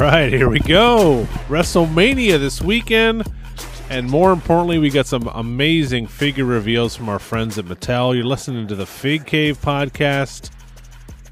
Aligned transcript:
Right, 0.00 0.32
here 0.32 0.48
we 0.48 0.60
go. 0.60 1.28
WrestleMania 1.48 2.38
this 2.38 2.62
weekend. 2.62 3.30
And 3.90 4.08
more 4.08 4.32
importantly, 4.32 4.78
we 4.78 4.88
got 4.88 5.06
some 5.06 5.28
amazing 5.28 6.06
figure 6.06 6.46
reveals 6.46 6.96
from 6.96 7.10
our 7.10 7.18
friends 7.18 7.58
at 7.58 7.66
Mattel. 7.66 8.14
You're 8.14 8.24
listening 8.24 8.66
to 8.68 8.74
the 8.74 8.86
Fig 8.86 9.26
Cave 9.26 9.60
podcast 9.60 10.48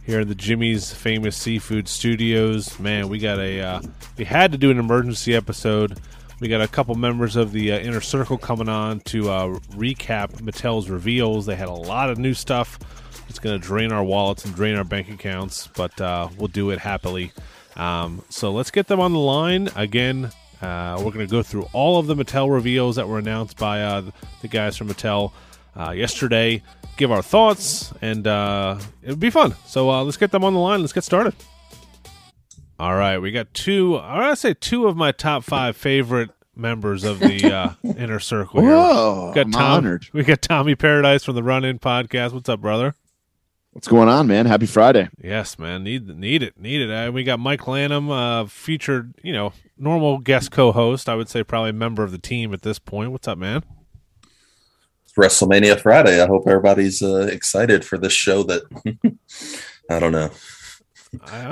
here 0.04 0.20
in 0.20 0.28
the 0.28 0.34
Jimmy's 0.34 0.92
Famous 0.92 1.34
Seafood 1.34 1.88
Studios. 1.88 2.78
Man, 2.78 3.08
we 3.08 3.18
got 3.18 3.38
a 3.38 3.58
uh, 3.58 3.80
we 4.18 4.26
had 4.26 4.52
to 4.52 4.58
do 4.58 4.70
an 4.70 4.78
emergency 4.78 5.34
episode. 5.34 5.98
We 6.38 6.48
got 6.48 6.60
a 6.60 6.68
couple 6.68 6.94
members 6.94 7.36
of 7.36 7.52
the 7.52 7.72
uh, 7.72 7.78
inner 7.78 8.02
circle 8.02 8.36
coming 8.36 8.68
on 8.68 9.00
to 9.00 9.30
uh, 9.30 9.46
recap 9.76 10.42
Mattel's 10.42 10.90
reveals. 10.90 11.46
They 11.46 11.56
had 11.56 11.68
a 11.68 11.72
lot 11.72 12.10
of 12.10 12.18
new 12.18 12.34
stuff. 12.34 12.78
It's 13.30 13.38
going 13.38 13.58
to 13.58 13.66
drain 13.66 13.92
our 13.92 14.04
wallets 14.04 14.44
and 14.44 14.54
drain 14.54 14.76
our 14.76 14.84
bank 14.84 15.08
accounts, 15.08 15.68
but 15.68 15.98
uh, 16.02 16.28
we'll 16.36 16.48
do 16.48 16.68
it 16.68 16.80
happily. 16.80 17.32
Um, 17.78 18.22
so 18.28 18.50
let's 18.52 18.70
get 18.70 18.88
them 18.88 19.00
on 19.00 19.12
the 19.12 19.18
line 19.18 19.68
again. 19.76 20.30
Uh, 20.60 20.96
we're 20.98 21.12
going 21.12 21.26
to 21.26 21.30
go 21.30 21.42
through 21.42 21.68
all 21.72 21.98
of 21.98 22.06
the 22.08 22.16
Mattel 22.16 22.52
reveals 22.52 22.96
that 22.96 23.08
were 23.08 23.18
announced 23.18 23.56
by 23.56 23.82
uh, 23.82 24.10
the 24.42 24.48
guys 24.48 24.76
from 24.76 24.88
Mattel 24.88 25.32
uh, 25.76 25.92
yesterday. 25.92 26.62
Give 26.96 27.12
our 27.12 27.22
thoughts, 27.22 27.92
and 28.02 28.26
uh, 28.26 28.78
it 29.02 29.10
would 29.10 29.20
be 29.20 29.30
fun. 29.30 29.54
So 29.66 29.88
uh, 29.88 30.02
let's 30.02 30.16
get 30.16 30.32
them 30.32 30.42
on 30.42 30.54
the 30.54 30.58
line. 30.58 30.80
Let's 30.80 30.92
get 30.92 31.04
started. 31.04 31.34
All 32.80 32.94
right, 32.96 33.18
we 33.18 33.30
got 33.30 33.54
two. 33.54 33.96
I 33.96 34.18
want 34.18 34.32
to 34.32 34.36
say 34.36 34.54
two 34.54 34.86
of 34.88 34.96
my 34.96 35.12
top 35.12 35.44
five 35.44 35.76
favorite 35.76 36.30
members 36.56 37.04
of 37.04 37.20
the 37.20 37.52
uh, 37.52 37.70
inner 37.96 38.18
circle. 38.18 38.60
Here. 38.62 38.70
Whoa, 38.70 39.28
We 39.28 39.34
got 39.36 39.46
I'm 39.46 39.52
Tom, 39.52 39.62
honored. 39.62 40.06
We 40.12 40.24
got 40.24 40.42
Tommy 40.42 40.74
Pairodice 40.74 41.24
from 41.24 41.36
the 41.36 41.42
Run 41.44 41.64
In 41.64 41.78
podcast. 41.78 42.32
What's 42.32 42.48
up, 42.48 42.60
brother? 42.60 42.94
What's 43.72 43.86
going 43.88 44.08
on, 44.08 44.26
man? 44.26 44.46
Happy 44.46 44.66
Friday. 44.66 45.08
Yes, 45.22 45.58
man. 45.58 45.84
Need 45.84 46.08
need 46.08 46.42
it. 46.42 46.58
Need 46.58 46.82
it. 46.82 46.90
Uh, 46.90 47.12
we 47.12 47.22
got 47.22 47.38
Mike 47.38 47.66
Lanham, 47.66 48.10
uh, 48.10 48.46
featured, 48.46 49.14
you 49.22 49.32
know, 49.32 49.52
normal 49.76 50.18
guest 50.18 50.50
co-host. 50.50 51.08
I 51.08 51.14
would 51.14 51.28
say 51.28 51.44
probably 51.44 51.72
member 51.72 52.02
of 52.02 52.10
the 52.10 52.18
team 52.18 52.52
at 52.52 52.62
this 52.62 52.78
point. 52.78 53.12
What's 53.12 53.28
up, 53.28 53.38
man? 53.38 53.62
It's 55.04 55.12
WrestleMania 55.16 55.80
Friday. 55.80 56.20
I 56.20 56.26
hope 56.26 56.44
everybody's 56.46 57.02
uh, 57.02 57.28
excited 57.30 57.84
for 57.84 57.98
this 57.98 58.12
show 58.12 58.42
that 58.44 58.62
I 59.90 59.98
don't 59.98 60.12
know 60.12 60.30
I 60.30 60.30
don't 60.30 60.30
know. 60.30 60.30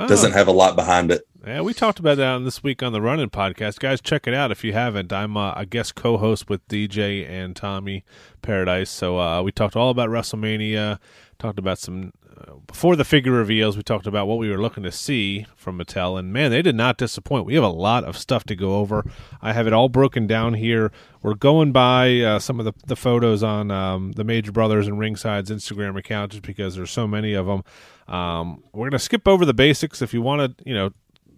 Doesn't 0.07 0.33
have 0.33 0.47
a 0.47 0.51
lot 0.51 0.75
behind 0.75 1.11
it. 1.11 1.27
Yeah, 1.45 1.61
we 1.61 1.73
talked 1.73 1.99
about 1.99 2.17
that 2.17 2.27
on 2.27 2.43
this 2.43 2.61
week 2.61 2.83
on 2.83 2.91
the 2.91 3.01
Run 3.01 3.19
In 3.19 3.29
podcast. 3.29 3.79
Guys, 3.79 4.01
check 4.01 4.27
it 4.27 4.33
out 4.33 4.51
if 4.51 4.63
you 4.63 4.73
haven't. 4.73 5.13
I'm 5.13 5.37
uh, 5.37 5.53
a 5.53 5.65
guest 5.65 5.95
co-host 5.95 6.49
with 6.49 6.67
DJ 6.67 7.27
and 7.27 7.55
Tommy 7.55 8.03
Pairodice. 8.41 8.89
So 8.89 9.19
uh, 9.19 9.41
we 9.41 9.51
talked 9.51 9.75
all 9.75 9.89
about 9.89 10.09
WrestleMania. 10.09 10.99
Talked 11.39 11.57
about 11.57 11.79
some 11.79 12.11
uh, 12.37 12.55
before 12.67 12.95
the 12.95 13.05
figure 13.05 13.31
reveals. 13.31 13.77
We 13.77 13.83
talked 13.83 14.07
about 14.07 14.27
what 14.27 14.37
we 14.37 14.49
were 14.49 14.57
looking 14.57 14.83
to 14.83 14.91
see 14.91 15.45
from 15.55 15.79
Mattel, 15.79 16.19
and 16.19 16.33
man, 16.33 16.51
they 16.51 16.61
did 16.61 16.75
not 16.75 16.97
disappoint. 16.97 17.45
We 17.45 17.55
have 17.55 17.63
a 17.63 17.69
lot 17.69 18.03
of 18.03 18.17
stuff 18.17 18.43
to 18.45 18.55
go 18.55 18.75
over. 18.75 19.05
I 19.41 19.53
have 19.53 19.67
it 19.67 19.73
all 19.73 19.89
broken 19.89 20.27
down 20.27 20.55
here. 20.55 20.91
We're 21.21 21.35
going 21.35 21.71
by 21.71 22.19
uh, 22.19 22.39
some 22.39 22.59
of 22.59 22.65
the, 22.65 22.73
the 22.85 22.95
photos 22.95 23.41
on 23.41 23.71
um, 23.71 24.11
the 24.13 24.23
Major 24.23 24.51
Brothers 24.51 24.87
and 24.87 24.99
Ringside's 24.99 25.49
Instagram 25.49 25.97
account, 25.97 26.33
just 26.33 26.43
because 26.43 26.75
there's 26.75 26.91
so 26.91 27.07
many 27.07 27.33
of 27.33 27.45
them. 27.45 27.63
Um, 28.07 28.63
we're 28.73 28.89
gonna 28.89 28.99
skip 28.99 29.27
over 29.27 29.45
the 29.45 29.53
basics. 29.53 30.01
If 30.01 30.13
you 30.13 30.21
want 30.21 30.57
to, 30.57 30.63
you 30.67 30.73
know, 30.73 30.91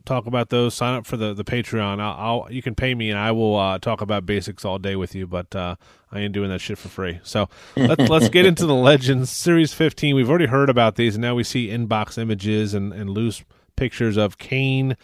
talk 0.06 0.26
about 0.26 0.50
those, 0.50 0.74
sign 0.74 0.96
up 0.96 1.06
for 1.06 1.18
the 1.18 1.34
the 1.34 1.44
Patreon. 1.44 2.00
I'll, 2.00 2.44
I'll 2.44 2.52
you 2.52 2.62
can 2.62 2.76
pay 2.76 2.96
me 2.96 3.10
and 3.10 3.20
I 3.20 3.32
will 3.32 3.56
uh, 3.56 3.80
talk 3.80 4.02
about 4.02 4.26
basics 4.26 4.66
all 4.66 4.80
day 4.80 4.96
with 4.96 5.16
you. 5.16 5.28
But 5.28 5.56
uh, 5.56 5.76
I 6.12 6.20
ain't 6.20 6.34
doing 6.34 6.50
that 6.50 6.60
shit 6.60 6.78
for 6.78 6.90
free. 6.90 7.20
So 7.24 7.50
let's 7.76 8.10
let's 8.10 8.30
get 8.30 8.46
into 8.46 8.66
the 8.66 8.76
Legends 8.90 9.30
Series 9.30 9.74
15. 9.74 10.16
We've 10.16 10.30
already 10.30 10.48
heard 10.48 10.70
about 10.70 10.96
these, 10.96 11.16
and 11.16 11.22
now 11.22 11.36
we 11.36 11.44
see 11.44 11.68
inbox 11.68 12.18
images 12.18 12.74
and 12.74 12.92
and 12.94 13.10
loose 13.10 13.44
pictures 13.76 14.18
of 14.18 14.38
Kane. 14.38 14.98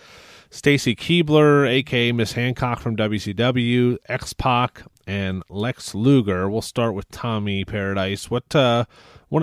Stacy 0.49 0.95
Keibler, 0.95 1.67
aka 1.67 2.11
Miss 2.13 2.33
Hancock 2.33 2.79
from 2.79 2.95
WCW, 2.95 3.97
X 4.07 4.31
Pac, 4.33 4.83
and 5.05 5.43
Lex 5.49 5.93
Luger. 5.93 6.49
We'll 6.49 6.61
start 6.61 6.93
with 6.93 7.09
Tommy 7.11 7.65
Pairodice. 7.65 8.29
What 8.29 8.55
uh, 8.55 8.85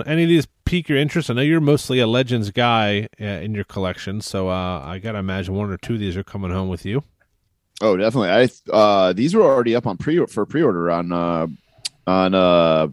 any 0.01 0.23
of 0.23 0.29
these 0.29 0.47
pique 0.65 0.89
your 0.89 0.97
interest? 0.97 1.29
I 1.29 1.33
know 1.33 1.41
you're 1.41 1.61
mostly 1.61 1.99
a 1.99 2.07
Legends 2.07 2.49
guy 2.51 3.07
uh, 3.21 3.23
in 3.25 3.53
your 3.53 3.63
collection, 3.65 4.21
so 4.21 4.49
uh, 4.49 4.81
I 4.83 4.99
gotta 4.99 5.19
imagine 5.19 5.53
one 5.53 5.69
or 5.69 5.77
two 5.77 5.93
of 5.95 5.99
these 5.99 6.17
are 6.17 6.23
coming 6.23 6.51
home 6.51 6.69
with 6.69 6.85
you. 6.85 7.03
Oh, 7.81 7.97
definitely. 7.97 8.29
I 8.29 8.49
uh 8.71 9.13
these 9.13 9.35
were 9.35 9.41
already 9.43 9.75
up 9.75 9.85
on 9.87 9.97
pre 9.97 10.25
for 10.27 10.45
pre-order 10.45 10.89
on 10.91 11.11
uh 11.11 11.47
on 12.07 12.33
uh 12.33 12.87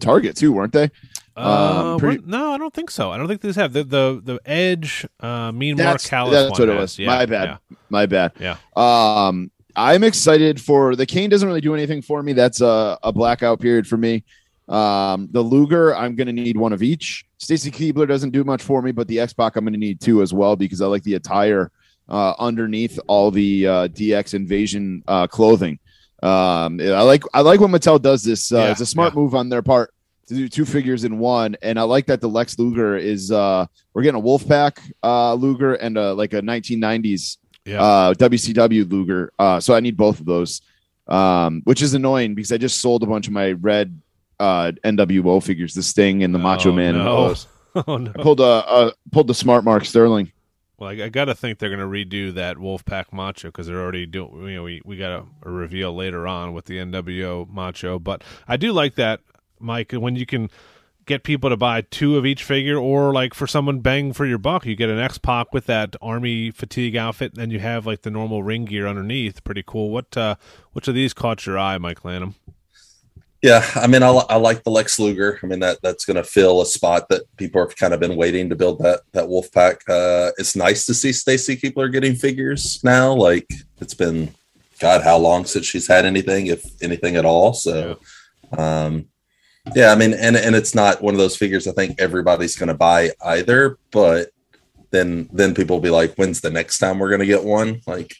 Target 0.00 0.36
too, 0.36 0.52
weren't 0.52 0.72
they? 0.72 0.90
Uh, 1.36 1.92
Um, 1.94 1.98
pre- 2.00 2.20
no, 2.24 2.52
I 2.52 2.58
don't 2.58 2.72
think 2.74 2.90
so. 2.90 3.10
I 3.10 3.16
don't 3.16 3.28
think 3.28 3.42
these 3.42 3.56
have 3.56 3.72
the 3.72 3.84
the 3.84 4.20
the 4.24 4.40
Edge, 4.44 5.06
uh, 5.20 5.52
Mean 5.52 5.76
Mark 5.76 5.86
That's, 5.92 6.08
Callous. 6.08 6.32
that's 6.48 6.58
what 6.58 6.68
it 6.68 6.72
has. 6.72 6.80
was. 6.80 6.98
Yeah, 6.98 7.06
My 7.08 7.26
bad. 7.26 7.58
My 7.90 8.06
bad. 8.06 8.32
Yeah. 8.40 8.56
Um 8.76 9.50
I'm 9.76 10.04
excited 10.04 10.60
for 10.60 10.94
the 10.96 11.06
Kane 11.06 11.30
doesn't 11.30 11.46
really 11.46 11.60
do 11.60 11.74
anything 11.74 12.00
for 12.02 12.22
me. 12.22 12.32
That's 12.32 12.60
a, 12.60 12.96
a 13.02 13.12
blackout 13.12 13.60
period 13.60 13.86
for 13.86 13.96
me. 13.96 14.24
Um 14.68 15.28
the 15.30 15.42
Luger, 15.42 15.94
I'm 15.94 16.14
gonna 16.16 16.32
need 16.32 16.56
one 16.56 16.72
of 16.72 16.82
each. 16.82 17.24
Stacy 17.38 17.70
Keibler 17.70 18.08
doesn't 18.08 18.30
do 18.30 18.44
much 18.44 18.62
for 18.62 18.80
me, 18.80 18.92
but 18.92 19.06
the 19.08 19.20
X 19.20 19.32
Pac 19.34 19.56
I'm 19.56 19.64
gonna 19.64 19.76
need 19.76 20.00
two 20.00 20.22
as 20.22 20.32
well 20.32 20.56
because 20.56 20.80
I 20.80 20.86
like 20.86 21.02
the 21.02 21.14
attire 21.14 21.70
uh 22.08 22.34
underneath 22.38 22.98
all 23.06 23.30
the 23.30 23.66
uh 23.66 23.88
DX 23.88 24.34
invasion 24.34 25.02
uh 25.06 25.26
clothing. 25.26 25.78
Um 26.22 26.80
I 26.80 27.02
like 27.02 27.24
I 27.34 27.40
like 27.42 27.60
when 27.60 27.70
Mattel 27.70 28.00
does 28.00 28.22
this. 28.22 28.50
Uh 28.52 28.56
Yeah, 28.58 28.70
it's 28.70 28.80
a 28.80 28.86
smart 28.86 29.12
yeah. 29.14 29.20
move 29.20 29.34
on 29.34 29.48
their 29.50 29.62
part 29.62 29.92
to 30.28 30.34
do 30.34 30.48
two 30.48 30.64
figures 30.64 31.04
in 31.04 31.18
one. 31.18 31.54
And 31.60 31.78
I 31.78 31.82
like 31.82 32.06
that 32.06 32.22
the 32.22 32.28
Lex 32.28 32.58
Luger 32.58 32.96
is 32.96 33.30
uh 33.30 33.66
we're 33.92 34.02
getting 34.02 34.20
a 34.20 34.24
Wolfpack 34.24 34.78
uh 35.02 35.34
Luger 35.34 35.74
and 35.74 35.98
uh 35.98 36.14
like 36.14 36.32
a 36.32 36.40
1990s 36.40 37.36
Yeah. 37.66 37.82
uh 37.82 38.14
WCW 38.14 38.90
Luger. 38.90 39.30
Uh 39.38 39.60
so 39.60 39.74
I 39.74 39.80
need 39.80 39.98
both 39.98 40.20
of 40.20 40.24
those. 40.26 40.62
Um 41.06 41.60
which 41.64 41.82
is 41.82 41.92
annoying 41.92 42.34
because 42.34 42.50
I 42.52 42.56
just 42.56 42.80
sold 42.80 43.02
a 43.02 43.06
bunch 43.06 43.26
of 43.26 43.34
my 43.34 43.52
red 43.52 44.00
uh 44.40 44.72
NWO 44.84 45.42
figures, 45.42 45.74
the 45.74 45.82
Sting 45.82 46.22
and 46.22 46.34
the 46.34 46.38
Macho 46.38 46.70
Oh, 46.70 46.74
Man 46.74 46.98
no. 46.98 47.34
oh 47.86 47.96
no. 47.96 48.12
I 48.16 48.22
pulled 48.22 48.40
a, 48.40 48.92
pulled 49.12 49.26
the 49.26 49.34
smart 49.34 49.64
mark 49.64 49.84
Sterling. 49.84 50.32
Well, 50.76 50.90
I, 50.90 51.04
I 51.04 51.08
got 51.08 51.26
to 51.26 51.34
think 51.34 51.58
they're 51.58 51.74
going 51.74 51.78
to 51.80 51.86
redo 51.86 52.34
that 52.34 52.56
Wolfpack 52.56 53.12
Macho 53.12 53.48
because 53.48 53.66
they're 53.66 53.80
already 53.80 54.06
doing. 54.06 54.48
You 54.48 54.56
know, 54.56 54.62
we 54.64 54.82
we 54.84 54.96
got 54.96 55.12
a, 55.12 55.24
a 55.48 55.50
reveal 55.50 55.94
later 55.94 56.26
on 56.26 56.52
with 56.52 56.64
the 56.66 56.78
NWO 56.78 57.48
Macho, 57.48 57.98
but 57.98 58.22
I 58.48 58.56
do 58.56 58.72
like 58.72 58.96
that, 58.96 59.20
Mike. 59.60 59.92
When 59.92 60.16
you 60.16 60.26
can 60.26 60.50
get 61.06 61.22
people 61.22 61.50
to 61.50 61.56
buy 61.56 61.82
two 61.82 62.16
of 62.16 62.26
each 62.26 62.42
figure, 62.42 62.76
or 62.76 63.12
like 63.12 63.34
for 63.34 63.46
someone 63.46 63.80
bang 63.80 64.12
for 64.12 64.26
your 64.26 64.38
buck, 64.38 64.66
you 64.66 64.74
get 64.74 64.88
an 64.90 64.98
X 64.98 65.18
Pac 65.18 65.52
with 65.52 65.66
that 65.66 65.94
army 66.02 66.50
fatigue 66.50 66.96
outfit, 66.96 67.32
and 67.34 67.40
then 67.40 67.50
you 67.50 67.60
have 67.60 67.86
like 67.86 68.02
the 68.02 68.10
normal 68.10 68.42
ring 68.42 68.64
gear 68.64 68.86
underneath. 68.88 69.44
Pretty 69.44 69.62
cool. 69.64 69.90
What 69.90 70.16
uh, 70.16 70.34
which 70.72 70.88
of 70.88 70.94
these 70.94 71.12
caught 71.14 71.46
your 71.46 71.58
eye, 71.58 71.78
Mike 71.78 72.04
Lanham? 72.04 72.34
Yeah, 73.44 73.62
I 73.74 73.86
mean, 73.86 74.02
I, 74.02 74.08
I 74.08 74.36
like 74.36 74.64
the 74.64 74.70
Lex 74.70 74.98
Luger. 74.98 75.38
I 75.42 75.46
mean, 75.46 75.60
that 75.60 75.82
that's 75.82 76.06
going 76.06 76.16
to 76.16 76.24
fill 76.24 76.62
a 76.62 76.66
spot 76.66 77.10
that 77.10 77.24
people 77.36 77.60
have 77.60 77.76
kind 77.76 77.92
of 77.92 78.00
been 78.00 78.16
waiting 78.16 78.48
to 78.48 78.56
build 78.56 78.78
that 78.78 79.02
that 79.12 79.28
wolf 79.28 79.52
pack. 79.52 79.86
Uh, 79.86 80.30
it's 80.38 80.56
nice 80.56 80.86
to 80.86 80.94
see 80.94 81.12
Stacy 81.12 81.54
Keibler 81.54 81.92
getting 81.92 82.14
figures 82.14 82.82
now. 82.82 83.12
Like 83.12 83.46
it's 83.82 83.92
been, 83.92 84.34
God, 84.80 85.02
how 85.02 85.18
long 85.18 85.44
since 85.44 85.66
she's 85.66 85.86
had 85.86 86.06
anything, 86.06 86.46
if 86.46 86.64
anything 86.82 87.16
at 87.16 87.26
all. 87.26 87.52
So, 87.52 88.00
um, 88.56 89.08
yeah, 89.76 89.92
I 89.92 89.94
mean, 89.94 90.14
and 90.14 90.36
and 90.36 90.56
it's 90.56 90.74
not 90.74 91.02
one 91.02 91.12
of 91.12 91.18
those 91.18 91.36
figures 91.36 91.68
I 91.68 91.72
think 91.72 92.00
everybody's 92.00 92.56
going 92.56 92.68
to 92.68 92.74
buy 92.74 93.10
either. 93.22 93.76
But 93.90 94.30
then 94.90 95.28
then 95.34 95.54
people 95.54 95.76
will 95.76 95.82
be 95.82 95.90
like, 95.90 96.14
when's 96.14 96.40
the 96.40 96.48
next 96.48 96.78
time 96.78 96.98
we're 96.98 97.10
going 97.10 97.20
to 97.20 97.26
get 97.26 97.44
one? 97.44 97.82
Like, 97.86 98.16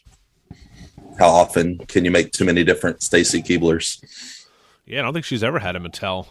how 1.17 1.29
often 1.29 1.79
can 1.79 2.05
you 2.05 2.11
make 2.11 2.31
too 2.31 2.45
many 2.45 2.63
different 2.63 3.01
Stacy 3.01 3.41
Keiblers? 3.41 4.34
Yeah, 4.85 4.99
I 4.99 5.03
don't 5.03 5.13
think 5.13 5.25
she's 5.25 5.43
ever 5.43 5.59
had 5.59 5.75
a 5.75 5.79
Mattel 5.79 6.27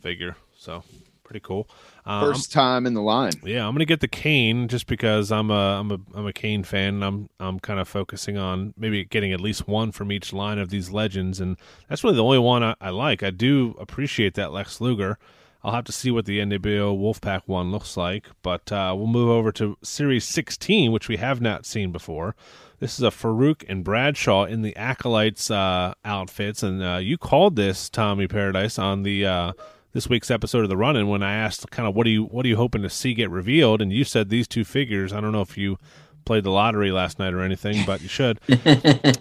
figure, 0.00 0.36
so 0.56 0.82
pretty 1.24 1.40
cool. 1.40 1.68
Um, 2.06 2.22
First 2.22 2.52
time 2.52 2.86
in 2.86 2.94
the 2.94 3.02
line. 3.02 3.32
Yeah, 3.44 3.66
I'm 3.66 3.74
gonna 3.74 3.84
get 3.84 4.00
the 4.00 4.08
Kane 4.08 4.66
just 4.68 4.86
because 4.86 5.30
I'm 5.30 5.50
a 5.50 5.80
I'm 5.80 5.90
a 5.92 6.00
I'm 6.14 6.26
a 6.26 6.32
Kane 6.32 6.64
fan. 6.64 6.94
And 6.94 7.04
I'm 7.04 7.28
I'm 7.38 7.60
kind 7.60 7.78
of 7.78 7.86
focusing 7.86 8.38
on 8.38 8.72
maybe 8.76 9.04
getting 9.04 9.32
at 9.32 9.40
least 9.40 9.68
one 9.68 9.92
from 9.92 10.10
each 10.10 10.32
line 10.32 10.58
of 10.58 10.70
these 10.70 10.90
legends, 10.90 11.38
and 11.40 11.56
that's 11.88 12.02
really 12.02 12.16
the 12.16 12.24
only 12.24 12.38
one 12.38 12.62
I, 12.62 12.74
I 12.80 12.90
like. 12.90 13.22
I 13.22 13.30
do 13.30 13.76
appreciate 13.78 14.34
that 14.34 14.52
Lex 14.52 14.80
Luger. 14.80 15.18
I'll 15.62 15.72
have 15.72 15.84
to 15.84 15.92
see 15.92 16.10
what 16.12 16.24
the 16.24 16.38
NWO 16.38 16.96
Wolfpack 16.96 17.42
one 17.46 17.72
looks 17.72 17.96
like, 17.96 18.28
but 18.42 18.70
uh, 18.70 18.94
we'll 18.96 19.08
move 19.08 19.28
over 19.28 19.50
to 19.52 19.76
Series 19.82 20.24
16, 20.24 20.92
which 20.92 21.08
we 21.08 21.16
have 21.16 21.40
not 21.40 21.66
seen 21.66 21.90
before. 21.90 22.36
This 22.80 22.94
is 22.94 23.02
a 23.02 23.10
Farouk 23.10 23.64
and 23.68 23.82
Bradshaw 23.82 24.44
in 24.44 24.62
the 24.62 24.76
Acolytes 24.76 25.50
uh, 25.50 25.94
outfits, 26.04 26.62
and 26.62 26.80
uh, 26.82 26.98
you 27.02 27.18
called 27.18 27.56
this 27.56 27.90
Tommy 27.90 28.28
Pairodice 28.28 28.80
on 28.80 29.02
the 29.02 29.26
uh, 29.26 29.52
this 29.92 30.08
week's 30.08 30.30
episode 30.30 30.62
of 30.62 30.68
the 30.68 30.76
Run-In 30.76 31.08
when 31.08 31.22
I 31.22 31.34
asked 31.34 31.68
kind 31.72 31.88
of 31.88 31.96
what 31.96 32.06
are 32.06 32.10
you 32.10 32.24
what 32.24 32.46
are 32.46 32.48
you 32.48 32.56
hoping 32.56 32.82
to 32.82 32.90
see 32.90 33.14
get 33.14 33.30
revealed, 33.30 33.82
and 33.82 33.92
you 33.92 34.04
said 34.04 34.28
these 34.28 34.46
two 34.46 34.64
figures. 34.64 35.12
I 35.12 35.20
don't 35.20 35.32
know 35.32 35.40
if 35.40 35.58
you 35.58 35.76
played 36.24 36.44
the 36.44 36.50
lottery 36.50 36.92
last 36.92 37.18
night 37.18 37.32
or 37.32 37.40
anything, 37.40 37.84
but 37.86 38.00
you 38.00 38.08
should. 38.08 38.38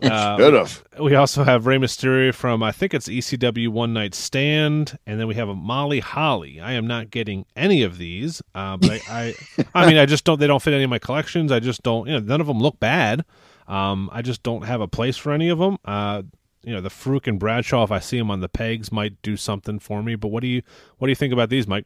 Uh, 0.08 0.38
Good 0.38 0.54
enough. 0.54 0.84
We 1.00 1.16
also 1.16 1.44
have 1.44 1.66
Rey 1.66 1.78
Mysterio 1.78 2.34
from 2.34 2.62
I 2.62 2.72
think 2.72 2.94
it's 2.94 3.08
ECW 3.08 3.70
One 3.70 3.94
Night 3.94 4.14
Stand, 4.14 4.98
and 5.06 5.20
then 5.20 5.28
we 5.28 5.36
have 5.36 5.50
a 5.50 5.56
Molly 5.56 6.00
Holly. 6.00 6.60
I 6.60 6.74
am 6.74 6.86
not 6.88 7.10
getting 7.10 7.46
any 7.56 7.84
of 7.84 7.98
these, 7.98 8.42
uh, 8.56 8.78
but 8.78 8.92
I, 9.10 9.34
I, 9.58 9.66
I 9.74 9.88
mean, 9.88 9.98
I 9.98 10.06
just 10.06 10.24
don't. 10.26 10.40
They 10.40 10.48
don't 10.48 10.62
fit 10.62 10.74
any 10.74 10.84
of 10.84 10.90
my 10.90 11.00
collections. 11.00 11.52
I 11.52 11.60
just 11.60 11.84
don't. 11.84 12.08
You 12.08 12.14
know, 12.14 12.20
none 12.20 12.42
of 12.42 12.48
them 12.48 12.60
look 12.60 12.80
bad. 12.80 13.26
Um, 13.68 14.10
I 14.14 14.22
just 14.22 14.44
don't 14.44 14.64
have 14.64 14.82
a 14.82 14.88
place 14.88 15.18
for 15.18 15.32
any 15.32 15.50
of 15.50 15.60
them. 15.60 15.78
Uh, 15.84 16.24
you 16.64 16.74
know, 16.74 16.82
the 16.82 16.90
Farouk 16.90 17.28
and 17.28 17.40
Bradshaw, 17.40 17.84
if 17.84 17.92
I 17.92 18.00
see 18.00 18.18
them 18.18 18.32
on 18.32 18.40
the 18.42 18.50
pegs, 18.50 18.92
might 18.92 19.22
do 19.22 19.38
something 19.38 19.80
for 19.80 20.02
me. 20.04 20.16
But 20.16 20.30
what 20.30 20.42
do 20.42 20.48
you 20.48 20.62
what 20.98 21.08
do 21.08 21.12
you 21.12 21.16
think 21.16 21.34
about 21.34 21.50
these, 21.50 21.68
Mike? 21.68 21.86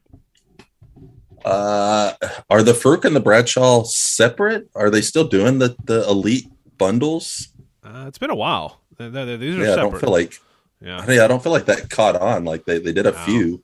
Uh, 1.44 2.14
are 2.50 2.62
the 2.62 2.74
Farouk 2.74 3.04
and 3.06 3.16
the 3.16 3.20
Bradshaw 3.20 3.84
separate? 3.84 4.70
Are 4.76 4.90
they 4.90 5.02
still 5.02 5.28
doing 5.28 5.60
the 5.60 5.76
the 5.86 6.08
elite 6.08 6.48
bundles? 6.78 7.50
Uh, 7.84 8.06
it's 8.08 8.20
been 8.20 8.30
a 8.30 8.36
while. 8.36 8.82
They're, 8.98 9.10
they're, 9.10 9.38
these 9.38 9.56
are 9.56 9.62
yeah, 9.62 9.76
separate. 9.76 9.88
I 9.88 9.90
don't 9.90 10.00
feel 10.00 10.12
like 10.12 10.34
yeah. 10.82 11.06
I, 11.08 11.26
I 11.26 11.28
don't 11.28 11.42
feel 11.42 11.52
like 11.52 11.66
that 11.66 11.90
caught 11.90 12.16
on. 12.16 12.46
Like 12.46 12.66
they, 12.66 12.78
they 12.80 12.94
did 12.94 13.08
a 13.08 13.12
No. 13.12 13.18
few, 13.18 13.64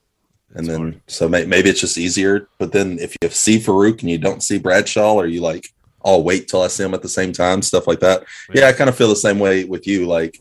and 0.56 0.66
then 0.66 0.80
hard. 0.80 1.02
so 1.08 1.30
may, 1.30 1.46
maybe 1.46 1.70
it's 1.70 1.82
just 1.82 1.98
easier. 1.98 2.48
But 2.58 2.72
then 2.72 2.98
if 3.00 3.16
you 3.22 3.30
see 3.30 3.58
Farouk 3.60 4.02
and 4.02 4.10
you 4.10 4.18
don't 4.18 4.42
see 4.42 4.58
Bradshaw, 4.58 5.16
are 5.20 5.28
you 5.28 5.42
like, 5.42 5.72
I'll 6.06 6.24
wait 6.24 6.48
till 6.48 6.62
I 6.62 6.68
see 6.68 6.84
them 6.84 6.94
at 6.94 7.02
the 7.02 7.10
same 7.10 7.34
time, 7.34 7.62
stuff 7.62 7.88
like 7.88 8.00
that. 8.02 8.24
Yeah, 8.54 8.68
I 8.68 8.74
kind 8.74 8.90
of 8.90 8.96
feel 8.96 9.10
the 9.10 9.16
same 9.16 9.40
way 9.40 9.64
with 9.66 9.88
you. 9.88 10.06
Like 10.08 10.40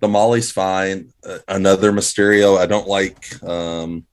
the 0.00 0.08
Molly's 0.08 0.50
fine. 0.50 1.12
Uh, 1.24 1.38
another 1.48 1.92
Mysterio, 1.92 2.58
I 2.58 2.66
don't 2.66 2.88
like. 2.88 3.42
Um, 3.42 4.06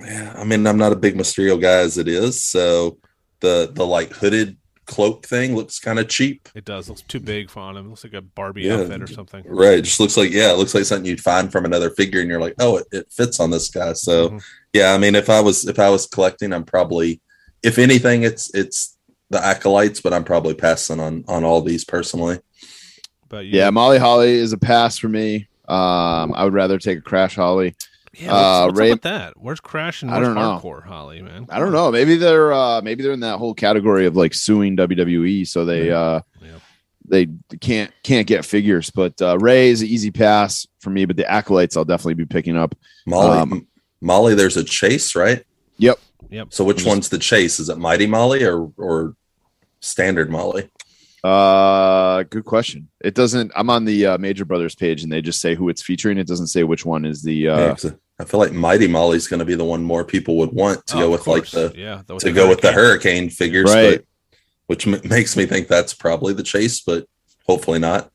yeah, 0.00 0.34
I 0.36 0.44
mean, 0.44 0.66
I'm 0.66 0.78
not 0.78 0.92
a 0.92 0.96
big 0.96 1.14
Mysterio 1.14 1.60
guy 1.60 1.78
as 1.78 1.98
it 1.98 2.08
is, 2.08 2.42
so 2.44 2.98
the 3.40 3.70
the 3.72 3.86
like 3.86 4.12
hooded 4.12 4.56
cloak 4.86 5.24
thing 5.26 5.54
looks 5.56 5.78
kind 5.78 5.98
of 5.98 6.08
cheap. 6.08 6.46
It 6.54 6.66
does. 6.66 6.90
looks 6.90 7.00
too 7.02 7.20
big 7.20 7.48
for 7.48 7.60
on 7.60 7.74
him. 7.76 7.86
It 7.86 7.88
looks 7.88 8.04
like 8.04 8.12
a 8.12 8.20
Barbie 8.20 8.62
Yeah. 8.62 8.80
outfit 8.80 9.02
or 9.02 9.06
something. 9.06 9.42
Right. 9.46 9.78
It 9.78 9.82
just 9.82 9.98
looks 9.98 10.14
like, 10.18 10.30
yeah, 10.30 10.52
it 10.52 10.58
looks 10.58 10.74
like 10.74 10.84
something 10.84 11.06
you'd 11.06 11.22
find 11.22 11.50
from 11.50 11.64
another 11.64 11.88
figure 11.88 12.20
and 12.20 12.28
you're 12.28 12.38
like, 12.40 12.54
oh, 12.58 12.76
it, 12.76 12.86
it 12.92 13.06
fits 13.10 13.40
on 13.40 13.50
this 13.50 13.70
guy. 13.70 13.94
So 13.94 14.28
Mhm. 14.28 14.42
yeah, 14.74 14.92
I 14.92 14.98
mean, 14.98 15.14
if 15.14 15.30
I 15.30 15.40
was, 15.40 15.66
if 15.66 15.78
I 15.78 15.88
was 15.88 16.06
collecting, 16.06 16.52
I'm 16.52 16.64
probably, 16.64 17.22
if 17.62 17.78
anything, 17.78 18.24
it's, 18.24 18.54
it's 18.54 18.93
the 19.30 19.44
acolytes, 19.44 20.00
but 20.00 20.12
I'm 20.12 20.24
probably 20.24 20.54
passing 20.54 21.00
on, 21.00 21.24
on 21.28 21.44
all 21.44 21.60
these 21.62 21.84
personally. 21.84 22.38
But 23.28 23.46
you, 23.46 23.58
Yeah, 23.58 23.70
Molly 23.70 23.98
Holly 23.98 24.32
is 24.34 24.52
a 24.52 24.58
pass 24.58 24.98
for 24.98 25.08
me. 25.08 25.48
Um, 25.68 26.34
I 26.34 26.44
would 26.44 26.52
rather 26.52 26.78
take 26.78 26.98
a 26.98 27.02
Crash 27.02 27.36
Holly. 27.36 27.74
yeah 28.12 28.26
what's, 28.32 28.34
uh, 28.44 28.64
what's 28.66 28.78
Rey- 28.78 28.90
up 28.90 28.94
with 28.96 29.02
that? 29.02 29.32
Where's 29.36 29.60
Crash 29.60 30.02
and 30.02 30.10
I 30.10 30.20
don't 30.20 30.34
know. 30.34 30.60
Hardcore 30.62 30.84
Holly, 30.84 31.22
man? 31.22 31.46
I 31.48 31.58
don't 31.58 31.72
know. 31.72 31.90
Maybe 31.90 32.16
they're 32.16 32.52
uh, 32.52 32.80
maybe 32.82 33.02
they're 33.02 33.12
in 33.12 33.20
that 33.20 33.38
whole 33.38 33.54
category 33.54 34.06
of 34.06 34.14
like 34.14 34.34
suing 34.34 34.76
WWE, 34.76 35.46
so 35.48 35.64
they 35.64 35.90
uh, 35.90 36.20
Yeah. 36.42 36.48
they 37.08 37.28
can't 37.60 37.90
can't 38.02 38.26
get 38.26 38.44
figures. 38.44 38.90
But 38.90 39.20
uh, 39.22 39.38
Rey 39.38 39.70
is 39.70 39.80
an 39.80 39.88
easy 39.88 40.10
pass 40.10 40.66
for 40.80 40.90
me. 40.90 41.06
But 41.06 41.16
the 41.16 41.28
acolytes, 41.30 41.76
I'll 41.78 41.84
definitely 41.86 42.14
be 42.14 42.26
picking 42.26 42.56
up. 42.58 42.74
Molly, 43.06 43.38
Um, 43.38 43.66
Molly, 44.02 44.34
there's 44.34 44.58
a 44.58 44.64
chase, 44.64 45.14
right? 45.16 45.42
Yep. 45.78 45.98
Yep. 46.30 46.48
So 46.50 46.64
which 46.64 46.78
Just- 46.78 46.88
one's 46.88 47.08
the 47.08 47.18
chase? 47.18 47.58
Is 47.60 47.68
it 47.68 47.78
Mighty 47.78 48.06
Molly 48.06 48.44
or, 48.44 48.70
or 48.76 49.14
standard 49.80 50.30
Molly? 50.30 50.68
Uh, 51.22 52.22
good 52.24 52.44
question. 52.44 52.88
It 53.02 53.14
doesn't. 53.14 53.50
I'm 53.56 53.70
on 53.70 53.86
the 53.86 54.06
uh, 54.06 54.18
Major 54.18 54.44
Brothers 54.44 54.74
page, 54.74 55.02
and 55.02 55.10
they 55.10 55.22
just 55.22 55.40
say 55.40 55.54
who 55.54 55.70
it's 55.70 55.82
featuring. 55.82 56.18
It 56.18 56.26
doesn't 56.26 56.48
say 56.48 56.64
which 56.64 56.84
one 56.84 57.06
is 57.06 57.22
the. 57.22 57.48
Uh, 57.48 57.58
Yeah, 57.58 57.68
'cause 57.70 57.92
I 58.20 58.24
feel 58.24 58.40
like 58.40 58.52
Mighty 58.52 58.86
Molly's 58.86 59.26
going 59.26 59.38
to 59.38 59.46
be 59.46 59.54
the 59.54 59.64
one 59.64 59.82
more 59.82 60.04
people 60.04 60.36
would 60.36 60.52
want 60.52 60.86
to 60.88 60.96
Oh, 60.96 61.00
go 61.00 61.10
with 61.10 61.26
like 61.26 61.46
the, 61.46 61.72
yeah 61.74 62.02
the, 62.06 62.16
to 62.18 62.30
go 62.30 62.48
with 62.48 62.60
the 62.60 62.72
hurricane 62.72 63.30
figures, 63.30 63.72
Right. 63.74 63.98
but 63.98 64.04
which 64.66 64.86
m- 64.86 65.00
makes 65.04 65.34
me 65.36 65.46
think 65.46 65.66
that's 65.66 65.94
probably 65.94 66.32
the 66.34 66.42
chase, 66.42 66.80
but 66.82 67.06
hopefully 67.46 67.78
not. 67.78 68.10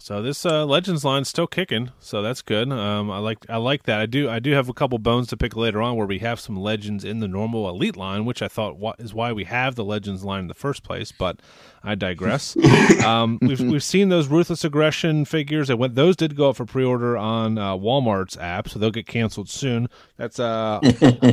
So 0.00 0.20
this 0.20 0.44
uh, 0.44 0.66
Legends 0.66 1.04
line's 1.04 1.28
still 1.28 1.46
kicking, 1.46 1.90
so 2.00 2.22
that's 2.22 2.42
good. 2.42 2.72
Um, 2.72 3.10
I 3.10 3.18
like 3.18 3.48
I 3.48 3.56
like 3.56 3.84
that. 3.84 4.00
I 4.00 4.06
do 4.06 4.28
I 4.28 4.40
do 4.40 4.52
have 4.52 4.68
a 4.68 4.72
couple 4.72 4.98
bones 4.98 5.28
to 5.28 5.36
pick 5.36 5.54
later 5.54 5.80
on 5.80 5.96
where 5.96 6.06
we 6.06 6.18
have 6.18 6.40
some 6.40 6.56
Legends 6.56 7.04
in 7.04 7.20
the 7.20 7.28
normal 7.28 7.68
Elite 7.68 7.96
line, 7.96 8.24
which 8.24 8.42
I 8.42 8.48
thought 8.48 8.78
wa- 8.78 8.96
is 8.98 9.14
why 9.14 9.32
we 9.32 9.44
have 9.44 9.76
the 9.76 9.84
Legends 9.84 10.24
line 10.24 10.40
in 10.40 10.46
the 10.48 10.54
first 10.54 10.82
place. 10.82 11.12
But 11.12 11.40
I 11.84 11.94
digress. 11.94 12.56
um, 13.04 13.38
we've 13.40 13.60
we've 13.60 13.84
seen 13.84 14.08
those 14.08 14.26
Ruthless 14.26 14.64
Aggression 14.64 15.24
figures. 15.24 15.68
That 15.68 15.76
went 15.76 15.94
those 15.94 16.16
did 16.16 16.36
go 16.36 16.50
up 16.50 16.56
for 16.56 16.66
pre 16.66 16.84
order 16.84 17.16
on 17.16 17.56
uh, 17.56 17.76
Walmart's 17.76 18.36
app, 18.38 18.68
so 18.68 18.78
they'll 18.80 18.90
get 18.90 19.06
canceled 19.06 19.48
soon. 19.48 19.88
That's 20.16 20.40
uh, 20.40 20.80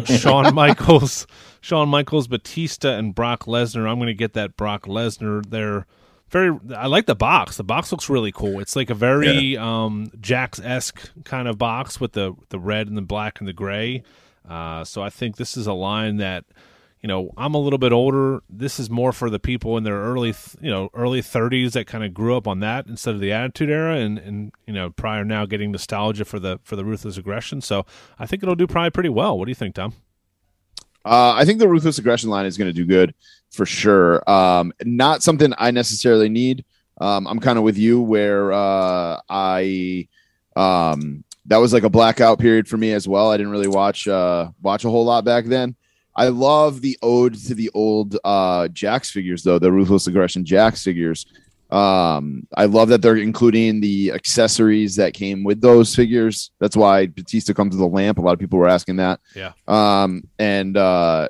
Shawn 0.05 0.53
Michaels, 0.53 1.25
Shawn 1.59 1.89
Michaels, 1.89 2.27
Batista, 2.27 2.89
and 2.89 3.15
Brock 3.15 3.45
Lesnar. 3.45 3.89
I'm 3.89 3.97
going 3.97 4.07
to 4.07 4.13
get 4.13 4.33
that 4.33 4.55
Brock 4.55 4.83
Lesnar 4.83 5.43
there 5.49 5.87
very 6.29 6.57
I 6.75 6.87
like 6.87 7.05
the 7.05 7.15
box. 7.15 7.57
The 7.57 7.63
box 7.63 7.91
looks 7.91 8.09
really 8.09 8.31
cool. 8.31 8.59
It's 8.59 8.75
like 8.75 8.89
a 8.89 8.95
very 8.95 9.57
um 9.57 10.07
Jakks 10.19 10.63
esque 10.63 11.09
kind 11.23 11.47
of 11.47 11.57
box 11.57 11.99
with 11.99 12.13
the 12.13 12.33
the 12.49 12.59
red 12.59 12.87
and 12.87 12.97
the 12.97 13.01
black 13.01 13.39
and 13.39 13.47
the 13.47 13.53
gray. 13.53 14.03
Uh 14.47 14.83
so 14.83 15.01
I 15.01 15.09
think 15.09 15.37
this 15.37 15.57
is 15.57 15.67
a 15.67 15.73
line 15.73 16.17
that 16.17 16.45
you 17.01 17.07
know, 17.07 17.31
I'm 17.37 17.53
a 17.53 17.59
little 17.59 17.77
bit 17.77 17.91
older. 17.91 18.41
This 18.49 18.79
is 18.79 18.89
more 18.89 19.11
for 19.11 19.29
the 19.29 19.39
people 19.39 19.77
in 19.77 19.83
their 19.83 19.97
early, 19.97 20.33
you 20.59 20.69
know, 20.69 20.89
early 20.95 21.21
30s 21.21 21.73
that 21.73 21.85
kind 21.85 22.03
of 22.03 22.13
grew 22.13 22.35
up 22.35 22.47
on 22.47 22.59
that 22.61 22.87
instead 22.87 23.13
of 23.13 23.21
the 23.21 23.31
Attitude 23.31 23.69
Era, 23.69 23.97
and 23.97 24.17
and 24.17 24.51
you 24.65 24.73
know, 24.73 24.89
prior 24.89 25.23
now 25.23 25.45
getting 25.45 25.71
nostalgia 25.71 26.25
for 26.25 26.39
the 26.39 26.59
for 26.63 26.75
the 26.75 26.83
ruthless 26.83 27.17
aggression. 27.17 27.61
So 27.61 27.85
I 28.17 28.25
think 28.25 28.41
it'll 28.43 28.55
do 28.55 28.67
probably 28.67 28.89
pretty 28.89 29.09
well. 29.09 29.37
What 29.37 29.45
do 29.45 29.51
you 29.51 29.55
think, 29.55 29.75
Tom? 29.75 29.93
Uh, 31.07 31.33
I 31.35 31.45
think 31.45 31.59
the 31.59 31.67
ruthless 31.67 31.97
aggression 31.97 32.29
line 32.29 32.45
is 32.45 32.57
going 32.57 32.69
to 32.69 32.73
do 32.73 32.85
good 32.85 33.15
for 33.51 33.65
sure. 33.65 34.29
Um, 34.29 34.73
not 34.83 35.23
something 35.23 35.53
I 35.57 35.71
necessarily 35.71 36.29
need. 36.29 36.65
Um, 36.99 37.27
I'm 37.27 37.39
kind 37.39 37.57
of 37.57 37.63
with 37.63 37.77
you 37.77 38.01
where 38.01 38.51
uh, 38.51 39.19
I 39.29 40.07
um, 40.55 41.23
that 41.45 41.57
was 41.57 41.71
like 41.71 41.83
a 41.83 41.89
blackout 41.89 42.39
period 42.39 42.67
for 42.67 42.77
me 42.77 42.93
as 42.93 43.07
well. 43.07 43.31
I 43.31 43.37
didn't 43.37 43.51
really 43.51 43.67
watch 43.67 44.07
uh, 44.07 44.49
watch 44.61 44.83
a 44.83 44.89
whole 44.89 45.05
lot 45.05 45.23
back 45.23 45.45
then. 45.45 45.75
I 46.15 46.29
love 46.29 46.81
the 46.81 46.97
ode 47.01 47.35
to 47.45 47.53
the 47.53 47.69
old 47.73 48.17
uh, 48.23 48.67
Jakks 48.69 49.11
figures 49.11 49.43
though, 49.43 49.59
the 49.59 49.71
ruthless 49.71 50.07
aggression 50.07 50.43
Jakks 50.43 50.83
figures. 50.83 51.27
Um, 51.69 52.47
I 52.55 52.65
love 52.65 52.89
that 52.89 53.01
they're 53.01 53.17
including 53.17 53.81
the 53.81 54.11
accessories 54.11 54.95
that 54.95 55.13
came 55.13 55.43
with 55.43 55.59
those 55.59 55.93
figures. 55.93 56.51
That's 56.59 56.77
why 56.77 57.07
Batista 57.07 57.53
comes 57.53 57.75
with 57.75 57.81
a 57.81 57.87
lamp. 57.87 58.17
A 58.17 58.21
lot 58.21 58.33
of 58.33 58.39
people 58.39 58.59
were 58.59 58.69
asking 58.69 58.97
that. 58.97 59.19
Yeah. 59.35 59.51
Um, 59.67 60.23
and 60.39 60.77
uh, 60.77 61.27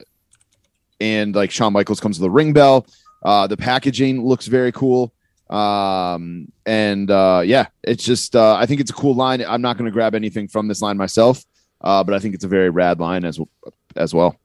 and 1.00 1.36
like 1.36 1.52
Shawn 1.52 1.74
Michaels 1.74 2.00
comes 2.00 2.20
with 2.20 2.28
a 2.28 2.32
ring 2.32 2.54
bell. 2.54 2.86
Uh, 3.24 3.48
the 3.48 3.58
packaging 3.58 4.24
looks 4.24 4.48
very 4.48 4.72
cool. 4.72 5.12
Um, 5.50 6.52
and 6.66 7.10
uh, 7.10 7.42
yeah, 7.46 7.68
it's 7.84 8.04
just 8.04 8.36
uh, 8.36 8.56
I 8.56 8.66
think 8.66 8.82
it's 8.82 8.92
a 8.92 8.96
cool 8.96 9.16
line. 9.16 9.42
I'm 9.42 9.62
not 9.62 9.78
going 9.78 9.86
to 9.86 9.92
grab 9.92 10.14
anything 10.14 10.48
from 10.48 10.68
this 10.68 10.82
line 10.82 10.98
myself, 10.98 11.44
uh, 11.82 12.04
but 12.04 12.14
I 12.14 12.20
think 12.20 12.36
it's 12.36 12.44
a 12.44 12.50
very 12.50 12.70
rad 12.70 13.00
line 13.00 13.26
as 13.26 13.40
as 13.96 14.14
well. 14.14 14.36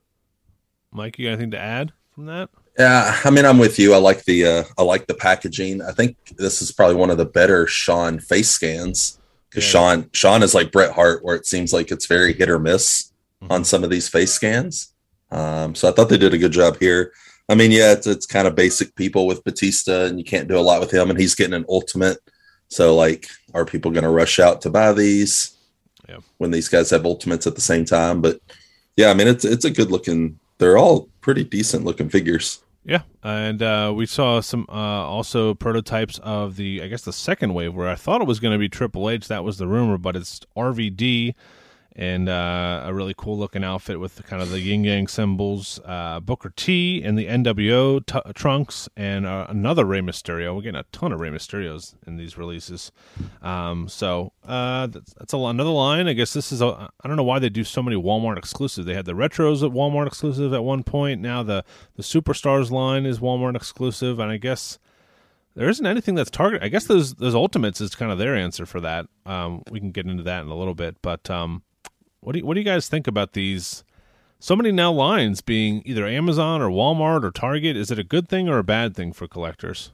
Mike, 0.91 1.19
you 1.19 1.25
got 1.25 1.33
anything 1.33 1.51
to 1.51 1.59
add 1.59 1.91
from 2.13 2.27
that? 2.27 2.49
Yeah, 2.77 3.19
I 3.23 3.29
mean, 3.29 3.45
I'm 3.45 3.59
with 3.59 3.77
you. 3.77 3.93
I 3.93 3.97
like 3.97 4.23
the 4.25 4.45
uh, 4.45 4.63
I 4.77 4.83
like 4.83 5.05
the 5.07 5.13
packaging. 5.13 5.81
I 5.81 5.91
think 5.91 6.17
this 6.37 6.61
is 6.61 6.71
probably 6.71 6.95
one 6.95 7.11
of 7.11 7.17
the 7.17 7.25
better 7.25 7.67
Shawn 7.67 8.19
face 8.19 8.49
scans 8.49 9.19
because 9.49 9.63
Yeah. 9.65 9.69
Shawn 9.71 10.09
Shawn 10.13 10.43
is 10.43 10.55
like 10.55 10.71
Bret 10.71 10.91
Hart, 10.91 11.23
where 11.23 11.35
it 11.35 11.45
seems 11.45 11.71
like 11.71 11.91
it's 11.91 12.07
very 12.07 12.33
hit 12.33 12.49
or 12.49 12.57
miss 12.59 13.11
Mhm. 13.43 13.51
on 13.51 13.63
some 13.63 13.83
of 13.83 13.89
these 13.91 14.09
face 14.09 14.31
scans. 14.33 14.89
Um, 15.31 15.75
so 15.75 15.87
I 15.87 15.91
thought 15.91 16.09
they 16.09 16.17
did 16.17 16.33
a 16.33 16.37
good 16.39 16.51
job 16.51 16.77
here. 16.79 17.11
I 17.49 17.55
mean, 17.55 17.71
yeah, 17.71 17.91
it's 17.91 18.07
it's 18.07 18.25
kind 18.25 18.47
of 18.47 18.55
basic 18.55 18.95
people 18.95 19.27
with 19.27 19.43
Batista, 19.43 20.05
and 20.05 20.17
you 20.17 20.25
can't 20.25 20.47
do 20.47 20.57
a 20.57 20.61
lot 20.61 20.79
with 20.81 20.91
him, 20.91 21.09
and 21.11 21.19
he's 21.19 21.35
getting 21.35 21.53
an 21.53 21.65
ultimate. 21.69 22.17
So, 22.69 22.95
like, 22.95 23.27
are 23.53 23.65
people 23.65 23.91
going 23.91 24.03
to 24.05 24.09
rush 24.09 24.39
out 24.39 24.61
to 24.61 24.69
buy 24.71 24.93
these 24.93 25.51
Yeah. 26.09 26.17
when 26.39 26.49
these 26.49 26.69
guys 26.69 26.89
have 26.89 27.05
ultimates 27.05 27.45
at 27.45 27.53
the 27.53 27.61
same 27.61 27.85
time? 27.85 28.19
But 28.21 28.39
yeah, 28.97 29.11
I 29.11 29.13
mean, 29.13 29.27
it's 29.27 29.45
it's 29.45 29.65
a 29.65 29.69
good 29.69 29.91
looking. 29.91 30.39
They're 30.57 30.77
all 30.77 31.09
pretty 31.23 31.43
decent 31.43 31.83
looking 31.83 32.09
figures. 32.09 32.61
Yeah, 32.85 33.03
and 33.23 33.63
uh, 33.63 33.93
we 33.95 34.05
saw 34.05 34.41
some 34.41 34.65
uh, 34.69 34.73
also 34.73 35.53
prototypes 35.53 36.19
of 36.19 36.57
the 36.57 36.83
I 36.83 36.87
guess 36.87 37.03
the 37.03 37.13
second 37.13 37.53
wave 37.53 37.73
where 37.73 37.87
I 37.87 37.95
thought 37.95 38.21
it 38.21 38.27
was 38.27 38.39
going 38.41 38.51
to 38.51 38.59
be 38.59 38.69
Triple 38.69 39.09
H. 39.09 39.29
That 39.29 39.43
was 39.43 39.57
the 39.57 39.67
rumor, 39.67 39.97
but 39.97 40.15
it's 40.17 40.41
RVD 40.55 41.33
and 41.95 42.27
uh, 42.27 42.83
a 42.85 42.93
really 42.93 43.13
cool 43.15 43.37
looking 43.37 43.63
outfit 43.63 43.99
with 43.99 44.15
the, 44.15 44.23
kind 44.23 44.41
of 44.41 44.49
the 44.49 44.59
yin 44.59 44.83
yang 44.83 45.07
symbols. 45.07 45.79
Uh, 45.85 46.19
Booker 46.19 46.51
T 46.55 47.03
and 47.03 47.17
the 47.17 47.27
NWO 47.27 48.03
t- 48.05 48.33
trunks 48.33 48.89
and 48.97 49.25
uh, 49.25 49.45
another 49.49 49.85
Rey 49.85 50.01
Mysterio. 50.01 50.55
We're 50.55 50.63
getting 50.63 50.79
a 50.79 50.85
ton 50.91 51.11
of 51.11 51.19
Rey 51.19 51.29
Mysterios 51.29 51.93
in 52.07 52.17
these 52.17 52.37
releases. 52.37 52.91
Um, 53.41 53.87
so 53.87 54.33
uh, 54.43 54.87
that's, 54.87 55.13
that's 55.13 55.33
a, 55.33 55.37
another 55.37 55.69
line. 55.69 56.07
I 56.07 56.13
guess 56.13 56.33
this 56.33 56.51
is 56.51 56.61
a. 56.61 56.91
I 57.03 57.07
don't 57.07 57.17
know 57.17 57.23
why 57.23 57.39
they 57.39 57.49
do 57.49 57.63
so 57.63 57.83
many 57.83 57.95
Walmart 57.95 58.37
exclusives. 58.37 58.87
They 58.87 58.95
had 58.95 59.05
the 59.05 59.13
retros 59.13 59.63
at 59.63 59.71
Walmart 59.71 60.07
exclusive 60.07 60.53
at 60.53 60.63
one 60.63 60.83
point. 60.83 61.21
Now 61.21 61.43
the 61.43 61.63
the 61.95 62.03
Superstars 62.03 62.71
line 62.71 63.05
is 63.05 63.19
Walmart 63.19 63.55
exclusive, 63.55 64.19
and 64.19 64.31
I 64.31 64.37
guess 64.37 64.79
there 65.55 65.69
isn't 65.69 65.85
anything 65.85 66.15
that's 66.15 66.31
targeted. 66.31 66.65
I 66.65 66.69
guess 66.69 66.85
those 66.85 67.13
those 67.15 67.35
Ultimates 67.35 67.81
is 67.81 67.93
kind 67.93 68.11
of 68.11 68.17
their 68.17 68.35
answer 68.35 68.65
for 68.65 68.81
that. 68.81 69.05
Um, 69.27 69.61
we 69.69 69.79
can 69.79 69.91
get 69.91 70.07
into 70.07 70.23
that 70.23 70.41
in 70.41 70.47
a 70.47 70.55
little 70.55 70.73
bit, 70.73 70.97
but 71.03 71.29
um, 71.29 71.61
what 72.23 72.33
do 72.33 72.39
you, 72.39 72.45
what 72.45 72.53
do 72.55 72.59
you 72.59 72.65
guys 72.65 72.87
think 72.87 73.07
about 73.07 73.33
these 73.33 73.83
so 74.39 74.57
many 74.57 74.73
now 74.73 74.91
lines 74.91 75.39
being 75.39 75.81
either 75.85 76.05
Amazon 76.05 76.61
or 76.61 76.69
Walmart 76.69 77.23
or 77.23 77.31
Target. 77.31 77.77
Is 77.77 77.91
it 77.91 77.97
a 77.97 78.03
good 78.03 78.27
thing 78.27 78.49
or 78.49 78.57
a 78.57 78.63
bad 78.63 78.93
thing 78.93 79.13
for 79.13 79.25
collectors? 79.25 79.93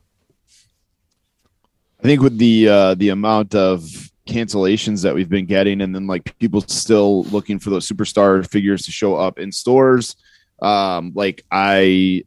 I 2.00 2.02
think 2.02 2.22
with 2.22 2.40
the 2.40 2.68
uh, 2.68 2.96
the 2.96 3.10
amount 3.10 3.54
of 3.54 3.82
cancellations 4.26 5.04
that 5.04 5.14
we've 5.14 5.30
been 5.30 5.46
getting, 5.46 5.82
and 5.82 5.94
then 5.94 6.08
like 6.08 6.36
people 6.40 6.62
still 6.62 7.24
looking 7.26 7.60
for 7.60 7.70
those 7.70 7.88
superstar 7.88 8.48
figures 8.50 8.84
to 8.84 8.92
show 8.92 9.16
up 9.16 9.38
in 9.38 9.52
stores, 9.52 10.16
um, 10.64 11.12
like 11.14 11.44
I 11.52 12.24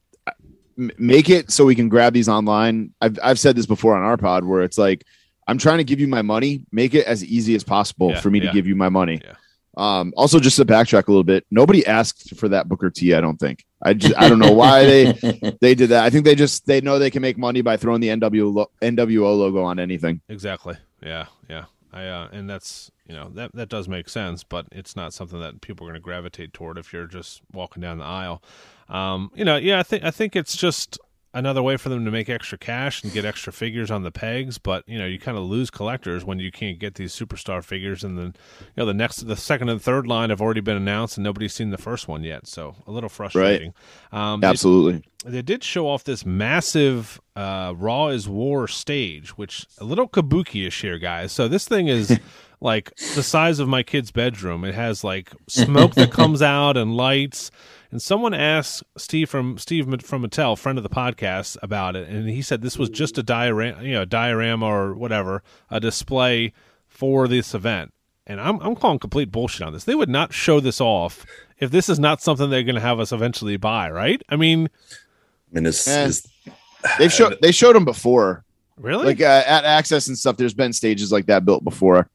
make 0.76 1.28
it 1.28 1.50
so 1.50 1.64
we 1.64 1.74
can 1.74 1.88
grab 1.88 2.12
these 2.12 2.28
online. 2.28 2.92
I've 3.00 3.18
I've 3.20 3.38
said 3.40 3.56
this 3.56 3.66
before 3.66 3.96
on 3.96 4.04
our 4.04 4.16
pod 4.16 4.44
where 4.44 4.62
it's 4.62 4.78
like 4.78 5.04
I'm 5.48 5.58
trying 5.58 5.78
to 5.78 5.84
give 5.84 5.98
you 5.98 6.06
my 6.06 6.22
money. 6.22 6.66
Make 6.70 6.94
it 6.94 7.06
as 7.06 7.24
easy 7.24 7.54
as 7.56 7.64
possible 7.64 8.10
Yeah, 8.10 8.20
for 8.20 8.30
me 8.30 8.40
yeah. 8.40 8.46
to 8.48 8.52
give 8.52 8.66
you 8.68 8.76
my 8.76 8.90
money. 8.90 9.20
Yeah. 9.24 9.34
Um, 9.76 10.12
also, 10.16 10.38
just 10.38 10.56
to 10.56 10.64
backtrack 10.64 11.08
a 11.08 11.10
little 11.10 11.24
bit, 11.24 11.46
nobody 11.50 11.86
asked 11.86 12.36
for 12.36 12.48
that 12.48 12.68
Booker 12.68 12.90
T. 12.90 13.14
I 13.14 13.20
don't 13.20 13.38
think. 13.38 13.64
I 13.82 13.94
just 13.94 14.14
I 14.16 14.28
don't 14.28 14.38
know 14.38 14.52
why 14.52 14.84
they 14.84 15.56
they 15.60 15.74
did 15.74 15.90
that. 15.90 16.04
I 16.04 16.10
think 16.10 16.24
they 16.24 16.34
just 16.34 16.66
they 16.66 16.80
know 16.80 16.98
they 16.98 17.10
can 17.10 17.22
make 17.22 17.38
money 17.38 17.62
by 17.62 17.76
throwing 17.76 18.00
the 18.00 18.08
NW 18.08 18.52
lo- 18.52 18.70
NWO 18.80 19.38
logo 19.38 19.62
on 19.62 19.78
anything. 19.78 20.20
Exactly. 20.28 20.76
Yeah, 21.02 21.26
yeah. 21.48 21.64
I 21.92 22.06
uh, 22.06 22.28
and 22.32 22.48
that's 22.48 22.90
you 23.06 23.14
know 23.14 23.30
that 23.30 23.52
that 23.54 23.68
does 23.68 23.88
make 23.88 24.08
sense, 24.08 24.44
but 24.44 24.66
it's 24.72 24.96
not 24.96 25.12
something 25.12 25.40
that 25.40 25.60
people 25.60 25.86
are 25.86 25.90
going 25.90 26.00
to 26.00 26.04
gravitate 26.04 26.52
toward 26.52 26.78
if 26.78 26.92
you're 26.92 27.06
just 27.06 27.42
walking 27.52 27.80
down 27.82 27.98
the 27.98 28.04
aisle. 28.04 28.42
Um, 28.88 29.30
you 29.34 29.44
know, 29.44 29.56
yeah, 29.56 29.78
I 29.78 29.82
think 29.82 30.04
I 30.04 30.10
think 30.10 30.36
it's 30.36 30.56
just 30.56 30.98
another 31.34 31.62
way 31.62 31.76
for 31.76 31.88
them 31.88 32.04
to 32.04 32.10
make 32.10 32.28
extra 32.28 32.58
cash 32.58 33.02
and 33.02 33.12
get 33.12 33.24
extra 33.24 33.52
figures 33.52 33.90
on 33.90 34.02
the 34.02 34.10
pegs. 34.10 34.58
But 34.58 34.88
you 34.88 34.98
know, 34.98 35.06
you 35.06 35.18
kind 35.18 35.36
of 35.38 35.44
lose 35.44 35.70
collectors 35.70 36.24
when 36.24 36.38
you 36.38 36.50
can't 36.52 36.78
get 36.78 36.94
these 36.96 37.14
superstar 37.14 37.62
figures, 37.64 38.04
and 38.04 38.18
then 38.18 38.34
you 38.58 38.72
know 38.76 38.86
the 38.86 38.94
next, 38.94 39.26
the 39.26 39.36
second 39.36 39.68
and 39.68 39.80
third 39.80 40.06
line 40.06 40.30
have 40.30 40.40
already 40.40 40.60
been 40.60 40.76
announced, 40.76 41.16
and 41.16 41.24
nobody's 41.24 41.54
seen 41.54 41.70
the 41.70 41.78
first 41.78 42.08
one 42.08 42.22
yet. 42.24 42.46
So 42.46 42.76
a 42.86 42.90
little 42.90 43.08
frustrating. 43.10 43.74
Um, 44.12 44.40
they- 44.40 44.46
Absolutely. 44.48 45.02
they 45.24 45.42
did 45.42 45.62
show 45.64 45.88
off 45.88 46.04
this 46.04 46.24
massive 46.26 47.20
uh, 47.36 47.72
Raw 47.76 48.08
is 48.08 48.28
War 48.28 48.68
stage, 48.68 49.36
which 49.38 49.66
a 49.78 49.84
little 49.84 50.08
kabuki-ish 50.08 50.80
here, 50.82 50.98
guys. 50.98 51.32
So 51.32 51.48
this 51.48 51.66
thing 51.66 51.88
is 51.88 52.18
like 52.60 52.94
the 53.14 53.22
size 53.22 53.58
of 53.58 53.68
my 53.68 53.82
kid's 53.82 54.10
bedroom. 54.10 54.64
It 54.64 54.74
has 54.74 55.02
like 55.02 55.30
smoke 55.48 55.94
that 55.94 56.10
comes 56.12 56.42
out 56.56 56.76
and 56.76 56.96
lights. 56.96 57.50
And 57.92 58.00
someone 58.00 58.32
asked 58.34 58.82
Steve 58.96 59.28
from 59.28 59.58
Steve 59.58 59.84
from 60.02 60.22
Mattel, 60.24 60.58
friend 60.58 60.78
of 60.78 60.82
the 60.82 60.88
podcast, 60.90 61.56
about 61.62 61.94
it, 61.94 62.08
and 62.08 62.26
he 62.28 62.40
said 62.42 62.62
this 62.62 62.78
was 62.78 62.88
just 62.88 63.18
a 63.18 63.22
diorama, 63.22 63.82
you 63.84 63.92
know, 63.92 64.04
diorama 64.06 64.64
or 64.66 64.94
whatever, 64.94 65.42
a 65.70 65.78
display 65.78 66.54
for 66.88 67.28
this 67.28 67.54
event. 67.54 67.92
And 68.26 68.40
I'm 68.40 68.58
I'm 68.60 68.74
calling 68.76 68.98
complete 68.98 69.30
bullshit 69.30 69.62
on 69.66 69.72
this. 69.74 69.84
They 69.84 69.94
would 69.94 70.08
not 70.08 70.32
show 70.32 70.58
this 70.58 70.80
off 70.80 71.26
if 71.58 71.70
this 71.70 71.88
is 71.90 71.98
not 71.98 72.22
something 72.22 72.48
they're 72.48 72.62
going 72.62 72.76
to 72.76 72.80
have 72.80 72.98
us 72.98 73.12
eventually 73.12 73.58
buy, 73.58 73.90
right? 73.90 74.22
I 74.30 74.36
mean, 74.36 74.70
I 75.50 75.54
mean, 75.54 75.66
is, 75.66 75.86
Eh. 75.86 76.04
is 76.06 76.26
They've 76.98 77.12
showed 77.12 77.36
they 77.42 77.52
showed 77.52 77.76
them 77.76 77.84
before, 77.84 78.42
really? 78.78 79.04
like 79.04 79.20
uh, 79.20 79.42
at 79.46 79.64
Axxess 79.64 80.08
and 80.08 80.16
stuff. 80.16 80.38
There's 80.38 80.54
been 80.54 80.72
stages 80.72 81.12
like 81.12 81.26
that 81.26 81.44
built 81.44 81.62
before. 81.62 82.08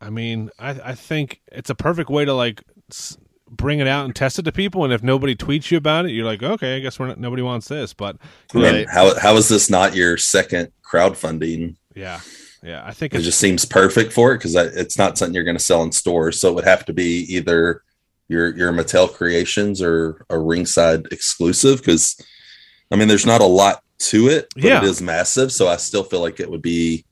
I 0.00 0.10
mean, 0.10 0.50
I, 0.58 0.70
I 0.70 0.94
think 0.94 1.40
it's 1.50 1.70
a 1.70 1.74
perfect 1.74 2.10
way 2.10 2.24
to 2.26 2.32
like 2.32 2.62
s- 2.92 3.18
bring 3.48 3.78
it 3.80 3.86
out 3.86 4.04
and 4.04 4.14
test 4.14 4.38
it 4.38 4.42
to 4.42 4.52
people. 4.52 4.84
And 4.84 4.92
if 4.92 5.02
nobody 5.02 5.34
tweets 5.36 5.70
you 5.70 5.78
about 5.78 6.06
it, 6.06 6.10
you're 6.12 6.24
like, 6.24 6.42
okay, 6.42 6.76
I 6.76 6.80
guess 6.80 6.98
we're 6.98 7.06
not, 7.08 7.20
nobody 7.20 7.42
wants 7.42 7.68
this. 7.68 7.92
But 7.94 8.16
Right. 8.52 8.88
how 8.88 9.18
how 9.18 9.36
is 9.36 9.48
this 9.48 9.70
not 9.70 9.94
your 9.94 10.16
second 10.16 10.72
crowdfunding? 10.84 11.76
yeah, 11.94 12.20
yeah, 12.62 12.82
I 12.84 12.92
think 12.92 13.14
It 13.14 13.20
just 13.22 13.38
seems 13.38 13.64
perfect 13.64 14.12
for 14.12 14.32
it 14.32 14.38
because 14.38 14.54
it's 14.54 14.98
not 14.98 15.16
something 15.16 15.34
you're 15.34 15.44
going 15.44 15.56
to 15.56 15.62
sell 15.62 15.82
in 15.82 15.92
stores. 15.92 16.40
So 16.40 16.50
it 16.50 16.54
would 16.54 16.64
have 16.64 16.84
to 16.86 16.92
be 16.92 17.20
either 17.34 17.82
your 18.28 18.56
your 18.56 18.72
Mattel 18.72 19.12
Creations 19.12 19.80
or 19.80 20.24
a 20.30 20.38
ringside 20.38 21.06
exclusive. 21.12 21.78
Because 21.78 22.16
I 22.90 22.96
mean, 22.96 23.08
there's 23.08 23.26
not 23.26 23.40
a 23.40 23.46
lot 23.46 23.82
to 23.98 24.28
it, 24.28 24.48
but 24.54 24.64
Yeah. 24.64 24.78
it 24.78 24.84
is 24.84 25.00
massive. 25.00 25.52
So 25.52 25.68
I 25.68 25.76
still 25.76 26.02
feel 26.04 26.20
like 26.20 26.40
it 26.40 26.50
would 26.50 26.62
be 26.62 27.04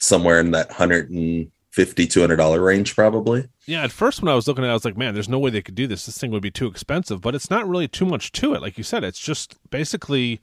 somewhere 0.00 0.40
in 0.40 0.52
that 0.52 0.70
hundred 0.72 1.10
and 1.10 1.50
fifty, 1.70 2.06
two 2.06 2.20
hundred 2.20 2.36
dollar 2.36 2.60
range, 2.60 2.94
probably. 2.94 3.48
yeah. 3.66 3.82
At 3.84 3.92
first, 3.92 4.20
when 4.22 4.28
I 4.30 4.34
was 4.34 4.46
looking 4.48 4.64
at, 4.64 4.68
it, 4.68 4.70
I 4.70 4.74
was 4.74 4.84
like, 4.84 4.96
man, 4.96 5.14
there's 5.14 5.28
no 5.28 5.38
way 5.38 5.50
they 5.50 5.62
could 5.62 5.74
do 5.74 5.86
this. 5.86 6.06
This 6.06 6.18
thing 6.18 6.30
would 6.32 6.42
be 6.42 6.50
too 6.50 6.66
expensive. 6.66 7.20
But 7.20 7.34
it's 7.34 7.50
not 7.50 7.68
really 7.68 7.88
too 7.88 8.06
much 8.06 8.32
to 8.32 8.54
it. 8.54 8.60
Like 8.62 8.76
you 8.78 8.84
said, 8.84 9.04
it's 9.04 9.20
just 9.20 9.56
basically. 9.70 10.40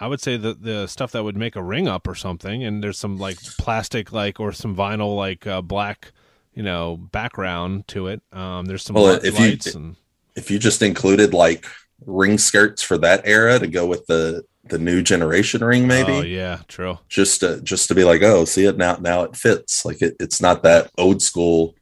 I 0.00 0.08
would 0.08 0.20
say 0.20 0.36
the 0.36 0.54
the 0.54 0.88
stuff 0.88 1.12
that 1.12 1.22
would 1.22 1.36
make 1.36 1.54
a 1.54 1.62
ring 1.62 1.86
up 1.86 2.08
or 2.08 2.16
something, 2.16 2.64
and 2.64 2.82
there's 2.82 2.98
some 2.98 3.16
like 3.16 3.38
plastic 3.58 4.12
like 4.12 4.40
or 4.40 4.52
some 4.52 4.74
vinyl 4.74 5.16
like 5.16 5.46
uh, 5.46 5.62
black, 5.62 6.10
you 6.52 6.64
know, 6.64 6.96
background 6.96 7.86
to 7.88 8.08
it. 8.08 8.20
Um, 8.32 8.64
there's 8.66 8.82
some 8.82 8.94
Well, 8.94 9.20
if 9.22 9.38
you- 9.38 9.56
and 9.72 9.94
If 10.34 10.50
you 10.50 10.58
just 10.58 10.82
included 10.82 11.32
like 11.32 11.64
ring 12.06 12.38
skirts 12.38 12.82
for 12.82 12.98
that 12.98 13.22
era 13.24 13.60
to 13.60 13.68
go 13.68 13.86
with 13.86 14.04
the 14.06 14.44
the 14.68 14.78
new 14.78 15.02
generation 15.02 15.62
ring, 15.62 15.86
maybe. 15.86 16.12
Oh 16.12 16.22
yeah, 16.22 16.60
true. 16.68 16.98
just 17.08 17.40
to 17.40 17.60
just 17.62 17.88
to 17.88 17.94
be 17.94 18.04
like, 18.04 18.22
oh, 18.22 18.44
see 18.44 18.64
it 18.64 18.76
now. 18.76 18.96
Now 18.96 19.22
it 19.22 19.36
fits. 19.36 19.84
Like 19.84 20.00
it, 20.02 20.16
it's 20.20 20.40
not 20.40 20.62
that 20.62 20.90
old 20.96 21.22
school 21.22 21.74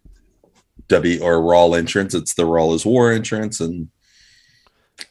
W 0.88 1.22
or 1.22 1.40
Raw 1.40 1.72
entrance. 1.72 2.14
It's 2.14 2.34
the 2.34 2.46
Raw 2.46 2.72
is 2.72 2.84
War 2.84 3.12
entrance, 3.12 3.60
and 3.60 3.88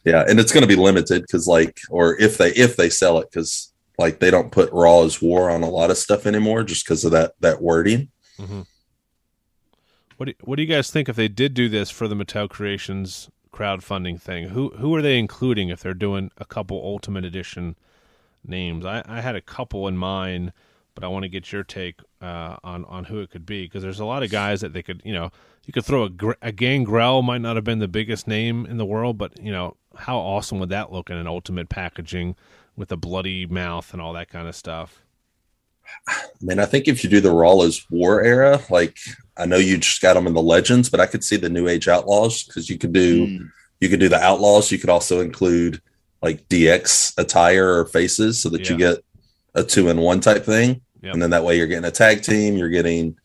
yeah, 0.06 0.24
and 0.28 0.40
it's 0.40 0.52
going 0.52 0.62
to 0.62 0.68
be 0.68 0.76
limited 0.76 1.22
because 1.22 1.48
like, 1.48 1.80
or 1.90 2.20
if 2.20 2.38
they 2.38 2.50
if 2.52 2.76
they 2.76 2.90
sell 2.90 3.20
it 3.20 3.30
because 3.32 3.74
like 3.98 4.20
they 4.20 4.32
don't 4.32 4.52
put 4.52 4.72
Raw 4.72 5.04
is 5.04 5.22
War 5.22 5.50
on 5.50 5.64
a 5.64 5.70
lot 5.70 5.92
of 5.92 5.98
stuff 5.98 6.26
anymore 6.26 6.64
just 6.64 6.86
because 6.86 7.06
of 7.06 7.12
that 7.12 7.34
that 7.40 7.62
wording. 7.62 8.10
hmm 8.38 8.62
What 10.18 10.26
do, 10.26 10.34
what 10.42 10.58
do 10.58 10.62
you 10.62 10.68
guys 10.68 10.92
think 10.92 11.08
if 11.08 11.16
they 11.16 11.28
did 11.28 11.54
do 11.54 11.70
this 11.70 11.90
for 11.90 12.08
the 12.08 12.16
Mattel 12.16 12.50
Creations 12.50 13.30
crowdfunding 13.54 14.20
thing? 14.20 14.50
Who 14.50 14.70
who 14.78 14.94
are 14.96 15.02
they 15.02 15.20
including 15.20 15.70
if 15.70 15.82
they're 15.82 15.94
doing 15.94 16.32
a 16.38 16.46
couple 16.46 16.78
Ultimate 16.78 17.26
Edition 17.26 17.76
names? 18.46 18.86
I, 18.86 19.04
I 19.06 19.22
had 19.22 19.36
a 19.36 19.42
couple 19.42 19.88
in 19.88 19.98
mind, 19.98 20.54
but 20.96 21.04
I 21.04 21.08
want 21.08 21.24
to 21.24 21.30
get 21.30 21.52
your 21.52 21.64
take 21.64 22.00
uh, 22.22 22.58
on 22.64 22.86
on 22.86 23.06
who 23.06 23.20
it 23.20 23.30
could 23.30 23.46
be 23.46 23.66
because 23.66 23.84
there's 23.84 24.00
a 24.00 24.06
lot 24.06 24.24
of 24.24 24.32
guys 24.32 24.62
that 24.62 24.74
they 24.74 24.84
could 24.84 25.02
you 25.06 25.14
know 25.14 25.32
you 25.66 25.74
could 25.74 25.86
throw 25.86 26.06
a, 26.06 26.36
a 26.42 26.52
Gangrel 26.52 27.22
might 27.22 27.42
not 27.42 27.56
have 27.56 27.66
been 27.66 27.80
the 27.80 27.88
biggest 27.88 28.28
name 28.28 28.66
in 28.66 28.78
the 28.78 28.86
world, 28.86 29.18
but 29.18 29.40
you 29.42 29.52
know 29.52 29.78
how 29.96 30.18
awesome 30.18 30.60
would 30.60 30.70
that 30.70 30.92
look 30.92 31.10
in 31.10 31.18
an 31.18 31.28
Ultimate 31.28 31.70
packaging 31.70 32.36
with 32.76 32.92
a 32.92 32.98
bloody 32.98 33.46
mouth 33.46 33.94
and 33.94 34.02
all 34.02 34.14
that 34.14 34.30
kind 34.30 34.48
of 34.48 34.56
stuff? 34.56 35.04
I 36.08 36.24
mean, 36.42 36.60
I 36.60 36.66
think 36.66 36.88
if 36.88 37.04
you 37.04 37.10
do 37.10 37.20
the 37.20 37.32
Raw 37.32 37.62
is 37.62 37.86
War 37.90 38.24
era, 38.24 38.62
like 38.70 38.98
I 39.38 39.46
know 39.46 39.58
you 39.58 39.78
just 39.78 40.02
got 40.02 40.14
them 40.16 40.28
in 40.28 40.34
the 40.34 40.42
Legends, 40.42 40.90
but 40.90 41.00
I 41.00 41.06
could 41.06 41.24
see 41.24 41.38
the 41.38 41.50
New 41.50 41.68
Age 41.68 41.88
Outlaws 41.88 42.44
because 42.44 42.70
you 42.70 42.78
could 42.78 42.94
do. 42.94 43.28
Mm. 43.28 43.52
you 43.80 43.90
could 43.90 44.00
do 44.00 44.10
the 44.10 44.20
outlaws 44.22 44.72
you 44.72 44.78
could 44.78 44.92
also 44.92 45.22
include 45.22 45.82
like 46.22 46.48
dx 46.50 47.18
attire 47.18 47.80
or 47.80 47.86
faces 47.86 48.40
so 48.40 48.48
that 48.50 48.70
you 48.70 48.78
get 48.78 49.00
a 49.56 49.64
two 49.64 49.90
in 49.90 49.98
one 50.00 50.20
type 50.20 50.46
thing 50.46 50.82
Yep. 51.02 51.14
and 51.16 51.22
then 51.24 51.32
that 51.32 51.44
way 51.44 51.58
you're 51.58 51.66
getting 51.66 51.86
a 51.86 51.90
tag 51.92 52.22
team 52.22 52.58
you're 52.58 52.70
getting 52.70 53.16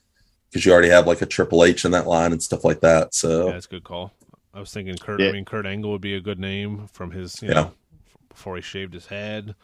because 0.48 0.64
you 0.64 0.72
already 0.72 0.88
have 0.88 1.06
like 1.06 1.20
a 1.20 1.26
triple 1.26 1.62
h 1.62 1.84
in 1.84 1.90
that 1.90 2.06
line 2.06 2.32
and 2.32 2.42
stuff 2.42 2.64
like 2.64 2.80
that 2.80 3.12
so 3.12 3.48
Yeah, 3.48 3.52
that's 3.52 3.66
a 3.66 3.68
good 3.68 3.84
call. 3.84 4.12
I 4.54 4.60
was 4.60 4.72
thinking 4.72 4.96
Kurt. 4.96 5.20
Yeah. 5.20 5.28
I 5.28 5.32
mean, 5.32 5.44
Kurt 5.44 5.66
Angle 5.66 5.90
would 5.92 6.00
be 6.00 6.14
a 6.14 6.20
good 6.20 6.38
name 6.38 6.88
from 6.90 7.10
his, 7.10 7.42
you 7.42 7.48
Yeah. 7.48 7.54
know, 7.54 7.72
before 8.30 8.56
he 8.56 8.62
shaved 8.62 8.94
his 8.94 9.08
head. 9.08 9.54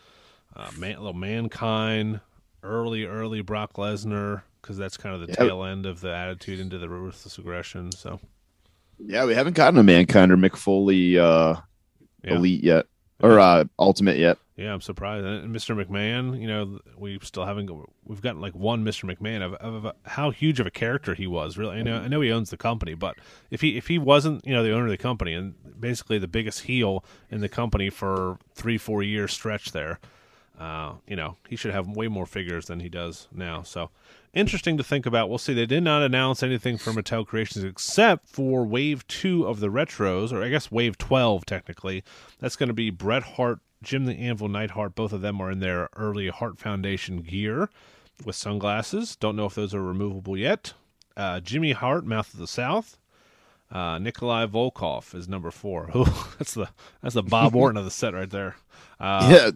Uh, 0.54 0.68
man, 0.76 0.96
little 0.99 1.14
mankind, 1.14 2.20
early, 2.62 3.04
early 3.06 3.40
Brock 3.40 3.72
Lesnar, 3.78 4.42
because 4.62 4.76
that's 4.78 4.97
kind 4.97 5.14
of 5.14 5.21
the 5.21 5.26
Yeah. 5.28 5.47
tail 5.49 5.64
end 5.64 5.85
of 5.87 6.00
the 6.00 6.14
attitude 6.14 6.61
into 6.61 6.78
the 6.78 6.88
ruthless 6.88 7.37
aggression. 7.38 7.92
So, 7.92 8.21
Yeah, 8.99 9.25
we 9.25 9.35
haven't 9.35 9.57
gotten 9.57 9.78
a 9.78 9.83
mankind 9.83 10.31
or 10.33 10.37
Mick 10.37 10.57
Foley 10.57 11.19
uh, 11.19 11.57
yeah, 12.25 12.35
elite 12.35 12.62
yet, 12.62 12.87
or 13.21 13.38
uh, 13.40 13.64
ultimate 13.78 14.16
yet. 14.19 14.38
yeah, 14.57 14.73
I'm 14.73 14.81
surprised. 14.81 15.25
And 15.26 15.54
Mr. 15.54 15.75
McMahon, 15.76 16.40
you 16.40 16.47
know, 16.47 16.78
we 16.97 17.19
still 17.23 17.45
haven't. 17.45 17.69
We've 18.04 18.23
gotten 18.23 18.40
like 18.40 18.54
one 18.54 18.85
Mr. 18.85 19.12
McMahon 19.12 19.42
of, 19.42 19.54
of 19.54 19.92
how 20.04 20.31
huge 20.31 20.61
of 20.61 20.66
a 20.66 20.71
character 20.71 21.14
he 21.14 21.26
was. 21.26 21.59
Really, 21.59 21.78
I 21.78 21.83
know, 21.83 21.97
I 21.99 22.07
know 22.09 22.21
he 22.21 22.31
owns 22.31 22.50
the 22.50 22.57
company, 22.57 22.95
but 22.95 23.16
if 23.50 23.61
he 23.61 23.76
if 23.76 23.88
he 23.88 23.99
wasn't, 23.99 24.47
you 24.47 24.52
know, 24.52 24.62
the 24.62 24.73
owner 24.73 24.85
of 24.85 24.90
the 24.90 24.97
company 24.99 25.33
and 25.35 25.54
basically 25.81 26.19
the 26.19 26.28
biggest 26.28 26.61
heel 26.64 27.04
in 27.31 27.40
the 27.40 27.49
company 27.49 27.90
for 27.90 28.38
three 28.54 28.78
four 28.78 29.02
year 29.02 29.26
stretch 29.26 29.73
there, 29.73 29.99
uh, 30.61 30.92
you 31.09 31.16
know, 31.16 31.37
he 31.49 31.57
should 31.57 31.73
have 31.73 31.88
way 31.88 32.07
more 32.07 32.26
figures 32.26 32.66
than 32.66 32.78
he 32.81 32.88
does 32.88 33.26
now. 33.33 33.62
So 33.62 33.90
interesting 34.35 34.77
to 34.77 34.85
think 34.85 35.07
about. 35.07 35.29
We'll 35.29 35.39
see. 35.39 35.55
They 35.55 35.67
did 35.67 35.83
not 35.83 36.03
announce 36.03 36.43
anything 36.43 36.79
for 36.79 36.93
Mattel 36.93 37.27
Creations 37.27 37.65
except 37.65 38.29
for 38.29 38.65
Wave 38.65 39.07
Two 39.07 39.47
of 39.47 39.61
the 39.61 39.69
retros, 39.69 40.33
or 40.33 40.43
I 40.43 40.49
guess 40.49 40.71
Wave 40.71 40.99
Twelve 40.99 41.45
technically. 41.47 42.03
That's 42.39 42.57
going 42.57 42.69
to 42.69 42.75
be 42.75 42.91
Bret 42.91 43.23
Hart, 43.23 43.61
Jim 43.83 44.05
the 44.07 44.15
Anvil 44.15 44.49
Neidhart. 44.49 44.95
Both 44.95 45.12
of 45.12 45.21
them 45.21 45.41
are 45.41 45.51
in 45.51 45.61
their 45.61 45.89
early 45.97 46.29
Hart 46.29 46.59
Foundation 46.59 47.19
gear 47.19 47.71
with 48.25 48.37
sunglasses. 48.37 49.17
Don't 49.17 49.37
know 49.37 49.47
if 49.47 49.55
those 49.55 49.75
are 49.75 49.83
removable 49.83 50.37
yet. 50.37 50.75
Uh, 51.17 51.41
Jimmy 51.41 51.73
Hart, 51.73 52.07
Mouth 52.07 52.33
of 52.33 52.41
the 52.41 52.47
South. 52.47 52.99
Uh, 53.71 53.99
Nikolai 53.99 54.47
Volkoff 54.47 55.15
is 55.15 55.29
number 55.29 55.51
four. 55.51 55.91
Ooh, 55.97 56.05
that's 56.39 56.55
the 56.55 56.69
that's 57.03 57.15
the 57.15 57.23
Bob 57.23 57.55
Orton 57.57 57.79
of 57.79 57.85
the 57.85 57.91
set 57.91 58.15
right 58.15 58.29
there. 58.29 58.57
Uh, 59.01 59.29
yeah, 59.31 59.51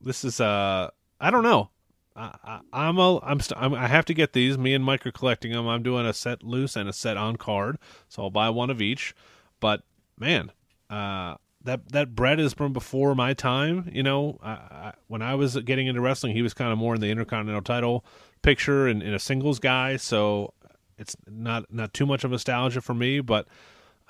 this 0.00 0.24
is 0.24 0.40
uh 0.40 0.90
I 1.20 1.30
don't 1.30 1.42
know. 1.42 1.70
I, 2.20 2.36
I, 2.44 2.60
I'm 2.72 2.98
a 2.98 3.18
I'm, 3.20 3.40
st- 3.40 3.60
I'm 3.60 3.74
I 3.74 3.86
have 3.86 4.04
to 4.06 4.14
get 4.14 4.32
these. 4.32 4.58
Me 4.58 4.74
and 4.74 4.84
Mike 4.84 5.06
are 5.06 5.12
collecting 5.12 5.52
them. 5.52 5.66
I'm 5.66 5.82
doing 5.82 6.04
a 6.04 6.12
set 6.12 6.42
loose 6.42 6.76
and 6.76 6.88
a 6.88 6.92
set 6.92 7.16
on 7.16 7.36
card, 7.36 7.78
so 8.08 8.22
I'll 8.24 8.30
buy 8.30 8.50
one 8.50 8.68
of 8.68 8.82
each. 8.82 9.14
But 9.58 9.82
man, 10.18 10.52
uh, 10.90 11.36
that 11.64 11.90
that 11.92 12.14
Bret 12.14 12.38
is 12.38 12.52
from 12.52 12.72
before 12.72 13.14
my 13.14 13.32
time. 13.32 13.90
You 13.92 14.02
know, 14.02 14.38
I, 14.42 14.50
I, 14.50 14.92
when 15.06 15.22
I 15.22 15.34
was 15.34 15.56
getting 15.58 15.86
into 15.86 16.00
wrestling, 16.00 16.34
he 16.34 16.42
was 16.42 16.52
kind 16.52 16.72
of 16.72 16.78
more 16.78 16.94
in 16.94 17.00
the 17.00 17.10
Intercontinental 17.10 17.62
title 17.62 18.04
picture 18.42 18.86
and, 18.86 19.02
and 19.02 19.14
a 19.14 19.18
singles 19.18 19.58
guy. 19.58 19.96
So 19.96 20.52
it's 20.98 21.16
not 21.26 21.72
not 21.72 21.94
too 21.94 22.04
much 22.04 22.22
of 22.24 22.30
nostalgia 22.30 22.82
for 22.82 22.94
me, 22.94 23.20
but 23.20 23.48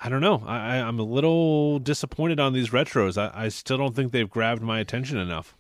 I 0.02 0.08
don't 0.08 0.20
know. 0.20 0.42
I, 0.46 0.78
I'm 0.78 0.98
a 0.98 1.04
little 1.04 1.78
disappointed 1.78 2.40
on 2.40 2.54
these 2.54 2.70
retros. 2.70 3.16
I, 3.16 3.44
I 3.44 3.48
still 3.48 3.78
don't 3.78 3.94
think 3.94 4.10
they've 4.10 4.28
grabbed 4.28 4.62
my 4.62 4.80
attention 4.80 5.18
enough. 5.18 5.54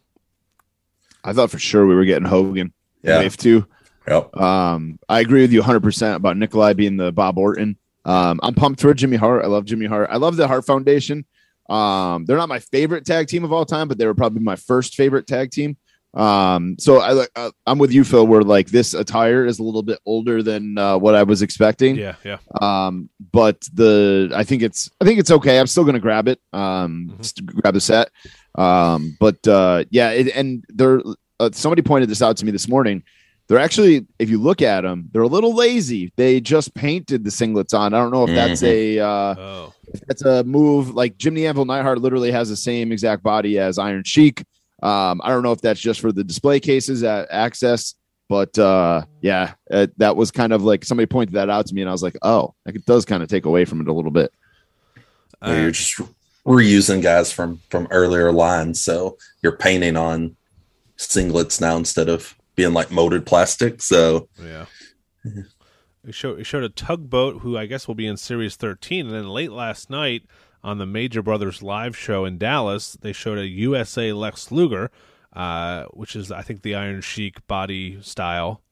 I 1.24 1.32
thought 1.32 1.50
for 1.50 1.58
sure 1.58 1.86
we 1.86 1.94
were 1.94 2.04
getting 2.04 2.28
Hogan. 2.28 2.72
Yeah. 3.02 3.18
Wave 3.18 3.36
two. 3.36 3.66
Yep. 4.08 4.36
Um, 4.36 4.98
I 5.08 5.20
agree 5.20 5.42
with 5.42 5.52
you 5.52 5.62
100% 5.62 6.16
about 6.16 6.36
Nikolai 6.36 6.72
being 6.72 6.96
the 6.96 7.12
Bob 7.12 7.38
Orton. 7.38 7.76
Um, 8.04 8.40
I'm 8.42 8.54
pumped 8.54 8.80
for 8.80 8.92
Jimmy 8.94 9.16
Hart. 9.16 9.44
I 9.44 9.48
love 9.48 9.64
Jimmy 9.64 9.86
Hart. 9.86 10.08
I 10.10 10.16
love 10.16 10.36
the 10.36 10.48
Hart 10.48 10.64
Foundation. 10.64 11.24
Um, 11.68 12.24
they're 12.24 12.36
not 12.36 12.48
my 12.48 12.58
favorite 12.58 13.04
tag 13.04 13.28
team 13.28 13.44
of 13.44 13.52
all 13.52 13.64
time, 13.64 13.86
but 13.86 13.98
they 13.98 14.06
were 14.06 14.14
probably 14.14 14.42
my 14.42 14.56
first 14.56 14.96
favorite 14.96 15.26
tag 15.26 15.50
team. 15.50 15.76
Um, 16.14 16.76
so 16.78 16.98
I 17.00 17.12
like 17.12 17.30
uh, 17.36 17.50
I'm 17.66 17.78
with 17.78 17.92
you, 17.92 18.02
Phil. 18.04 18.26
Where 18.26 18.42
like 18.42 18.68
this 18.70 18.94
attire 18.94 19.46
is 19.46 19.58
a 19.58 19.62
little 19.62 19.82
bit 19.82 19.98
older 20.06 20.42
than 20.42 20.76
uh, 20.76 20.98
what 20.98 21.14
I 21.14 21.22
was 21.22 21.40
expecting. 21.42 21.96
Yeah, 21.96 22.16
yeah. 22.24 22.38
Um, 22.60 23.08
but 23.32 23.60
the 23.72 24.32
I 24.34 24.42
think 24.44 24.62
it's 24.62 24.90
I 25.00 25.04
think 25.04 25.20
it's 25.20 25.30
okay. 25.30 25.60
I'm 25.60 25.66
still 25.68 25.84
gonna 25.84 26.00
grab 26.00 26.26
it. 26.28 26.40
Um, 26.52 27.10
Mhm. 27.12 27.18
just 27.18 27.44
grab 27.46 27.74
the 27.74 27.80
set. 27.80 28.10
Um, 28.56 29.16
but 29.20 29.46
uh, 29.46 29.84
yeah, 29.90 30.10
it, 30.10 30.28
and 30.34 30.64
there 30.68 31.00
uh, 31.38 31.50
somebody 31.52 31.82
pointed 31.82 32.08
this 32.10 32.22
out 32.22 32.36
to 32.38 32.44
me 32.44 32.50
this 32.50 32.68
morning. 32.68 33.02
They're 33.48 33.58
actually, 33.58 34.06
if 34.20 34.30
you 34.30 34.38
look 34.38 34.62
at 34.62 34.82
them, 34.82 35.08
they're 35.10 35.22
a 35.22 35.26
little 35.26 35.52
lazy. 35.54 36.12
They 36.16 36.40
just 36.40 36.72
painted 36.72 37.24
the 37.24 37.30
singlets 37.30 37.76
on. 37.76 37.92
I 37.94 37.98
don't 37.98 38.12
know 38.12 38.22
if 38.22 38.30
that's 38.32 38.62
a 38.62 38.98
uh, 39.00 39.34
Oh, 39.36 39.72
if 39.92 40.00
that's 40.06 40.22
a 40.22 40.44
move. 40.44 40.90
Like 40.94 41.18
Jimmy 41.18 41.46
Anvil 41.48 41.64
Neidhart 41.64 41.98
literally 42.00 42.30
has 42.30 42.48
the 42.48 42.56
same 42.56 42.92
exact 42.92 43.22
body 43.24 43.58
as 43.58 43.76
Iron 43.78 44.04
Sheik. 44.04 44.44
Um, 44.82 45.20
I 45.22 45.28
don't 45.30 45.42
know 45.42 45.52
if 45.52 45.60
that's 45.60 45.80
just 45.80 46.00
for 46.00 46.12
the 46.12 46.24
display 46.24 46.60
cases 46.60 47.02
at 47.02 47.30
Axxess, 47.30 47.94
but 48.28 48.58
uh, 48.58 49.02
yeah, 49.20 49.54
uh, 49.70 49.88
that 49.98 50.16
was 50.16 50.30
kind 50.30 50.52
of 50.52 50.62
like 50.62 50.84
somebody 50.84 51.06
pointed 51.06 51.34
that 51.34 51.50
out 51.50 51.66
to 51.66 51.74
me, 51.74 51.82
and 51.82 51.88
I 51.88 51.92
was 51.92 52.02
like, 52.02 52.16
oh, 52.22 52.54
like 52.64 52.76
it 52.76 52.86
does 52.86 53.04
kind 53.04 53.22
of 53.22 53.28
take 53.28 53.44
away 53.44 53.64
from 53.64 53.80
it 53.80 53.88
a 53.88 53.92
little 53.92 54.10
bit. 54.10 54.32
Uh, 55.44 55.52
you're 55.52 55.70
just 55.70 56.00
reusing 56.46 57.02
guys 57.02 57.32
from 57.32 57.60
from 57.70 57.88
earlier 57.90 58.32
lines, 58.32 58.80
so 58.80 59.18
you're 59.42 59.56
painting 59.56 59.96
on 59.96 60.36
singlets 60.96 61.60
now 61.60 61.76
instead 61.76 62.08
of 62.08 62.36
being 62.54 62.74
like 62.74 62.90
molded 62.90 63.26
plastic. 63.26 63.82
So 63.82 64.28
Yeah. 64.42 64.66
It 66.06 66.14
showed, 66.14 66.40
it 66.40 66.44
showed 66.44 66.64
a 66.64 66.70
tugboat 66.70 67.42
who 67.42 67.58
I 67.58 67.66
guess 67.66 67.86
will 67.86 67.94
be 67.94 68.06
in 68.06 68.16
Series 68.16 68.56
13. 68.56 69.06
And 69.06 69.14
then 69.14 69.28
late 69.28 69.52
last 69.52 69.90
night 69.90 70.22
on 70.62 70.78
the 70.78 70.86
Major 70.86 71.22
Brothers 71.22 71.62
live 71.62 71.96
show 71.96 72.24
in 72.24 72.38
Dallas, 72.38 72.96
they 73.00 73.12
showed 73.12 73.38
a 73.38 73.46
USA 73.46 74.12
Lex 74.12 74.50
Luger, 74.52 74.90
uh, 75.32 75.84
which 75.92 76.14
is, 76.14 76.30
I 76.30 76.42
think, 76.42 76.62
the 76.62 76.74
Iron 76.74 77.00
Sheik 77.00 77.46
body 77.46 78.00
style, 78.02 78.62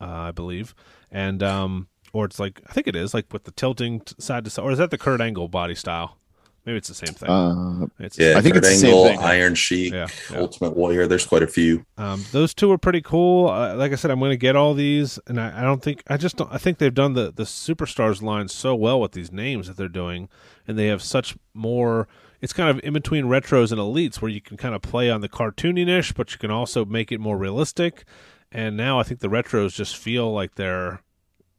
uh, 0.00 0.06
I 0.06 0.30
believe. 0.30 0.74
And, 1.10 1.42
um, 1.42 1.88
or 2.12 2.24
it's 2.24 2.38
like, 2.38 2.60
I 2.66 2.72
think 2.72 2.86
it 2.86 2.96
is, 2.96 3.14
like 3.14 3.32
with 3.32 3.44
the 3.44 3.52
tilting 3.52 4.02
side 4.18 4.44
to 4.44 4.50
side. 4.50 4.62
Or 4.62 4.72
is 4.72 4.78
that 4.78 4.90
the 4.90 4.98
Kurt 4.98 5.20
Angle 5.20 5.48
body 5.48 5.74
style? 5.74 6.18
Maybe 6.64 6.78
it's 6.78 6.88
the 6.88 6.94
same 6.94 7.12
thing. 7.14 7.28
Uh, 7.28 7.86
it's 7.98 8.16
yeah, 8.16 8.34
I 8.36 8.40
think 8.40 8.54
Kurt 8.54 8.64
it's 8.64 8.74
the 8.74 8.76
same 8.76 8.90
Angle, 8.90 9.04
thing. 9.06 9.18
Iron 9.18 9.54
Sheik, 9.56 9.92
Yeah, 9.92 10.06
yeah. 10.30 10.38
Ultimate 10.38 10.76
Warrior. 10.76 11.08
There's 11.08 11.26
quite 11.26 11.42
a 11.42 11.48
few. 11.48 11.84
Um, 11.98 12.24
those 12.30 12.54
two 12.54 12.70
are 12.70 12.78
pretty 12.78 13.00
cool. 13.00 13.48
Uh, 13.48 13.74
like 13.74 13.90
I 13.90 13.96
said, 13.96 14.12
I'm 14.12 14.20
going 14.20 14.30
to 14.30 14.36
get 14.36 14.54
all 14.54 14.72
these, 14.72 15.18
and 15.26 15.40
I, 15.40 15.60
I 15.60 15.62
don't 15.62 15.82
think 15.82 16.04
I 16.08 16.16
just 16.16 16.36
don't. 16.36 16.52
I 16.52 16.58
think 16.58 16.78
they've 16.78 16.94
done 16.94 17.14
the 17.14 17.32
the 17.32 17.42
superstars 17.42 18.22
line 18.22 18.46
so 18.46 18.76
well 18.76 19.00
with 19.00 19.10
these 19.12 19.32
names 19.32 19.66
that 19.66 19.76
they're 19.76 19.88
doing, 19.88 20.28
and 20.68 20.78
they 20.78 20.86
have 20.86 21.02
such 21.02 21.36
more. 21.52 22.06
It's 22.40 22.52
kind 22.52 22.70
of 22.70 22.84
in 22.84 22.92
between 22.92 23.24
retros 23.24 23.72
and 23.72 23.80
elites, 23.80 24.22
where 24.22 24.30
you 24.30 24.40
can 24.40 24.56
kind 24.56 24.74
of 24.74 24.82
play 24.82 25.10
on 25.10 25.20
the 25.20 25.28
cartooniness, 25.28 26.14
but 26.14 26.32
you 26.32 26.38
can 26.38 26.50
also 26.52 26.84
make 26.84 27.10
it 27.10 27.18
more 27.18 27.36
realistic. 27.36 28.04
And 28.52 28.76
now 28.76 29.00
I 29.00 29.02
think 29.02 29.20
the 29.20 29.28
retros 29.28 29.74
just 29.74 29.96
feel 29.96 30.32
like 30.32 30.54
they're 30.54 31.00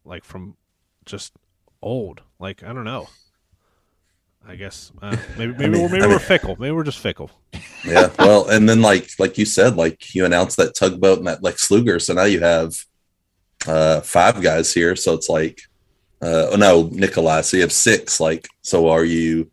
like 0.05 0.23
from 0.23 0.55
just 1.05 1.33
old. 1.81 2.21
Like 2.39 2.63
I 2.63 2.71
don't 2.71 2.85
know. 2.85 3.09
I 4.47 4.55
guess 4.55 4.91
uh, 5.01 5.15
maybe 5.37 5.53
maybe, 5.53 5.69
mean- 5.69 5.81
we're, 5.81 5.89
maybe 5.89 6.03
I 6.03 6.07
we're 6.07 6.19
fickle. 6.19 6.55
Maybe 6.59 6.71
we're 6.71 6.83
just 6.83 6.99
fickle. 6.99 7.31
Yeah. 7.85 8.09
well, 8.19 8.49
and 8.49 8.67
then 8.67 8.81
like 8.81 9.09
like 9.19 9.37
you 9.37 9.45
said, 9.45 9.75
like 9.75 10.13
you 10.13 10.25
announced 10.25 10.57
that 10.57 10.75
tugboat 10.75 11.19
and 11.19 11.27
that 11.27 11.43
Lex 11.43 11.69
Luger, 11.71 11.99
so 11.99 12.13
now 12.13 12.23
you 12.23 12.39
have 12.41 12.73
uh 13.67 14.01
five 14.01 14.41
guys 14.41 14.73
here. 14.73 14.95
So 14.95 15.13
it's 15.13 15.29
like 15.29 15.61
uh 16.21 16.47
oh 16.51 16.55
no, 16.55 16.89
Nikolai. 16.91 17.41
So 17.41 17.57
you 17.57 17.63
have 17.63 17.71
six. 17.71 18.19
Like, 18.19 18.47
so 18.61 18.89
are 18.89 19.05
you 19.05 19.49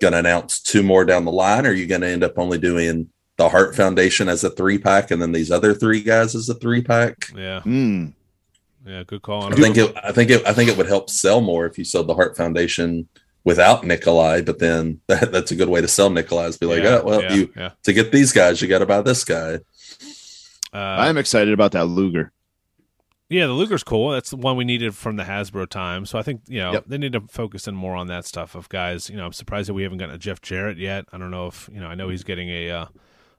gonna 0.00 0.18
announce 0.18 0.60
two 0.60 0.82
more 0.82 1.04
down 1.04 1.24
the 1.24 1.32
line, 1.32 1.66
or 1.66 1.70
are 1.70 1.74
you 1.74 1.86
gonna 1.86 2.06
end 2.06 2.24
up 2.24 2.38
only 2.38 2.58
doing 2.58 3.10
the 3.36 3.48
Hart 3.48 3.76
Foundation 3.76 4.28
as 4.28 4.42
a 4.44 4.50
three 4.50 4.78
pack 4.78 5.10
and 5.10 5.22
then 5.22 5.32
these 5.32 5.50
other 5.50 5.74
three 5.74 6.00
guys 6.02 6.34
as 6.34 6.48
a 6.48 6.54
three 6.54 6.82
pack? 6.82 7.28
Yeah, 7.36 7.60
hmm. 7.60 8.08
yeah. 8.86 9.04
Good 9.06 9.22
call. 9.22 9.52
I 9.52 9.56
think 9.56 9.76
it 9.76 9.94
I 10.02 10.12
think 10.12 10.30
it 10.30 10.46
I 10.46 10.52
think 10.52 10.70
it 10.70 10.76
would 10.76 10.88
help 10.88 11.08
sell 11.10 11.40
more 11.40 11.66
if 11.66 11.78
you 11.78 11.84
sold 11.84 12.08
the 12.08 12.14
Hart 12.14 12.36
Foundation 12.36 13.08
without 13.48 13.82
Nikolai, 13.82 14.42
but 14.42 14.58
then 14.58 15.00
that, 15.08 15.32
that's 15.32 15.50
a 15.50 15.56
good 15.56 15.70
way 15.70 15.80
to 15.80 15.88
sell 15.88 16.10
Nikolai 16.10 16.44
is 16.48 16.58
be 16.58 16.66
like, 16.66 16.82
yeah, 16.82 17.00
oh 17.02 17.04
well, 17.04 17.22
yeah, 17.22 17.32
you 17.34 17.52
yeah. 17.56 17.70
to 17.84 17.92
get 17.94 18.12
these 18.12 18.30
guys, 18.32 18.60
you 18.60 18.68
gotta 18.68 18.86
buy 18.86 19.00
this 19.00 19.24
guy. 19.24 19.60
Uh, 20.72 20.76
I'm 20.76 21.16
excited 21.16 21.54
about 21.54 21.72
that 21.72 21.86
Luger. 21.86 22.30
yeah, 23.30 23.46
the 23.46 23.52
Luger's 23.54 23.82
cool. 23.82 24.10
That's 24.10 24.30
the 24.30 24.36
one 24.36 24.56
we 24.56 24.64
needed 24.64 24.94
from 24.94 25.16
the 25.16 25.24
Hasbro 25.24 25.66
time. 25.68 26.04
So 26.06 26.18
I 26.18 26.22
think 26.22 26.42
you 26.46 26.60
know 26.60 26.72
Yep. 26.74 26.84
they 26.86 26.98
need 26.98 27.12
to 27.14 27.22
focus 27.22 27.66
in 27.66 27.74
more 27.74 27.96
on 27.96 28.06
that 28.08 28.26
stuff 28.26 28.54
of 28.54 28.68
guys. 28.68 29.08
You 29.08 29.16
know, 29.16 29.24
I'm 29.26 29.32
surprised 29.32 29.68
that 29.70 29.74
we 29.74 29.82
haven't 29.82 29.98
gotten 29.98 30.14
a 30.14 30.18
Jeff 30.18 30.42
Jarrett 30.42 30.76
yet. 30.78 31.06
I 31.12 31.16
don't 31.18 31.30
know 31.30 31.46
if 31.46 31.68
you 31.72 31.80
know. 31.80 31.86
I 31.88 31.94
know 31.94 32.10
he's 32.10 32.24
getting 32.24 32.50
a 32.50 32.70
uh, 32.70 32.86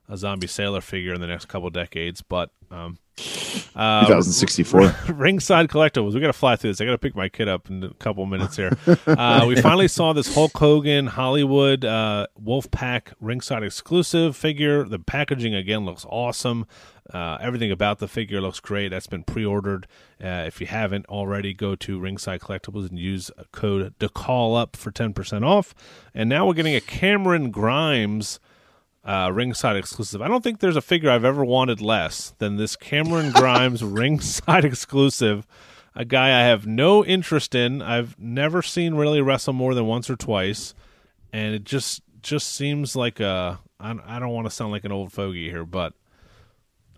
a 0.08 0.16
zombie 0.16 0.48
sailor 0.48 0.80
figure 0.80 1.14
in 1.14 1.20
the 1.20 1.28
next 1.28 1.46
couple 1.46 1.70
decades, 1.70 2.20
but 2.20 2.50
um, 2.72 2.98
uh, 3.74 4.06
2064. 4.06 4.94
ringside 5.14 5.68
collectibles. 5.68 6.14
We 6.14 6.20
got 6.20 6.28
to 6.28 6.32
fly 6.32 6.56
through 6.56 6.70
this. 6.70 6.80
I 6.80 6.84
got 6.84 6.92
to 6.92 6.98
pick 6.98 7.14
my 7.14 7.28
kid 7.28 7.48
up 7.48 7.68
in 7.70 7.84
a 7.84 7.94
couple 7.94 8.24
minutes 8.26 8.56
here. 8.56 8.76
uh, 9.06 9.44
we 9.46 9.60
finally 9.60 9.88
saw 9.88 10.12
this 10.12 10.34
Hulk 10.34 10.56
Hogan 10.56 11.06
Hollywood 11.06 11.84
uh, 11.84 12.26
Wolfpack 12.42 13.12
ringside 13.20 13.62
exclusive 13.62 14.36
figure. 14.36 14.84
The 14.84 14.98
packaging 14.98 15.54
again 15.54 15.84
looks 15.84 16.04
awesome. 16.08 16.66
Uh, 17.12 17.38
everything 17.40 17.72
about 17.72 17.98
the 17.98 18.06
figure 18.06 18.40
looks 18.40 18.60
great. 18.60 18.88
That's 18.88 19.06
been 19.06 19.24
pre-ordered. 19.24 19.86
Uh, 20.22 20.44
if 20.46 20.60
you 20.60 20.66
haven't 20.66 21.06
already, 21.06 21.52
go 21.54 21.74
to 21.74 21.98
Ringside 21.98 22.40
Collectibles 22.40 22.88
and 22.88 22.98
use 22.98 23.30
code 23.52 23.94
to 23.98 24.08
call 24.08 24.54
up 24.54 24.76
for 24.76 24.90
ten 24.90 25.12
percent 25.12 25.44
off. 25.44 25.74
And 26.14 26.28
now 26.28 26.46
we're 26.46 26.54
getting 26.54 26.76
a 26.76 26.80
Cameron 26.80 27.50
Grimes 27.50 28.38
uh, 29.04 29.30
ringside 29.32 29.76
exclusive. 29.76 30.20
I 30.20 30.28
don't 30.28 30.42
think 30.42 30.60
there's 30.60 30.76
a 30.76 30.82
figure 30.82 31.10
I've 31.10 31.24
ever 31.24 31.44
wanted 31.44 31.80
less 31.80 32.34
than 32.38 32.56
this 32.56 32.76
Cameron 32.76 33.32
Grimes 33.34 33.82
ringside 33.82 34.64
exclusive. 34.64 35.46
A 35.94 36.04
guy 36.04 36.28
I 36.28 36.44
have 36.44 36.66
no 36.66 37.04
interest 37.04 37.54
in. 37.54 37.82
I've 37.82 38.18
never 38.18 38.62
seen 38.62 38.94
really 38.94 39.20
wrestle 39.20 39.52
more 39.52 39.74
than 39.74 39.86
once 39.86 40.08
or 40.08 40.16
twice, 40.16 40.74
and 41.32 41.54
it 41.54 41.64
just 41.64 42.02
just 42.22 42.52
seems 42.52 42.94
like 42.94 43.20
a. 43.20 43.60
I, 43.80 43.96
I 44.06 44.18
don't 44.18 44.30
want 44.30 44.46
to 44.46 44.50
sound 44.50 44.72
like 44.72 44.84
an 44.84 44.92
old 44.92 45.12
fogey 45.12 45.48
here, 45.50 45.64
but 45.64 45.94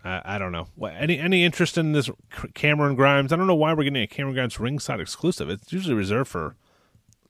I, 0.04 0.20
I 0.24 0.38
don't 0.38 0.52
know. 0.52 0.68
What, 0.74 0.92
any 0.94 1.18
any 1.18 1.44
interest 1.44 1.78
in 1.78 1.92
this 1.92 2.10
Cameron 2.54 2.96
Grimes? 2.96 3.32
I 3.32 3.36
don't 3.36 3.46
know 3.46 3.54
why 3.54 3.72
we're 3.72 3.84
getting 3.84 4.02
a 4.02 4.06
Cameron 4.06 4.34
Grimes 4.34 4.60
ringside 4.60 5.00
exclusive. 5.00 5.48
It's 5.48 5.72
usually 5.72 5.94
reserved 5.94 6.28
for 6.28 6.56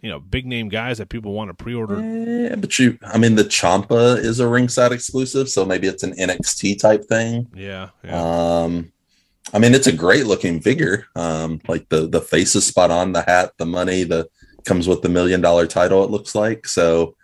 you 0.02 0.10
know 0.10 0.20
big 0.20 0.46
name 0.46 0.68
guys 0.68 0.98
that 0.98 1.08
people 1.08 1.32
want 1.32 1.48
to 1.48 1.54
pre-order. 1.54 2.00
Yeah, 2.00 2.56
but 2.56 2.78
you, 2.78 2.98
I 3.02 3.18
mean, 3.18 3.36
the 3.36 3.44
Ciampa 3.44 4.18
is 4.18 4.40
a 4.40 4.48
ringside 4.48 4.92
exclusive, 4.92 5.48
so 5.48 5.64
maybe 5.64 5.86
it's 5.86 6.02
an 6.02 6.12
NXT 6.12 6.80
type 6.80 7.04
thing. 7.04 7.48
Yeah, 7.54 7.90
yeah. 8.04 8.62
Um, 8.62 8.92
I 9.54 9.58
mean, 9.58 9.74
it's 9.74 9.86
a 9.86 9.92
great 9.92 10.26
looking 10.26 10.60
figure. 10.60 11.06
Um, 11.16 11.60
like 11.68 11.88
the 11.88 12.08
the 12.08 12.20
face 12.20 12.54
is 12.56 12.66
spot 12.66 12.90
on, 12.90 13.12
the 13.12 13.22
hat, 13.22 13.52
the 13.58 13.66
money, 13.66 14.02
the 14.02 14.28
comes 14.64 14.86
with 14.88 15.02
the 15.02 15.08
million 15.08 15.40
dollar 15.40 15.66
title. 15.66 16.04
It 16.04 16.10
looks 16.10 16.34
like 16.34 16.66
so. 16.66 17.16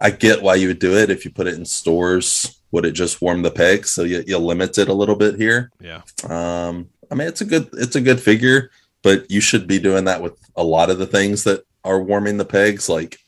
I 0.00 0.10
get 0.10 0.42
why 0.42 0.56
you 0.56 0.66
would 0.66 0.80
do 0.80 0.96
it 0.96 1.10
if 1.10 1.24
you 1.24 1.30
put 1.30 1.46
it 1.46 1.54
in 1.54 1.64
stores. 1.64 2.60
Would 2.72 2.84
it 2.84 2.92
just 2.92 3.22
warm 3.22 3.42
the 3.42 3.50
pegs? 3.52 3.90
So 3.90 4.02
you 4.02 4.24
you 4.26 4.36
limit 4.38 4.76
it 4.78 4.88
a 4.88 4.94
little 4.94 5.14
bit 5.14 5.36
here. 5.36 5.70
yeah. 5.80 6.02
Um, 6.28 6.88
I 7.10 7.14
mean, 7.14 7.28
it's 7.28 7.42
a 7.42 7.44
good 7.44 7.68
it's 7.74 7.94
a 7.94 8.00
good 8.00 8.20
figure, 8.20 8.70
but 9.02 9.30
you 9.30 9.40
should 9.40 9.68
be 9.68 9.78
doing 9.78 10.06
that 10.06 10.20
with 10.22 10.36
a 10.56 10.64
lot 10.64 10.90
of 10.90 10.98
the 10.98 11.06
things 11.06 11.44
that 11.44 11.64
are 11.84 12.00
warming 12.02 12.36
the 12.36 12.44
pegs. 12.44 12.88
Like 12.88 13.18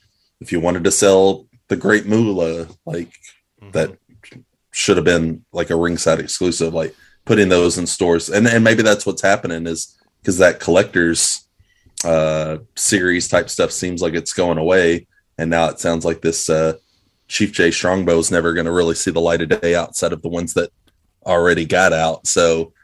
if 0.41 0.53
you 0.53 0.61
wanted 0.61 0.85
to 0.85 0.91
sell 0.91 1.47
the 1.69 1.77
Great 1.77 2.07
Moolah, 2.07 2.69
like 2.87 3.11
Mhm. 3.63 3.73
that 3.73 3.97
should 4.73 4.97
have 4.97 5.05
been 5.05 5.45
like 5.53 5.71
a 5.71 5.77
ringside 5.77 6.19
exclusive, 6.21 6.75
like 6.75 6.95
putting 7.25 7.49
those 7.49 7.79
in 7.79 7.87
stores. 7.87 8.29
And 8.29 8.47
and 8.47 8.65
maybe 8.65 8.83
that's 8.83 9.07
what's 9.07 9.23
happening 9.23 9.67
is 9.67 9.97
because 10.21 10.39
that 10.39 10.61
collectors 10.61 11.41
uh 12.05 12.59
series 12.77 13.29
type 13.29 13.49
stuff 13.49 13.71
seems 13.73 14.03
like 14.03 14.15
it's 14.15 14.33
going 14.33 14.59
away. 14.59 15.07
And 15.39 15.51
now 15.51 15.69
it 15.69 15.81
sounds 15.81 16.05
like 16.05 16.21
this 16.21 16.51
uh 16.51 16.75
Chief 17.29 17.53
Jay 17.53 17.71
Strongbow 17.71 18.19
is 18.19 18.31
never 18.31 18.53
going 18.53 18.67
to 18.67 18.73
really 18.73 18.95
see 18.95 19.11
the 19.11 19.21
light 19.21 19.41
of 19.41 19.49
day 19.61 19.75
outside 19.75 20.13
of 20.13 20.21
the 20.21 20.29
ones 20.29 20.53
that 20.55 20.71
already 21.25 21.65
got 21.65 21.93
out. 21.95 22.27
So 22.27 22.75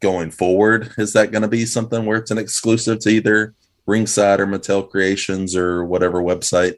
going 0.00 0.32
forward, 0.32 0.92
is 0.98 1.12
that 1.12 1.30
going 1.30 1.42
to 1.42 1.48
be 1.48 1.64
something 1.64 2.04
where 2.04 2.18
it's 2.18 2.32
an 2.32 2.38
exclusive 2.38 2.98
to 3.00 3.08
either 3.10 3.54
Ringside 3.86 4.40
or 4.40 4.46
Mattel 4.46 4.88
Creations 4.88 5.56
or 5.56 5.84
whatever 5.84 6.22
website 6.22 6.74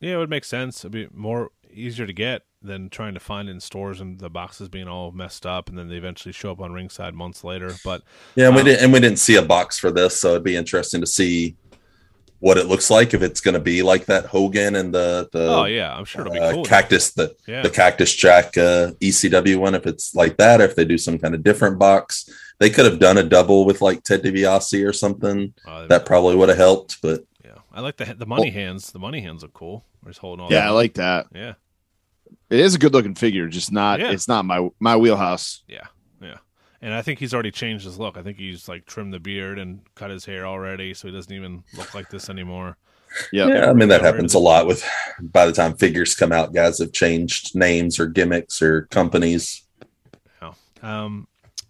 Yeah, 0.00 0.14
it 0.14 0.18
would 0.18 0.30
make 0.30 0.44
sense. 0.44 0.80
It'd 0.80 0.92
be 0.92 1.08
more 1.12 1.50
easier 1.72 2.06
to 2.06 2.12
get 2.12 2.42
than 2.62 2.88
trying 2.90 3.14
to 3.14 3.20
find 3.20 3.48
in 3.48 3.60
stores 3.60 4.00
and 4.00 4.18
the 4.18 4.30
boxes 4.30 4.68
being 4.68 4.88
all 4.88 5.12
messed 5.12 5.46
up, 5.46 5.68
and 5.68 5.78
then 5.78 5.88
they 5.88 5.96
eventually 5.96 6.32
show 6.32 6.50
up 6.50 6.60
on 6.60 6.72
ringside 6.72 7.14
months 7.14 7.44
later. 7.44 7.80
But 7.84 8.02
Yeah, 8.34 8.46
and 8.48 8.56
we 8.56 8.62
Um, 8.62 8.66
didn't 8.66 8.82
and 8.84 8.92
we 8.92 9.00
didn't 9.00 9.18
see 9.18 9.36
a 9.36 9.42
box 9.42 9.78
for 9.78 9.90
this, 9.90 10.20
so 10.20 10.30
it'd 10.30 10.44
be 10.44 10.56
interesting 10.56 11.00
to 11.00 11.06
see 11.06 11.56
what 12.40 12.56
it 12.56 12.66
looks 12.66 12.88
like 12.90 13.14
if 13.14 13.22
it's 13.22 13.40
going 13.40 13.54
to 13.54 13.60
be 13.60 13.82
like 13.82 14.06
that 14.06 14.26
Hogan 14.26 14.76
and 14.76 14.94
the 14.94 15.28
the 15.32 15.48
oh 15.48 15.64
yeah, 15.64 15.94
I'm 15.96 16.04
sure 16.04 16.22
it'll 16.22 16.32
be 16.32 16.38
uh, 16.38 16.52
cool. 16.52 16.64
cactus 16.64 17.12
the 17.12 17.34
yeah, 17.46 17.62
the 17.62 17.70
cactus 17.70 18.14
jack 18.14 18.56
uh, 18.56 18.92
ECW 19.00 19.56
one 19.56 19.74
if 19.74 19.86
it's 19.86 20.14
like 20.14 20.36
that, 20.36 20.60
or 20.60 20.64
if 20.64 20.76
they 20.76 20.84
do 20.84 20.98
some 20.98 21.18
kind 21.18 21.34
of 21.34 21.42
different 21.42 21.78
box. 21.78 22.30
They 22.58 22.70
could 22.70 22.86
have 22.86 22.98
done 22.98 23.18
a 23.18 23.22
double 23.22 23.64
with 23.64 23.80
like 23.80 24.02
Ted 24.02 24.22
DiBiase 24.22 24.86
or 24.86 24.92
something. 24.92 25.54
Uh, 25.66 25.86
That 25.86 26.06
probably 26.06 26.34
would 26.36 26.48
have 26.48 26.58
helped, 26.58 27.00
but 27.02 27.24
yeah. 27.44 27.58
I 27.72 27.80
like 27.80 27.96
the 27.96 28.14
the 28.14 28.26
money 28.26 28.50
hands. 28.50 28.90
The 28.90 28.98
money 28.98 29.20
hands 29.20 29.42
look 29.42 29.52
cool. 29.52 29.84
We're 30.02 30.10
just 30.10 30.20
holding 30.20 30.44
all. 30.44 30.50
Yeah, 30.52 30.60
that 30.60 30.68
I 30.68 30.70
like 30.70 30.94
that. 30.94 31.26
Yeah, 31.34 31.54
It 32.50 32.60
is 32.60 32.74
a 32.74 32.78
good 32.78 32.92
looking 32.92 33.14
figure, 33.14 33.46
just 33.48 33.70
not. 33.72 34.00
Yeah. 34.00 34.10
It's 34.10 34.26
not 34.28 34.44
my 34.44 34.68
my 34.80 34.96
wheelhouse. 34.96 35.62
yeah, 35.68 35.86
yeah. 36.20 36.38
And 36.82 36.94
I 36.94 37.02
think 37.02 37.18
he's 37.18 37.34
already 37.34 37.50
changed 37.50 37.84
his 37.84 37.98
look. 37.98 38.16
I 38.16 38.22
think 38.22 38.38
he's 38.38 38.68
like 38.68 38.86
trimmed 38.86 39.12
the 39.12 39.18
beard 39.20 39.58
and 39.58 39.80
cut 39.94 40.10
his 40.10 40.24
hair 40.24 40.46
already, 40.46 40.94
so 40.94 41.08
he 41.08 41.14
doesn't 41.14 41.32
even 41.32 41.62
look 41.76 41.94
like 41.94 42.08
this 42.10 42.28
anymore. 42.28 42.76
Yeah. 43.32 43.46
yeah, 43.48 43.70
I 43.70 43.72
mean 43.72 43.88
that 43.88 44.02
happens 44.02 44.34
a 44.34 44.38
lot 44.38 44.66
with 44.66 44.84
by 45.20 45.46
the 45.46 45.52
time 45.52 45.74
figures 45.76 46.14
come 46.14 46.30
out, 46.32 46.52
guys 46.52 46.78
have 46.80 46.92
changed 46.92 47.54
names 47.54 47.98
or 47.98 48.06
gimmicks 48.06 48.60
or 48.60 48.82
companies. 48.90 49.62
Um, 50.82 51.26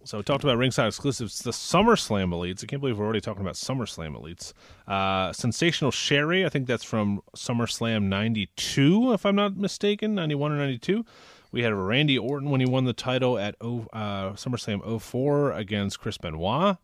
so 0.08 0.16
we 0.16 0.24
talked 0.24 0.42
about 0.42 0.56
ringside 0.56 0.86
exclusives. 0.86 1.40
The 1.40 1.50
SummerSlam 1.50 2.32
elites. 2.32 2.64
I 2.64 2.66
can't 2.66 2.80
believe 2.80 2.98
we're 2.98 3.04
already 3.04 3.20
talking 3.20 3.42
about 3.42 3.56
SummerSlam 3.56 4.16
elites. 4.18 4.54
Uh, 4.86 5.34
Sensational 5.34 5.90
Sherri. 5.90 6.46
I 6.46 6.48
think 6.48 6.66
that's 6.66 6.82
from 6.82 7.20
SummerSlam 7.36 8.04
'92, 8.04 9.12
if 9.12 9.26
I'm 9.26 9.36
not 9.36 9.58
mistaken, 9.58 10.14
'91 10.14 10.52
or 10.52 10.56
'92. 10.56 11.04
We 11.52 11.62
had 11.62 11.74
Randy 11.74 12.16
Orton 12.16 12.48
when 12.48 12.60
he 12.60 12.66
won 12.66 12.86
the 12.86 12.94
title 12.94 13.38
at 13.38 13.56
oh, 13.60 13.86
uh, 13.92 14.30
SummerSlam 14.32 14.98
04 14.98 15.52
against 15.52 16.00
Chris 16.00 16.16
Benoit. 16.16 16.78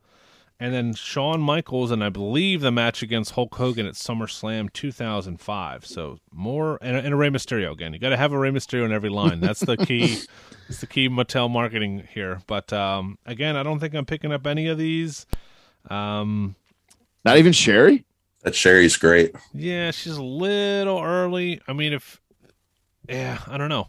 And 0.65 0.73
then 0.73 0.95
Shawn 0.95 1.43
Michaels, 1.43 1.91
and 1.91 2.03
I 2.03 2.09
believe 2.09 2.63
the 2.63 2.73
match 2.73 3.03
against 3.03 3.33
Hulk 3.33 3.55
Hogan 3.55 3.85
at 3.85 3.97
SummerSlam 3.97 4.73
2005. 4.73 5.85
So 5.85 6.21
more, 6.33 6.79
and, 6.81 6.97
and 6.97 7.13
a 7.13 7.17
Rey 7.17 7.29
Mysterio 7.29 7.71
again. 7.71 7.93
You 7.93 7.99
got 7.99 8.09
to 8.09 8.17
have 8.17 8.33
a 8.33 8.39
Rey 8.39 8.49
Mysterio 8.49 8.87
in 8.87 8.91
every 8.91 9.11
line. 9.11 9.41
That's 9.41 9.61
the 9.61 9.77
key. 9.77 10.21
It's 10.67 10.81
the 10.81 10.87
key 10.87 11.11
Mattel 11.11 11.51
marketing 11.51 12.09
here. 12.15 12.41
But 12.47 12.73
um, 12.73 13.19
again, 13.27 13.55
I 13.55 13.63
don't 13.63 13.81
think 13.81 13.93
I'm 13.93 14.07
picking 14.07 14.33
up 14.33 14.47
any 14.47 14.69
of 14.69 14.79
these. 14.79 15.27
Um, 15.91 16.55
Not 17.23 17.37
even 17.37 17.53
Sherri. 17.53 18.07
That 18.45 18.55
Sherri's 18.55 18.97
great. 18.97 19.35
yeah, 19.53 19.91
she's 19.91 20.17
a 20.17 20.23
little 20.23 21.03
early. 21.03 21.61
I 21.69 21.75
mean, 21.75 21.93
if 21.93 22.19
yeah, 23.07 23.41
I 23.47 23.59
don't 23.59 23.69
know. 23.69 23.89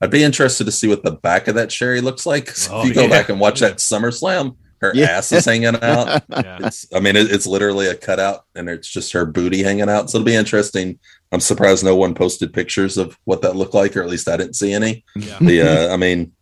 I'd 0.00 0.10
be 0.10 0.24
interested 0.24 0.64
to 0.64 0.72
see 0.72 0.88
what 0.88 1.04
the 1.04 1.12
back 1.12 1.46
of 1.46 1.54
that 1.54 1.70
Sherri 1.70 2.00
looks 2.00 2.26
like. 2.26 2.50
Oh, 2.68 2.80
if 2.80 2.88
you 2.88 2.94
go 2.94 3.02
yeah. 3.02 3.08
back 3.08 3.28
and 3.28 3.38
watch 3.38 3.60
that 3.60 3.76
SummerSlam, 3.76 4.56
her 4.82 4.92
Yeah. 4.94 5.06
ass 5.06 5.32
is 5.32 5.44
hanging 5.46 5.76
out. 5.82 6.22
Yeah, 6.30 6.58
It's, 6.62 6.86
I 6.94 7.00
mean, 7.00 7.16
it, 7.16 7.30
it's 7.30 7.46
literally 7.46 7.86
a 7.88 7.94
cutout, 7.94 8.44
and 8.54 8.68
it's 8.68 8.88
just 8.88 9.12
her 9.12 9.24
booty 9.24 9.62
hanging 9.62 9.88
out. 9.88 10.10
So 10.10 10.18
it'll 10.18 10.26
be 10.26 10.34
interesting. 10.34 10.98
I'm 11.30 11.40
surprised 11.40 11.82
no 11.84 11.96
one 11.96 12.14
posted 12.14 12.52
pictures 12.52 12.98
of 12.98 13.16
what 13.24 13.40
that 13.42 13.56
looked 13.56 13.74
like, 13.74 13.96
or 13.96 14.02
at 14.02 14.08
least 14.10 14.28
I 14.28 14.36
didn't 14.36 14.56
see 14.56 14.72
any. 14.74 15.04
yeah. 15.16 15.38
The, 15.40 15.62
uh, 15.62 15.94
I 15.94 15.96
mean, 15.96 16.32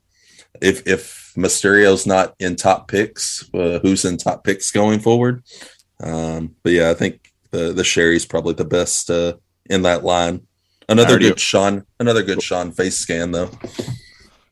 if 0.61 0.85
if 0.89 1.33
Mysterio's 1.37 2.07
not 2.07 2.35
in 2.41 2.57
top 2.57 2.89
picks, 2.89 3.49
uh, 3.55 3.79
who's 3.81 4.05
in 4.05 4.17
top 4.17 4.43
picks 4.43 4.71
going 4.73 4.99
forward? 4.99 5.45
Um, 6.03 6.57
but 6.65 6.73
yeah, 6.73 6.91
I 6.91 6.95
think 6.95 7.31
the 7.53 7.73
the 7.73 7.85
Sherri's 7.85 8.27
probably 8.27 8.55
the 8.55 8.65
best 8.65 9.11
uh, 9.11 9.35
in 9.69 9.83
that 9.83 10.03
line. 10.05 10.47
Another 10.89 11.11
already- 11.11 11.29
good 11.29 11.39
Shawn, 11.41 11.85
another 12.01 12.23
good 12.25 12.43
Shawn 12.43 12.73
face 12.73 12.97
scan 12.97 13.31
though. 13.31 13.51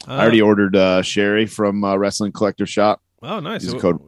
I 0.07 0.21
already 0.21 0.41
ordered 0.41 0.77
uh, 0.77 1.03
Sherri 1.03 1.47
from 1.47 1.83
uh, 1.85 1.97
Wrestling 1.97 2.33
Collector 2.33 2.65
Shop. 2.67 3.03
Oh, 3.23 3.41
nice. 3.41 3.65
Use 3.65 3.73
the 3.73 3.81
code 3.81 4.01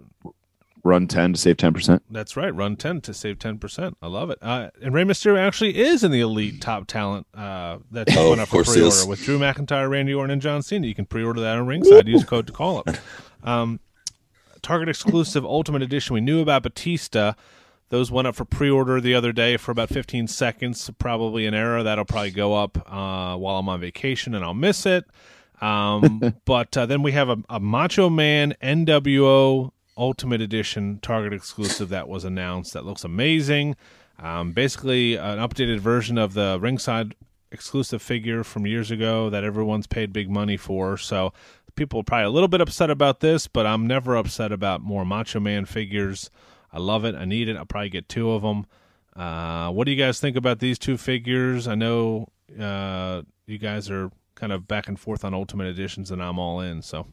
Run 0.83 1.07
ten 1.07 1.35
to 1.35 1.38
save 1.38 1.59
ten 1.59 1.75
percent. 1.75 2.03
That's 2.11 2.37
right. 2.37 2.55
Run 2.55 2.75
10 2.77 3.03
to 3.03 3.12
save 3.12 3.38
10%. 3.38 3.94
I 4.01 4.07
love 4.07 4.31
it. 4.31 4.38
Uh, 4.40 4.70
and 4.83 4.94
Rey 4.94 5.05
Mysterio 5.05 5.38
actually 5.38 5.79
is 5.79 6.03
in 6.03 6.11
the 6.11 6.20
elite 6.20 6.61
top 6.62 6.87
talent 6.87 7.27
uh, 7.35 7.79
that 7.90 8.07
just 8.09 8.18
Oh, 8.18 8.33
up 8.33 8.49
for 8.49 8.64
pre 8.64 8.83
order 8.83 9.07
with 9.07 9.23
Drew 9.23 9.38
McIntyre, 9.38 9.90
Randy 9.90 10.14
Orton, 10.14 10.31
and 10.31 10.40
John 10.42 10.62
Cena. 10.62 10.87
You 10.87 10.94
can 10.94 11.05
pre 11.05 11.23
order 11.23 11.40
that 11.40 11.59
on 11.59 11.66
ringside. 11.66 12.09
Use 12.09 12.25
code 12.25 12.46
to 12.46 12.53
call 12.53 12.83
it. 12.87 13.01
Um, 13.42 13.81
Target 14.61 14.90
exclusive 14.90 15.46
Ultimate 15.46 15.81
Edition. 15.81 16.12
We 16.12 16.20
knew 16.20 16.42
about 16.42 16.62
Batista. 16.62 17.33
Those 17.88 18.11
went 18.11 18.29
up 18.29 18.37
for 18.37 18.44
pre 18.44 18.68
order 18.68 19.01
the 19.01 19.14
other 19.14 19.33
day 19.33 19.57
for 19.57 19.73
about 19.73 19.88
15 19.88 20.29
seconds. 20.29 20.90
Probably 20.99 21.46
an 21.46 21.55
error. 21.55 21.83
That'll 21.83 22.05
probably 22.05 22.33
go 22.33 22.55
up 22.55 22.77
uh, 22.87 23.37
while 23.37 23.57
I'm 23.57 23.66
on 23.70 23.81
vacation 23.81 24.35
and 24.35 24.44
I'll 24.44 24.53
miss 24.53 24.85
it. 24.85 25.07
Um, 25.61 26.35
but 26.44 26.77
uh, 26.77 26.87
then 26.87 27.03
we 27.03 27.12
have 27.12 27.29
a, 27.29 27.38
a 27.49 27.61
Macho 27.61 28.11
Man 28.11 28.55
NWO 28.62 29.73
Ultimate 29.96 30.40
Edition 30.40 30.99
Target 31.03 31.33
exclusive 31.33 31.88
that 31.90 32.09
was 32.09 32.25
announced. 32.25 32.73
That 32.73 32.85
looks 32.85 33.05
amazing. 33.05 33.77
Um, 34.18 34.53
basically, 34.53 35.16
an 35.16 35.38
updated 35.38 35.81
version 35.81 36.18
of 36.18 36.35
the 36.35 36.59
ringside 36.61 37.14
exclusive 37.53 38.01
figure 38.01 38.44
from 38.44 38.66
years 38.66 38.90
ago 38.90 39.29
that 39.31 39.44
everyone's 39.44 39.87
paid 39.87 40.12
big 40.12 40.31
money 40.31 40.57
for. 40.57 40.96
So 40.96 41.33
people 41.75 42.01
are 42.01 42.05
probably 42.05 42.27
a 42.27 42.31
little 42.31 42.49
bit 42.49 42.61
upset 42.61 42.90
about 42.90 43.20
this, 43.20 43.46
but 43.46 43.66
I'm 43.66 43.87
never 43.87 44.16
upset 44.16 44.53
about 44.53 44.83
more 44.83 45.05
Macho 45.05 45.40
Man 45.40 45.64
figures. 45.64 46.31
I 46.73 46.79
love 46.79 47.05
it. 47.05 47.14
I 47.14 47.25
need 47.25 47.49
it. 47.49 47.57
I'll 47.57 47.64
probably 47.64 47.90
get 47.90 48.09
two 48.09 48.31
of 48.31 48.42
them. 48.42 48.66
Uh, 49.16 49.70
what 49.70 49.85
do 49.85 49.90
you 49.90 49.99
guys 49.99 50.20
think 50.20 50.37
about 50.37 50.61
these 50.61 50.79
two 50.79 50.96
figures? 50.96 51.66
I 51.66 51.75
know 51.75 52.29
uh, 52.59 53.23
you 53.46 53.59
guys 53.59 53.90
are 53.90 54.11
kind 54.40 54.53
of 54.53 54.66
back 54.66 54.88
and 54.88 54.98
forth 54.98 55.24
on 55.24 55.35
Ultimate 55.35 55.66
Editions, 55.68 56.11
and 56.11 56.22
I'm 56.22 56.38
all 56.38 56.61
in. 56.61 56.81
So 56.83 57.07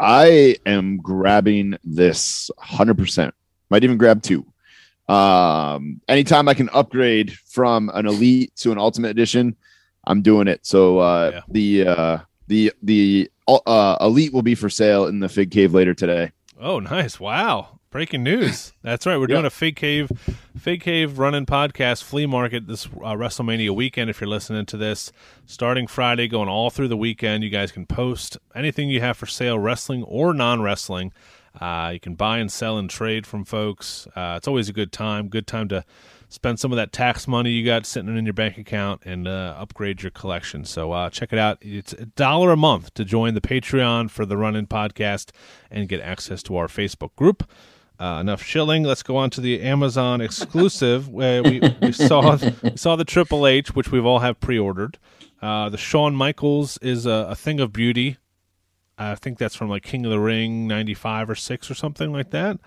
I 0.00 0.56
am 0.66 0.98
grabbing 0.98 1.76
this 1.84 2.50
100%. 2.60 3.32
Might 3.70 3.84
even 3.84 3.96
grab 3.98 4.22
two. 4.22 4.46
Um, 5.08 6.00
anytime 6.08 6.48
I 6.48 6.54
can 6.54 6.68
upgrade 6.70 7.32
from 7.32 7.90
an 7.94 8.06
elite 8.06 8.54
to 8.56 8.72
an 8.72 8.78
ultimate 8.78 9.10
edition, 9.10 9.56
I'm 10.06 10.22
doing 10.22 10.48
it. 10.48 10.64
So 10.64 10.98
uh, 10.98 11.30
Yeah. 11.34 11.40
the 11.48 11.88
uh, 11.88 12.18
the 12.48 12.72
the 12.82 13.30
uh, 13.48 13.96
elite 14.00 14.32
will 14.32 14.42
be 14.42 14.54
for 14.54 14.68
sale 14.70 15.06
in 15.06 15.20
the 15.20 15.28
Fig 15.28 15.50
Cave 15.50 15.74
later 15.74 15.94
today. 15.94 16.30
Oh, 16.60 16.78
nice! 16.78 17.18
Wow, 17.18 17.80
breaking 17.92 18.22
news. 18.22 18.72
That's 18.80 19.04
right. 19.04 19.18
We're 19.18 19.26
doing 19.26 19.44
a 19.44 19.50
Fig 19.50 19.76
Cave, 19.76 20.10
Fig 20.58 20.80
Cave 20.80 21.18
Run 21.18 21.34
In 21.34 21.44
podcast 21.44 22.02
flea 22.02 22.24
market 22.24 22.66
this 22.66 22.86
uh, 22.86 23.12
WrestleMania 23.12 23.70
weekend. 23.70 24.08
If 24.08 24.20
you're 24.20 24.30
listening 24.30 24.64
to 24.66 24.78
this, 24.78 25.12
starting 25.44 25.86
Friday, 25.86 26.26
going 26.26 26.48
all 26.48 26.70
through 26.70 26.88
the 26.88 26.96
weekend, 26.96 27.44
you 27.44 27.50
guys 27.50 27.70
can 27.70 27.84
post 27.84 28.38
anything 28.54 28.88
you 28.88 29.00
have 29.02 29.18
for 29.18 29.26
sale, 29.26 29.58
wrestling 29.58 30.02
or 30.04 30.32
non-wrestling. 30.32 31.12
Uh, 31.60 31.90
you 31.92 32.00
can 32.00 32.14
buy 32.14 32.38
and 32.38 32.50
sell 32.50 32.78
and 32.78 32.88
trade 32.88 33.26
from 33.26 33.44
folks. 33.44 34.08
Uh, 34.16 34.34
it's 34.38 34.48
always 34.48 34.70
a 34.70 34.72
good 34.72 34.90
time. 34.90 35.28
Good 35.28 35.46
time 35.46 35.68
to 35.68 35.84
spend 36.30 36.58
some 36.58 36.72
of 36.72 36.76
that 36.76 36.92
tax 36.92 37.28
money 37.28 37.50
you 37.50 37.62
got 37.62 37.84
sitting 37.84 38.16
in 38.16 38.24
your 38.24 38.32
bank 38.32 38.56
account 38.56 39.02
and 39.04 39.28
uh, 39.28 39.54
upgrade 39.58 40.02
your 40.02 40.10
collection. 40.10 40.64
So 40.64 40.92
uh, 40.92 41.10
check 41.10 41.30
it 41.30 41.38
out. 41.38 41.58
It's 41.60 41.92
a 41.92 42.06
dollar 42.06 42.52
a 42.52 42.56
month 42.56 42.94
to 42.94 43.04
join 43.04 43.34
the 43.34 43.42
Patreon 43.42 44.08
for 44.10 44.24
the 44.24 44.38
Run 44.38 44.56
In 44.56 44.66
podcast 44.66 45.30
and 45.70 45.90
get 45.90 46.00
access 46.00 46.42
to 46.44 46.56
our 46.56 46.68
Facebook 46.68 47.14
group. 47.16 47.46
Uh, 47.98 48.18
enough 48.20 48.42
shilling. 48.42 48.82
Let's 48.82 49.02
go 49.02 49.16
on 49.16 49.30
to 49.30 49.40
the 49.40 49.62
Amazon 49.62 50.20
exclusive. 50.20 51.08
where 51.08 51.42
we, 51.42 51.60
we 51.80 51.92
saw 51.92 52.36
we 52.62 52.76
saw 52.76 52.96
the 52.96 53.04
Triple 53.04 53.46
H, 53.46 53.74
which 53.74 53.92
we've 53.92 54.04
all 54.04 54.18
have 54.20 54.40
pre-ordered. 54.40 54.98
Uh, 55.40 55.68
the 55.68 55.78
Shawn 55.78 56.14
Michaels 56.14 56.78
is 56.78 57.06
a, 57.06 57.28
a 57.30 57.34
thing 57.34 57.60
of 57.60 57.72
beauty. 57.72 58.16
I 58.98 59.14
think 59.14 59.38
that's 59.38 59.54
from 59.54 59.68
like 59.68 59.82
King 59.82 60.04
of 60.04 60.10
the 60.10 60.20
Ring 60.20 60.66
'95 60.66 61.30
or 61.30 61.34
six 61.34 61.70
or 61.70 61.74
something 61.74 62.12
like 62.12 62.30
that. 62.30 62.58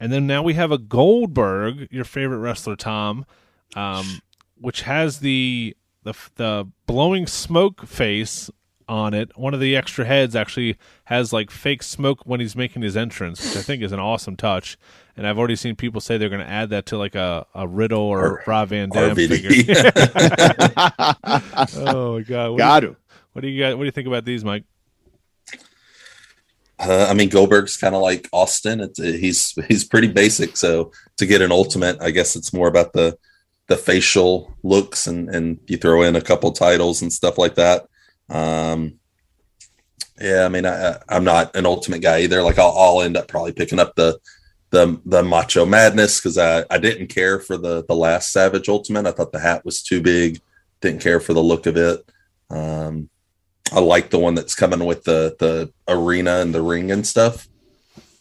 And 0.00 0.12
then 0.12 0.26
now 0.26 0.42
we 0.42 0.54
have 0.54 0.72
a 0.72 0.78
Goldberg, 0.78 1.88
your 1.90 2.04
favorite 2.04 2.38
wrestler, 2.38 2.76
Tom, 2.76 3.24
um, 3.76 4.20
which 4.56 4.82
has 4.82 5.20
the 5.20 5.76
the 6.02 6.14
the 6.36 6.68
blowing 6.86 7.26
smoke 7.26 7.86
face 7.86 8.50
on 8.88 9.14
it. 9.14 9.36
One 9.36 9.54
of 9.54 9.60
the 9.60 9.76
extra 9.76 10.04
heads 10.04 10.34
actually 10.36 10.76
has 11.04 11.32
like 11.32 11.50
fake 11.50 11.82
smoke 11.82 12.20
when 12.24 12.40
he's 12.40 12.56
making 12.56 12.82
his 12.82 12.96
entrance, 12.96 13.42
which 13.44 13.56
I 13.56 13.62
think 13.62 13.82
is 13.82 13.92
an 13.92 14.00
awesome 14.00 14.36
touch. 14.36 14.76
And 15.16 15.26
I've 15.26 15.38
already 15.38 15.56
seen 15.56 15.76
people 15.76 16.00
say 16.00 16.16
they're 16.16 16.28
going 16.30 16.40
to 16.44 16.48
add 16.50 16.70
that 16.70 16.86
to 16.86 16.96
like 16.98 17.14
a, 17.14 17.46
a 17.54 17.68
Riddle 17.68 18.00
or, 18.00 18.24
Or 18.26 18.42
Rob 18.46 18.68
Van 18.70 18.88
Dam 18.88 19.14
figure. 19.14 19.50
Oh 21.76 22.18
my 22.18 22.22
god! 22.22 22.50
What, 22.50 22.58
Got 22.58 22.80
do 22.80 22.86
to. 22.86 22.92
you, 22.92 22.96
what 23.32 23.42
do 23.42 23.48
you 23.48 23.62
got? 23.62 23.76
What 23.76 23.82
do 23.82 23.86
you 23.86 23.90
think 23.92 24.06
about 24.08 24.24
these, 24.24 24.44
Mike? 24.44 24.64
Uh, 26.78 27.06
I 27.08 27.14
mean, 27.14 27.28
Goldberg's 27.28 27.76
kind 27.76 27.94
of 27.94 28.02
like 28.02 28.28
Austin. 28.32 28.80
It's, 28.80 28.98
uh, 28.98 29.04
he's 29.04 29.52
he's 29.68 29.84
pretty 29.84 30.08
basic. 30.08 30.56
So 30.56 30.92
to 31.18 31.26
get 31.26 31.42
an 31.42 31.52
ultimate, 31.52 32.00
I 32.00 32.10
guess 32.10 32.34
it's 32.34 32.52
more 32.52 32.68
about 32.68 32.92
the 32.92 33.16
the 33.68 33.76
facial 33.76 34.52
looks 34.62 35.06
and 35.06 35.28
and 35.28 35.58
you 35.68 35.76
throw 35.76 36.02
in 36.02 36.16
a 36.16 36.20
couple 36.20 36.50
titles 36.52 37.02
and 37.02 37.12
stuff 37.12 37.38
like 37.38 37.54
that. 37.54 37.86
Um, 38.32 38.98
yeah, 40.20 40.44
I 40.44 40.48
mean, 40.48 40.66
I, 40.66 40.98
I'm 41.08 41.24
not 41.24 41.54
an 41.54 41.66
ultimate 41.66 42.00
guy 42.00 42.20
either. 42.20 42.42
Like 42.42 42.58
I'll, 42.58 42.74
I'll 42.76 43.02
end 43.02 43.16
up 43.16 43.28
probably 43.28 43.52
picking 43.52 43.78
up 43.78 43.94
the 43.94 44.18
the 44.70 45.00
the 45.04 45.22
Macho 45.22 45.66
Madness 45.66 46.18
because 46.18 46.38
I 46.38 46.64
I 46.70 46.78
didn't 46.78 47.08
care 47.08 47.38
for 47.38 47.56
the 47.56 47.84
the 47.84 47.94
last 47.94 48.32
Savage 48.32 48.68
Ultimate. 48.68 49.06
I 49.06 49.12
thought 49.12 49.32
the 49.32 49.40
hat 49.40 49.64
was 49.64 49.82
too 49.82 50.00
big. 50.00 50.40
Didn't 50.80 51.02
care 51.02 51.20
for 51.20 51.34
the 51.34 51.42
look 51.42 51.66
of 51.66 51.76
it. 51.76 52.04
Um, 52.50 53.08
I 53.72 53.80
like 53.80 54.10
the 54.10 54.18
one 54.18 54.34
that's 54.34 54.54
coming 54.54 54.84
with 54.84 55.04
the 55.04 55.36
the 55.38 55.72
arena 55.88 56.36
and 56.36 56.54
the 56.54 56.62
ring 56.62 56.90
and 56.90 57.06
stuff. 57.06 57.48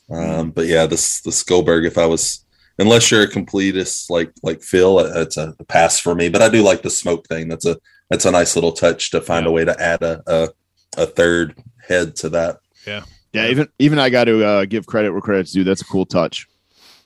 Um, 0.10 0.52
but 0.52 0.68
yeah, 0.68 0.86
this 0.88 1.22
the 1.22 1.44
Goldberg, 1.48 1.86
if 1.86 1.98
I 1.98 2.06
was 2.06 2.46
unless 2.80 3.12
you're 3.12 3.24
a 3.24 3.30
completist 3.30 4.10
like 4.10 4.32
like 4.44 4.62
Phil, 4.62 5.00
it's 5.00 5.38
a 5.38 5.56
pass 5.68 6.00
for 6.00 6.16
me. 6.16 6.30
But 6.30 6.42
I 6.42 6.50
do 6.50 6.64
like 6.64 6.82
the 6.82 6.90
smoke 6.90 7.28
thing. 7.28 7.48
That's 7.48 7.66
a 7.66 7.78
that's 8.12 8.26
a 8.26 8.32
nice 8.32 8.56
little 8.56 8.72
touch 8.74 9.10
to 9.12 9.22
find 9.22 9.46
Yeah. 9.46 9.50
a 9.50 9.54
way 9.54 9.66
to 9.66 9.82
add 9.82 10.04
a, 10.04 10.22
a 10.28 10.50
a 10.98 11.06
third 11.08 11.56
head 11.88 12.16
to 12.18 12.30
that. 12.30 12.60
Yeah. 12.86 13.04
Yeah, 13.34 13.48
even 13.48 13.70
even 13.80 13.98
I 13.98 14.10
got 14.10 14.26
to 14.26 14.46
uh, 14.46 14.66
give 14.66 14.86
credit 14.86 15.12
where 15.14 15.22
credit's 15.22 15.54
due. 15.54 15.64
That's 15.64 15.82
a 15.82 15.86
cool 15.86 16.06
touch. 16.06 16.48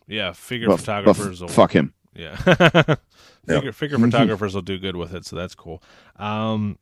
Yeah. 0.07 0.33
Figure 0.33 0.67
But, 0.67 0.73
but 0.77 0.79
photographers 0.81 1.39
will 1.39 1.47
fuck 1.47 1.71
him. 1.71 1.93
Yeah. 2.13 2.35
Yeah. 3.47 3.57
figure, 3.57 3.71
figure 3.73 3.99
photographers 3.99 4.55
will 4.55 4.63
do 4.63 4.79
good 4.79 4.95
with 4.95 5.13
it, 5.13 5.23
so 5.23 5.35
that's 5.35 5.53
cool. 5.53 5.83
Um, 6.15 6.79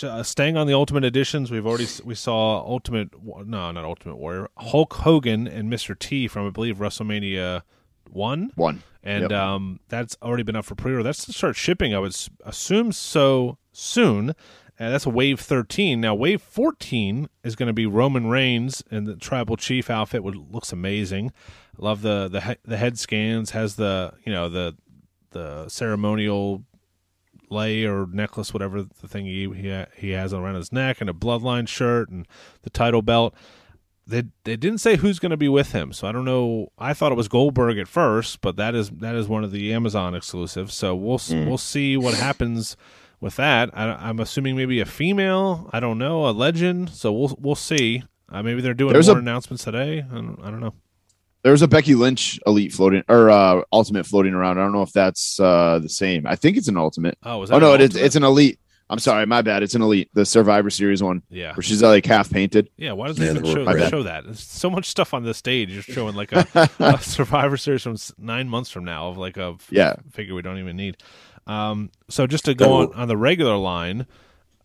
uh, 0.00 0.22
staying 0.22 0.56
on 0.56 0.68
the 0.68 0.72
Ultimate 0.72 1.04
Editions, 1.04 1.50
we've 1.50 1.66
already 1.66 1.88
we 2.04 2.14
saw 2.14 2.60
Ultimate 2.60 3.10
no, 3.24 3.72
not 3.72 3.84
Ultimate 3.84 4.14
Warrior, 4.14 4.48
Hulk 4.56 4.92
Hogan 4.94 5.48
and 5.48 5.68
Mr. 5.68 5.98
T 5.98 6.28
from 6.28 6.46
I 6.46 6.50
believe 6.50 6.76
WrestleMania 6.76 7.62
one, 8.12 8.50
One. 8.56 8.82
and 9.02 9.22
Yep. 9.22 9.32
um, 9.32 9.80
that's 9.88 10.16
already 10.22 10.42
been 10.42 10.56
up 10.56 10.64
for 10.64 10.74
pre-order. 10.74 11.02
That's 11.02 11.24
to 11.26 11.32
start 11.32 11.56
shipping. 11.56 11.94
I 11.94 11.98
would 11.98 12.16
assume 12.44 12.92
so 12.92 13.58
soon. 13.72 14.34
And 14.78 14.94
that's 14.94 15.04
a 15.04 15.10
wave 15.10 15.38
13. 15.40 16.00
Now, 16.00 16.14
wave 16.14 16.40
14 16.40 17.28
is 17.44 17.54
going 17.54 17.66
to 17.66 17.74
be 17.74 17.84
Roman 17.84 18.28
Reigns 18.28 18.82
in 18.90 19.04
the 19.04 19.14
tribal 19.14 19.56
chief 19.58 19.90
outfit, 19.90 20.24
which 20.24 20.36
looks 20.36 20.72
amazing. 20.72 21.32
Love 21.76 22.00
the 22.00 22.28
the 22.28 22.56
the 22.64 22.78
head 22.78 22.98
scans. 22.98 23.50
Has 23.50 23.76
the 23.76 24.14
you 24.24 24.32
know 24.32 24.48
the 24.48 24.74
the 25.32 25.68
ceremonial 25.68 26.64
lei 27.50 27.84
or 27.84 28.06
necklace, 28.06 28.52
whatever 28.54 28.82
the 28.82 29.08
thing 29.08 29.26
he 29.26 29.48
he 29.50 29.84
he 29.96 30.10
has 30.12 30.32
around 30.32 30.54
his 30.54 30.72
neck, 30.72 31.00
and 31.02 31.10
a 31.10 31.12
bloodline 31.12 31.68
shirt 31.68 32.08
and 32.08 32.26
the 32.62 32.70
title 32.70 33.02
belt. 33.02 33.34
They 34.06 34.24
they 34.44 34.56
didn't 34.56 34.78
say 34.78 34.96
who's 34.96 35.18
going 35.18 35.30
to 35.30 35.36
be 35.36 35.48
with 35.48 35.72
him, 35.72 35.92
so 35.92 36.08
I 36.08 36.12
don't 36.12 36.24
know. 36.24 36.72
I 36.78 36.94
thought 36.94 37.12
it 37.12 37.16
was 37.16 37.28
Goldberg 37.28 37.78
at 37.78 37.86
first, 37.86 38.40
but 38.40 38.56
that 38.56 38.74
is 38.74 38.90
that 38.90 39.14
is 39.14 39.28
one 39.28 39.44
of 39.44 39.52
the 39.52 39.72
Amazon 39.72 40.14
exclusives. 40.14 40.74
So 40.74 40.94
we'll 40.96 41.16
s 41.16 41.30
we'll 41.30 41.58
see 41.58 41.96
what 41.96 42.14
happens 42.14 42.76
with 43.20 43.36
that. 43.36 43.70
I, 43.72 43.84
I'm 43.92 44.18
assuming 44.18 44.56
maybe 44.56 44.80
a 44.80 44.86
female. 44.86 45.70
I 45.72 45.78
don't 45.80 45.98
know 45.98 46.28
a 46.28 46.32
legend. 46.32 46.90
So 46.90 47.12
we'll 47.12 47.36
we'll 47.40 47.54
see. 47.54 48.02
Uh, 48.32 48.42
maybe 48.42 48.60
they're 48.60 48.74
doing 48.74 48.92
There's 48.92 49.08
more 49.08 49.16
a- 49.16 49.20
announcements 49.20 49.64
today. 49.64 50.00
I 50.10 50.14
don't, 50.14 50.38
I 50.42 50.50
don't 50.50 50.60
know. 50.60 50.74
There's 51.42 51.62
a 51.62 51.68
Becky 51.68 51.94
Lynch 51.94 52.38
elite 52.46 52.72
floating 52.72 53.02
or 53.08 53.30
uh, 53.30 53.62
ultimate 53.72 54.06
floating 54.06 54.34
around. 54.34 54.58
I 54.58 54.62
don't 54.62 54.72
know 54.72 54.82
if 54.82 54.92
that's 54.92 55.38
uh, 55.40 55.78
the 55.80 55.88
same. 55.88 56.26
I 56.26 56.36
think 56.36 56.56
it's 56.56 56.68
an 56.68 56.76
ultimate. 56.76 57.16
Oh, 57.22 57.46
Oh 57.50 57.58
no, 57.58 57.74
an 57.74 57.80
it 57.80 57.94
is. 57.94 57.96
It's 57.96 58.16
an 58.16 58.24
elite. 58.24 58.58
I'm 58.90 58.98
sorry, 58.98 59.24
my 59.24 59.40
bad. 59.40 59.62
It's 59.62 59.74
an 59.74 59.82
elite, 59.82 60.10
the 60.14 60.26
Survivor 60.26 60.68
Series 60.68 61.02
one, 61.02 61.22
yeah. 61.30 61.54
where 61.54 61.62
she's 61.62 61.82
like 61.82 62.04
half 62.04 62.28
painted. 62.30 62.68
Yeah, 62.76 62.92
why 62.92 63.06
does 63.06 63.18
Yeah, 63.18 63.26
it 63.30 63.36
even 63.36 63.44
show, 63.44 63.64
red. 63.64 63.88
show 63.88 64.02
that? 64.02 64.24
There's 64.24 64.40
so 64.40 64.68
much 64.68 64.86
stuff 64.86 65.14
on 65.14 65.22
the 65.22 65.32
stage. 65.32 65.70
You're 65.70 65.82
showing 65.82 66.14
like 66.16 66.32
a, 66.32 66.46
a 66.80 66.98
Survivor 66.98 67.56
Series 67.56 67.82
from 67.84 67.96
nine 68.18 68.48
months 68.48 68.68
from 68.70 68.84
now 68.84 69.08
of 69.08 69.16
like 69.16 69.36
a 69.36 69.56
Yeah. 69.70 69.94
figure 70.10 70.34
we 70.34 70.42
don't 70.42 70.58
even 70.58 70.76
need. 70.76 70.96
Um, 71.46 71.90
so 72.08 72.26
just 72.26 72.44
to 72.46 72.54
go 72.54 72.72
on, 72.74 72.92
on 72.94 73.08
the 73.08 73.16
regular 73.16 73.56
line, 73.56 74.06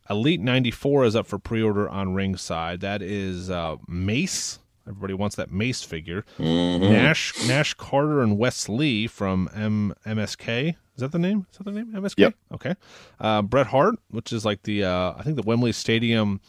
Elite 0.09 0.41
94 0.41 1.05
is 1.05 1.15
up 1.15 1.27
for 1.27 1.39
pre-order 1.39 1.87
on 1.89 2.13
ringside. 2.13 2.81
That 2.81 3.01
is 3.01 3.49
uh, 3.49 3.77
Mace. 3.87 4.59
Everybody 4.87 5.13
wants 5.15 5.35
that 5.37 5.51
Mace 5.51 5.81
figure. 5.83 6.23
Mhm. 6.37 6.79
Nash, 6.91 7.33
Nash 7.47 7.73
Carter, 7.73 8.21
and 8.21 8.37
Wes 8.37 8.69
Lee 8.69 9.07
from 9.07 9.49
M- 9.55 9.93
MSK. 10.05 10.69
Is 10.95 11.01
that 11.01 11.11
the 11.11 11.19
name? 11.19 11.47
Is 11.51 11.57
that 11.57 11.63
the 11.63 11.71
name? 11.71 11.91
MSK. 11.93 12.19
Yep. 12.19 12.35
Okay. 12.53 12.75
Uh, 13.19 13.41
Bret 13.41 13.67
Hart, 13.67 13.95
which 14.11 14.31
is 14.31 14.45
like 14.45 14.63
the 14.63 14.83
uh, 14.83 15.13
I 15.17 15.23
think 15.23 15.35
the 15.37 15.43
Wembley 15.43 15.71
Stadium 15.71 16.39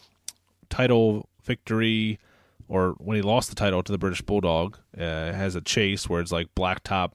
title 0.69 1.27
victory, 1.43 2.19
or 2.67 2.91
when 2.99 3.15
he 3.15 3.21
lost 3.21 3.49
the 3.49 3.55
title 3.55 3.81
to 3.83 3.91
the 3.91 3.97
British 3.97 4.21
Bulldog, 4.21 4.77
uh, 4.97 5.01
has 5.01 5.55
a 5.55 5.61
chase 5.61 6.07
where 6.09 6.21
it's 6.21 6.31
like 6.31 6.47
black 6.55 6.83
top, 6.83 7.13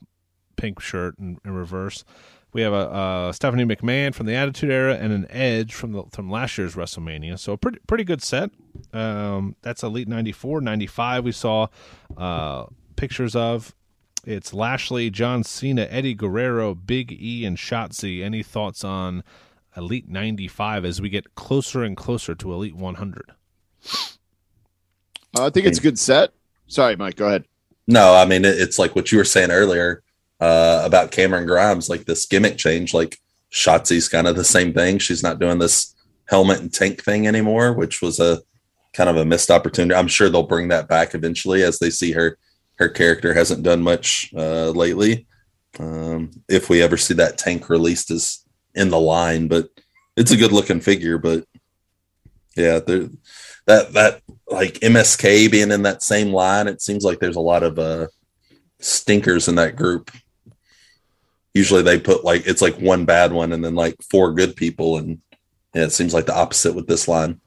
pink 0.57 0.81
shirt 0.81 1.19
in, 1.19 1.39
in 1.45 1.53
reverse. 1.55 2.05
We 2.53 2.61
have 2.61 2.75
a 2.75 2.77
uh, 2.77 3.33
Stephanie 3.33 3.65
McMahon 3.65 4.15
from 4.15 4.27
the 4.27 4.35
Attitude 4.35 4.71
Era 4.71 4.95
and 4.95 5.13
an 5.13 5.27
Edge 5.31 5.73
from 5.73 5.93
the 5.93 6.05
from 6.13 6.31
last 6.31 6.59
year's 6.59 6.75
WrestleMania. 6.75 7.39
So 7.39 7.53
a 7.53 7.57
pretty 7.57 7.79
pretty 7.87 8.05
good 8.05 8.23
set. 8.23 8.51
Um, 8.93 9.57
that's 9.63 9.83
Elite 9.83 10.09
94, 10.09 10.61
95 10.61 11.25
We 11.25 11.33
saw 11.33 11.69
uh, 12.17 12.67
pictures 12.97 13.35
of. 13.35 13.75
It's 14.25 14.55
Lashley, 14.55 15.11
John 15.11 15.43
Cena, 15.43 15.89
Eddie 15.91 16.15
Guerrero, 16.15 16.75
Big 16.75 17.11
E, 17.13 17.45
and 17.45 17.57
Shotzi. 17.57 18.23
Any 18.23 18.43
thoughts 18.43 18.85
on 18.85 19.25
Elite 19.77 20.09
95 20.09 20.85
as 20.85 21.01
we 21.01 21.09
get 21.09 21.35
closer 21.35 21.83
and 21.83 21.97
closer 21.97 22.35
to 22.35 22.53
Elite 22.53 22.77
100? 22.77 23.33
Uh, 25.37 25.47
I 25.47 25.51
think 25.51 25.67
it's 25.67 25.79
a 25.79 25.83
good 25.83 25.99
set. 25.99 26.33
Sorry, 26.67 26.95
Mike. 26.97 27.17
Go 27.17 27.27
ahead. 27.27 27.47
No, 27.87 28.15
I 28.15 28.27
mean 28.27 28.45
it's 28.45 28.79
like 28.79 28.95
what 28.95 29.11
you 29.11 29.19
were 29.19 29.25
saying 29.25 29.51
earlier 29.51 30.02
uh, 30.43 30.83
about 30.85 31.13
Cameron 31.13 31.47
Grimes, 31.47 31.89
like 31.89 32.05
this 32.05 32.27
gimmick 32.27 32.59
change. 32.59 32.93
Like 32.93 33.17
Shotzi's 33.53 34.09
kind 34.09 34.27
of 34.27 34.35
the 34.35 34.43
same 34.43 34.75
thing. 34.75 34.99
She's 34.99 35.23
not 35.23 35.39
doing 35.39 35.61
this 35.61 35.95
helmet 36.29 36.59
and 36.59 36.73
tank 36.73 37.05
thing 37.05 37.29
anymore, 37.29 37.73
which 37.73 38.03
was 38.03 38.19
a 38.19 38.41
kind 38.93 39.09
of 39.09 39.17
a 39.17 39.25
missed 39.25 39.53
opportunity. 39.53 39.95
I'm 39.95 40.09
sure 40.09 40.29
they'll 40.29 40.43
bring 40.43 40.67
that 40.69 40.89
back 40.89 41.15
eventually 41.15 41.63
as 41.63 41.79
they 41.79 41.91
see 41.91 42.11
her 42.13 42.39
her 42.79 42.89
character 42.89 43.35
hasn't 43.35 43.63
done 43.63 43.83
much 43.83 44.33
uh, 44.37 44.71
lately. 44.71 45.29
Um, 45.79 46.33
if 46.49 46.69
we 46.69 46.83
ever 46.83 46.97
see 46.97 47.15
that 47.15 47.39
tank 47.39 47.69
released 47.69 48.11
as 48.11 48.45
in 48.75 48.91
the 48.91 48.99
line, 48.99 49.47
but 49.47 49.69
it's 50.17 50.33
a 50.33 50.37
good 50.37 50.51
looking 50.51 50.81
figure. 50.81 51.19
But 51.19 51.45
yeah, 52.57 52.81
there 52.81 53.11
that 53.67 53.93
that 53.93 54.23
like 54.51 54.75
MSK 54.81 55.53
being 55.53 55.71
in 55.71 55.83
that 55.83 56.03
same 56.03 56.33
line, 56.33 56.67
it 56.67 56.83
seems 56.83 57.05
like 57.05 57.21
there's 57.21 57.37
a 57.37 57.41
lot 57.41 57.63
of 57.63 57.79
uh 57.79 58.09
stinkers 58.81 59.47
in 59.47 59.55
that 59.55 59.77
group. 59.77 60.11
Usually 61.55 61.83
they 61.83 61.99
put 61.99 62.25
like 62.25 62.47
it's 62.47 62.63
like 62.63 62.77
one 62.77 63.05
bad 63.05 63.33
one 63.33 63.53
and 63.53 63.65
then 63.65 63.75
like 63.75 63.97
four 64.03 64.33
good 64.33 64.57
people, 64.57 64.97
and 64.97 65.21
it 65.75 65.93
seems 65.93 66.15
like 66.15 66.27
the 66.27 66.37
opposite 66.37 66.75
with 66.75 66.87
this 66.87 67.09
line. 67.09 67.41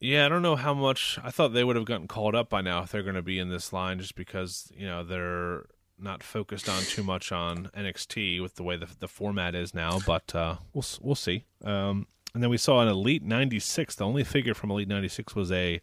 Yeah, 0.00 0.26
I 0.26 0.28
don't 0.28 0.42
know 0.42 0.56
how 0.56 0.74
much. 0.74 1.18
I 1.24 1.30
thought 1.30 1.52
they 1.52 1.64
would 1.64 1.76
have 1.76 1.84
gotten 1.84 2.06
called 2.06 2.36
up 2.36 2.48
by 2.48 2.60
now 2.60 2.82
if 2.82 2.92
they're 2.92 3.02
going 3.02 3.16
to 3.16 3.22
be 3.22 3.38
in 3.38 3.48
this 3.48 3.72
line, 3.72 3.98
just 3.98 4.14
because 4.14 4.70
you 4.76 4.86
know 4.86 5.02
they're 5.02 5.66
not 5.98 6.22
focused 6.22 6.68
on 6.68 6.82
too 6.82 7.02
much 7.02 7.32
on 7.32 7.70
NXT 7.76 8.40
with 8.40 8.54
the 8.54 8.62
way 8.62 8.76
the 8.76 8.88
the 9.00 9.08
format 9.08 9.54
is 9.54 9.74
now. 9.74 9.98
But 10.06 10.34
uh, 10.34 10.56
we'll 10.72 10.84
we'll 11.00 11.14
see. 11.14 11.44
Um, 11.64 12.06
and 12.34 12.42
then 12.42 12.50
we 12.50 12.58
saw 12.58 12.80
an 12.80 12.88
Elite 12.88 13.24
'96. 13.24 13.96
The 13.96 14.06
only 14.06 14.24
figure 14.24 14.54
from 14.54 14.70
Elite 14.70 14.88
'96 14.88 15.34
was 15.34 15.50
a, 15.50 15.80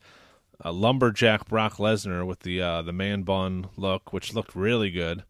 a 0.62 0.71
lumberjack 0.71 1.48
Brock 1.50 1.76
Lesnar 1.76 2.26
with 2.26 2.41
the 2.41 2.62
uh, 2.62 2.82
the 2.82 2.93
man 2.93 3.24
bun 3.24 3.67
look, 3.76 4.13
which 4.13 4.34
looked 4.34 4.56
really 4.56 4.91
good. 4.91 5.24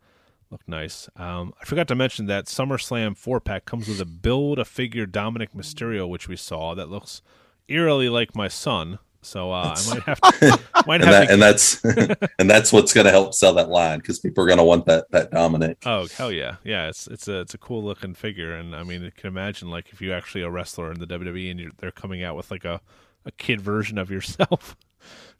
Nice. 0.67 1.09
Um, 1.15 1.53
I 1.61 1.65
forgot 1.65 1.87
to 1.89 1.95
mention 1.95 2.25
that 2.27 2.45
SummerSlam 2.45 3.17
four 3.17 3.39
pack 3.39 3.65
comes 3.65 3.87
with 3.87 4.01
a 4.01 4.05
build 4.05 4.59
a 4.59 4.65
figure 4.65 5.05
Dominik 5.05 5.49
Mysterio, 5.55 6.07
which 6.07 6.27
we 6.27 6.35
saw 6.35 6.73
that 6.75 6.89
looks 6.89 7.21
eerily 7.67 8.09
like 8.09 8.35
my 8.35 8.47
son. 8.47 8.99
So 9.25 9.51
uh, 9.51 9.75
I 9.75 9.89
might 9.89 10.03
have 10.03 10.21
to 10.21 10.59
might 10.87 11.01
And 11.01 11.03
have 11.05 11.13
that 11.13 11.25
to 11.25 11.33
and 11.33 11.41
that's 11.41 11.83
and 12.39 12.49
that's 12.49 12.71
what's 12.71 12.93
going 12.93 13.05
to 13.05 13.11
help 13.11 13.33
sell 13.33 13.53
that 13.55 13.69
line 13.69 13.97
because 13.97 14.19
people 14.19 14.43
are 14.43 14.47
going 14.47 14.59
to 14.59 14.63
want 14.63 14.85
that 14.85 15.09
that 15.11 15.31
Dominik. 15.31 15.77
Oh 15.83 16.07
hell 16.07 16.31
yeah, 16.31 16.57
yeah! 16.63 16.87
It's 16.89 17.07
it's 17.07 17.27
a 17.27 17.41
it's 17.41 17.55
a 17.55 17.57
cool 17.57 17.83
looking 17.83 18.13
figure, 18.13 18.53
and 18.53 18.75
I 18.75 18.83
mean, 18.83 19.01
you 19.01 19.11
can 19.11 19.29
imagine 19.29 19.71
like 19.71 19.89
if 19.91 19.99
you 19.99 20.13
actually 20.13 20.43
a 20.43 20.49
wrestler 20.51 20.91
in 20.91 20.99
the 20.99 21.07
WWE 21.07 21.49
and 21.49 21.59
you're, 21.59 21.71
they're 21.77 21.91
coming 21.91 22.23
out 22.23 22.35
with 22.35 22.51
like 22.51 22.65
a, 22.65 22.81
a 23.25 23.31
kid 23.31 23.61
version 23.61 23.97
of 23.97 24.11
yourself, 24.11 24.77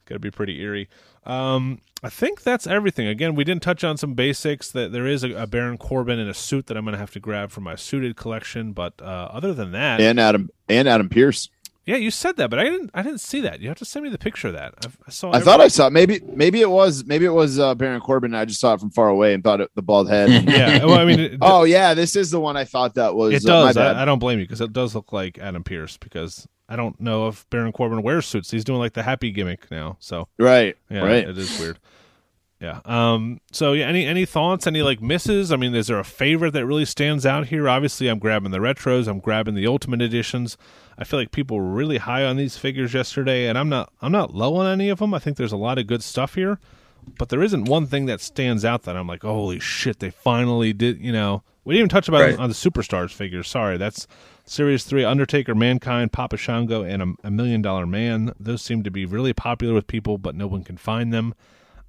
gonna 0.06 0.18
be 0.18 0.30
pretty 0.30 0.60
eerie. 0.60 0.88
Um, 1.24 1.80
I 2.02 2.08
think 2.08 2.42
that's 2.42 2.66
everything. 2.66 3.08
Again, 3.08 3.34
we 3.34 3.44
didn't 3.44 3.62
touch 3.62 3.82
on 3.84 3.96
some 3.96 4.14
basics. 4.14 4.70
That 4.70 4.92
there 4.92 5.06
is 5.06 5.24
a, 5.24 5.32
a 5.32 5.46
Baron 5.46 5.76
Corbin 5.78 6.18
in 6.18 6.28
a 6.28 6.34
suit 6.34 6.66
that 6.66 6.76
I'm 6.76 6.84
gonna 6.84 6.98
have 6.98 7.10
to 7.12 7.20
grab 7.20 7.50
for 7.50 7.60
my 7.60 7.74
suited 7.74 8.16
collection, 8.16 8.72
but 8.72 8.94
uh, 9.00 9.28
other 9.32 9.52
than 9.52 9.72
that, 9.72 10.00
And 10.00 10.18
Adam 10.20 10.50
and 10.68 10.88
Adam 10.88 11.08
Pearce. 11.08 11.48
Yeah, 11.86 11.96
you 11.96 12.10
said 12.10 12.36
that, 12.38 12.50
but 12.50 12.58
I 12.58 12.64
didn't 12.64 12.90
I 12.94 13.02
didn't 13.02 13.20
see 13.20 13.40
that. 13.42 13.60
You 13.60 13.68
have 13.68 13.78
to 13.78 13.84
send 13.84 14.04
me 14.04 14.10
the 14.10 14.18
picture 14.18 14.48
of 14.48 14.54
that. 14.54 14.74
I, 14.84 14.88
I 15.06 15.10
saw. 15.10 15.32
I 15.32 15.38
thought 15.38 15.60
I 15.60 15.68
saw 15.68 15.88
maybe 15.88 16.20
maybe 16.26 16.60
it 16.60 16.68
was 16.68 17.04
maybe 17.04 17.24
it 17.24 17.32
was 17.32 17.60
uh, 17.60 17.76
Baron 17.76 18.00
Corbin. 18.00 18.32
And 18.34 18.36
I 18.36 18.44
just 18.44 18.58
saw 18.58 18.74
it 18.74 18.80
from 18.80 18.90
far 18.90 19.08
away 19.08 19.34
and 19.34 19.44
thought 19.44 19.60
it, 19.60 19.70
the 19.76 19.82
bald 19.82 20.10
head. 20.10 20.28
yeah. 20.48 20.84
Well, 20.84 20.98
I 20.98 21.04
mean, 21.04 21.20
it, 21.20 21.38
oh 21.40 21.62
yeah, 21.62 21.94
this 21.94 22.16
is 22.16 22.32
the 22.32 22.40
one 22.40 22.56
I 22.56 22.64
thought 22.64 22.94
that 22.94 23.14
was. 23.14 23.34
It 23.34 23.48
uh, 23.48 23.60
my 23.60 23.66
does. 23.68 23.76
bad. 23.76 23.96
I, 23.96 24.02
I 24.02 24.04
don't 24.04 24.18
blame 24.18 24.40
you 24.40 24.44
because 24.44 24.60
it 24.60 24.72
does 24.72 24.96
look 24.96 25.12
like 25.12 25.38
Adam 25.38 25.62
Pearce. 25.62 25.96
Because 25.96 26.48
I 26.68 26.74
don't 26.74 27.00
know 27.00 27.28
if 27.28 27.48
Baron 27.50 27.70
Corbin 27.70 28.02
wears 28.02 28.26
suits. 28.26 28.50
He's 28.50 28.64
doing 28.64 28.80
like 28.80 28.94
the 28.94 29.04
happy 29.04 29.30
gimmick 29.30 29.70
now. 29.70 29.96
So 30.00 30.26
right, 30.40 30.76
yeah, 30.90 31.04
right. 31.04 31.28
it 31.28 31.38
is 31.38 31.56
weird. 31.60 31.78
Yeah. 32.60 32.80
Um. 32.86 33.40
So 33.52 33.72
yeah. 33.74 33.86
Any 33.86 34.06
any 34.06 34.24
thoughts? 34.24 34.66
Any 34.66 34.82
like 34.82 35.02
misses? 35.02 35.52
I 35.52 35.56
mean, 35.56 35.74
is 35.74 35.88
there 35.88 35.98
a 35.98 36.04
favorite 36.04 36.52
that 36.52 36.64
really 36.66 36.86
stands 36.86 37.26
out 37.26 37.48
here? 37.48 37.68
Obviously, 37.68 38.08
I'm 38.08 38.18
grabbing 38.18 38.50
the 38.50 38.58
retros. 38.58 39.06
I'm 39.08 39.18
grabbing 39.18 39.54
the 39.54 39.66
ultimate 39.66 40.00
editions. 40.00 40.56
I 40.98 41.04
feel 41.04 41.18
like 41.20 41.32
people 41.32 41.58
were 41.58 41.64
really 41.74 41.98
high 41.98 42.24
on 42.24 42.36
these 42.38 42.56
figures 42.56 42.94
yesterday, 42.94 43.46
and 43.46 43.58
I'm 43.58 43.68
not. 43.68 43.92
I'm 44.00 44.12
not 44.12 44.34
low 44.34 44.56
on 44.56 44.66
any 44.66 44.88
of 44.88 45.00
them. 45.00 45.12
I 45.12 45.18
think 45.18 45.36
there's 45.36 45.52
a 45.52 45.56
lot 45.58 45.78
of 45.78 45.86
good 45.86 46.02
stuff 46.02 46.34
here. 46.34 46.58
but 47.18 47.28
there 47.28 47.42
isn't 47.42 47.66
one 47.66 47.86
thing 47.86 48.06
that 48.06 48.20
stands 48.20 48.64
out 48.64 48.82
that 48.84 48.96
I'm 48.96 49.06
like, 49.06 49.22
holy 49.22 49.60
shit, 49.60 50.00
they 50.00 50.10
finally 50.10 50.72
did. 50.72 50.98
You 51.00 51.12
know, 51.12 51.42
we 51.64 51.74
didn't 51.74 51.80
even 51.82 51.88
touch 51.90 52.08
about 52.08 52.22
Right. 52.22 52.38
on 52.38 52.48
the 52.48 52.54
superstars 52.54 53.10
figures. 53.12 53.46
Sorry, 53.48 53.76
that's 53.76 54.08
Series 54.46 54.82
Three: 54.84 55.04
Undertaker, 55.04 55.54
Mankind, 55.54 56.10
Papa 56.12 56.38
Shango, 56.38 56.82
and 56.82 57.02
a, 57.02 57.14
a 57.28 57.30
Million 57.30 57.60
Dollar 57.60 57.86
Man. 57.86 58.32
Those 58.40 58.62
seem 58.62 58.82
to 58.82 58.90
be 58.90 59.04
really 59.04 59.34
popular 59.34 59.74
with 59.74 59.86
people, 59.86 60.16
but 60.16 60.34
no 60.34 60.46
one 60.46 60.64
can 60.64 60.78
find 60.78 61.12
them. 61.12 61.34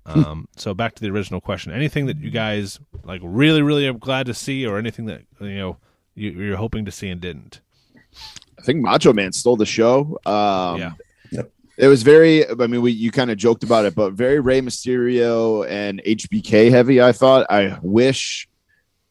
Um, 0.07 0.47
so 0.55 0.73
back 0.73 0.95
to 0.95 1.01
the 1.01 1.09
original 1.09 1.41
question: 1.41 1.71
anything 1.71 2.07
that 2.07 2.17
you 2.17 2.31
guys 2.31 2.79
like 3.03 3.21
really, 3.23 3.61
really 3.61 3.87
are 3.87 3.93
glad 3.93 4.25
to 4.27 4.33
see, 4.33 4.65
or 4.65 4.77
anything 4.77 5.05
that 5.05 5.21
you 5.39 5.57
know 5.57 5.77
you, 6.15 6.31
you're 6.31 6.57
hoping 6.57 6.85
to 6.85 6.91
see 6.91 7.09
and 7.09 7.21
didn't? 7.21 7.61
I 8.57 8.63
think 8.63 8.81
Macho 8.81 9.13
Man 9.13 9.31
stole 9.31 9.57
the 9.57 9.65
show. 9.65 10.19
Um, 10.25 10.79
Yeah. 10.79 10.91
Yep. 11.31 11.51
It 11.77 11.87
was 11.87 12.03
very. 12.03 12.49
I 12.49 12.53
mean, 12.67 12.81
we 12.81 12.91
you 12.91 13.11
kind 13.11 13.29
of 13.29 13.37
joked 13.37 13.63
about 13.63 13.85
it, 13.85 13.93
but 13.93 14.13
very 14.13 14.39
Rey 14.39 14.61
Mysterio 14.61 15.67
and 15.69 16.01
HBK 16.03 16.71
heavy. 16.71 17.01
I 17.01 17.11
thought. 17.11 17.45
I 17.49 17.77
wish, 17.81 18.49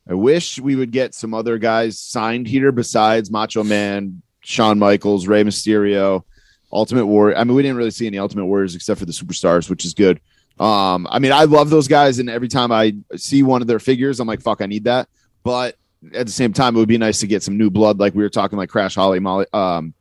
I 0.08 0.14
wish 0.14 0.58
we 0.58 0.74
would 0.74 0.90
get 0.90 1.14
some 1.14 1.32
other 1.32 1.58
guys 1.58 1.98
signed 2.00 2.48
here 2.48 2.72
besides 2.72 3.30
Macho 3.30 3.62
Man, 3.62 4.22
Shawn 4.40 4.78
Michaels, 4.78 5.28
Rey 5.28 5.44
Mysterio, 5.44 6.24
Ultimate 6.72 7.06
Warrior. 7.06 7.36
I 7.36 7.44
mean, 7.44 7.54
we 7.54 7.62
didn't 7.62 7.76
really 7.76 7.92
see 7.92 8.06
any 8.08 8.18
Ultimate 8.18 8.46
Warriors 8.46 8.74
except 8.74 8.98
for 8.98 9.06
the 9.06 9.12
superstars, 9.12 9.70
which 9.70 9.84
is 9.84 9.94
good. 9.94 10.20
Um, 10.58 11.06
I 11.10 11.18
mean, 11.18 11.32
I 11.32 11.44
love 11.44 11.68
those 11.70 11.86
guys, 11.88 12.18
and 12.18 12.30
every 12.30 12.48
time 12.48 12.72
I 12.72 12.94
see 13.16 13.42
one 13.42 13.60
of 13.62 13.68
their 13.68 13.78
figures, 13.78 14.20
I'm 14.20 14.26
like, 14.28 14.40
fuck, 14.40 14.60
I 14.62 14.66
need 14.66 14.84
that. 14.84 15.08
But 15.44 15.76
at 16.14 16.26
the 16.26 16.32
same 16.32 16.52
time, 16.52 16.76
it 16.76 16.78
would 16.78 16.88
be 16.88 16.98
nice 16.98 17.20
to 17.20 17.26
get 17.26 17.42
some 17.42 17.58
new 17.58 17.68
blood, 17.70 17.98
like 17.98 18.14
we 18.14 18.22
were 18.22 18.30
talking, 18.30 18.58
like 18.58 18.68
Crash 18.70 18.94
Holly, 18.94 19.18
Molly, 19.20 19.46
um, 19.52 19.92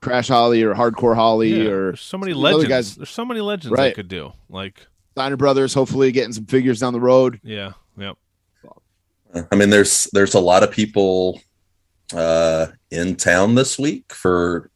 Crash 0.00 0.28
Holly, 0.28 0.62
or 0.64 0.74
Hardcore 0.74 1.14
Holly, 1.14 1.50
Yeah, 1.64 1.70
or 1.70 1.84
there's 1.90 2.00
so 2.00 2.18
many 2.18 2.34
legends. 2.34 2.66
guys- 2.68 2.96
There's 2.96 3.10
so 3.10 3.24
many 3.24 3.40
legends 3.40 3.76
they 3.76 3.82
Right. 3.82 3.94
could 3.94 4.08
do. 4.08 4.32
Like, 4.50 4.86
Steiner 5.12 5.36
Brothers. 5.36 5.74
Hopefully, 5.74 6.10
getting 6.10 6.32
some 6.32 6.46
figures 6.46 6.80
down 6.80 6.92
the 6.94 7.00
road. 7.00 7.38
yeah, 7.44 7.72
yep. 7.98 8.16
I 9.50 9.56
mean, 9.56 9.70
there's 9.70 10.08
there's 10.12 10.34
a 10.34 10.40
lot 10.40 10.62
of 10.62 10.70
people 10.70 11.40
uh, 12.14 12.66
in 12.90 13.16
town 13.16 13.54
this 13.54 13.78
week 13.78 14.12
for 14.12 14.70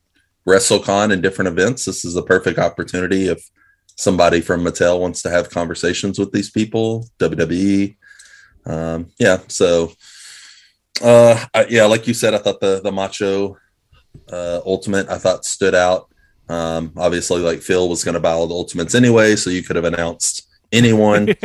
WrestleCon 0.47 1.13
and 1.13 1.23
different 1.23 1.49
events. 1.49 1.85
This 1.85 2.05
is 2.05 2.15
the 2.15 2.23
perfect 2.23 2.59
opportunity 2.59 3.29
if 3.29 3.51
somebody 3.97 4.41
from 4.41 4.65
Mattel 4.65 5.01
wants 5.01 5.23
to 5.23 5.31
have 5.31 5.51
conversations 5.51 6.19
with 6.19 6.33
these 6.33 6.51
people. 6.51 7.09
WWE, 7.19 7.97
um, 8.67 9.11
yeah. 9.19 9.39
So, 9.49 9.93
uh, 11.03 11.45
I, 11.55 11.67
yeah, 11.69 11.87
like 11.87 12.07
you 12.07 12.15
said, 12.15 12.35
I 12.35 12.39
thought 12.39 12.61
the 12.61 12.81
the 12.83 12.93
Macho 12.93 13.57
uh, 14.31 14.61
Ultimate 14.65 15.09
I 15.09 15.19
thought 15.19 15.45
stood 15.45 15.75
out. 15.75 16.09
Um, 16.49 16.93
obviously, 16.97 17.41
like 17.41 17.61
Phil 17.61 17.89
was 17.89 18.05
going 18.05 18.15
to 18.15 18.21
buy 18.21 18.33
all 18.33 18.47
the 18.47 18.55
Ultimates 18.55 18.95
anyway, 18.95 19.37
so 19.37 19.51
you 19.51 19.63
could 19.63 19.77
have 19.77 19.85
announced 19.85 20.49
anyone. 20.73 21.31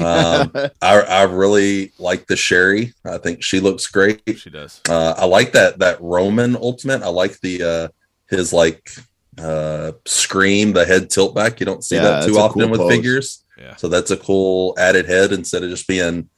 um, 0.00 0.52
I, 0.82 1.00
I 1.00 1.22
really 1.22 1.92
like 1.98 2.26
the 2.26 2.36
Sherri. 2.36 2.94
I 3.04 3.18
think 3.18 3.42
she 3.42 3.60
looks 3.60 3.86
great. 3.86 4.22
she 4.36 4.50
does. 4.50 4.80
Uh, 4.88 5.14
I 5.16 5.24
like 5.24 5.52
that 5.52 5.78
that 5.80 6.00
Roman 6.00 6.56
ultimate. 6.56 7.02
I 7.02 7.08
like 7.08 7.40
the 7.40 7.62
uh, 7.62 7.88
his 8.28 8.52
like 8.52 8.90
uh, 9.38 9.92
scream, 10.06 10.72
the 10.72 10.84
head 10.84 11.10
tilt 11.10 11.34
back. 11.34 11.60
You 11.60 11.66
don't 11.66 11.84
see 11.84 11.96
Yeah, 11.96 12.02
that 12.20 12.26
too 12.26 12.38
often 12.38 12.62
cool 12.62 12.70
with 12.70 12.80
pose. 12.80 12.90
figures. 12.92 13.44
Yeah. 13.58 13.76
So 13.76 13.88
that's 13.88 14.10
a 14.10 14.16
cool 14.16 14.74
added 14.78 15.06
head 15.06 15.32
instead 15.32 15.62
of 15.62 15.70
just 15.70 15.86
being 15.88 16.28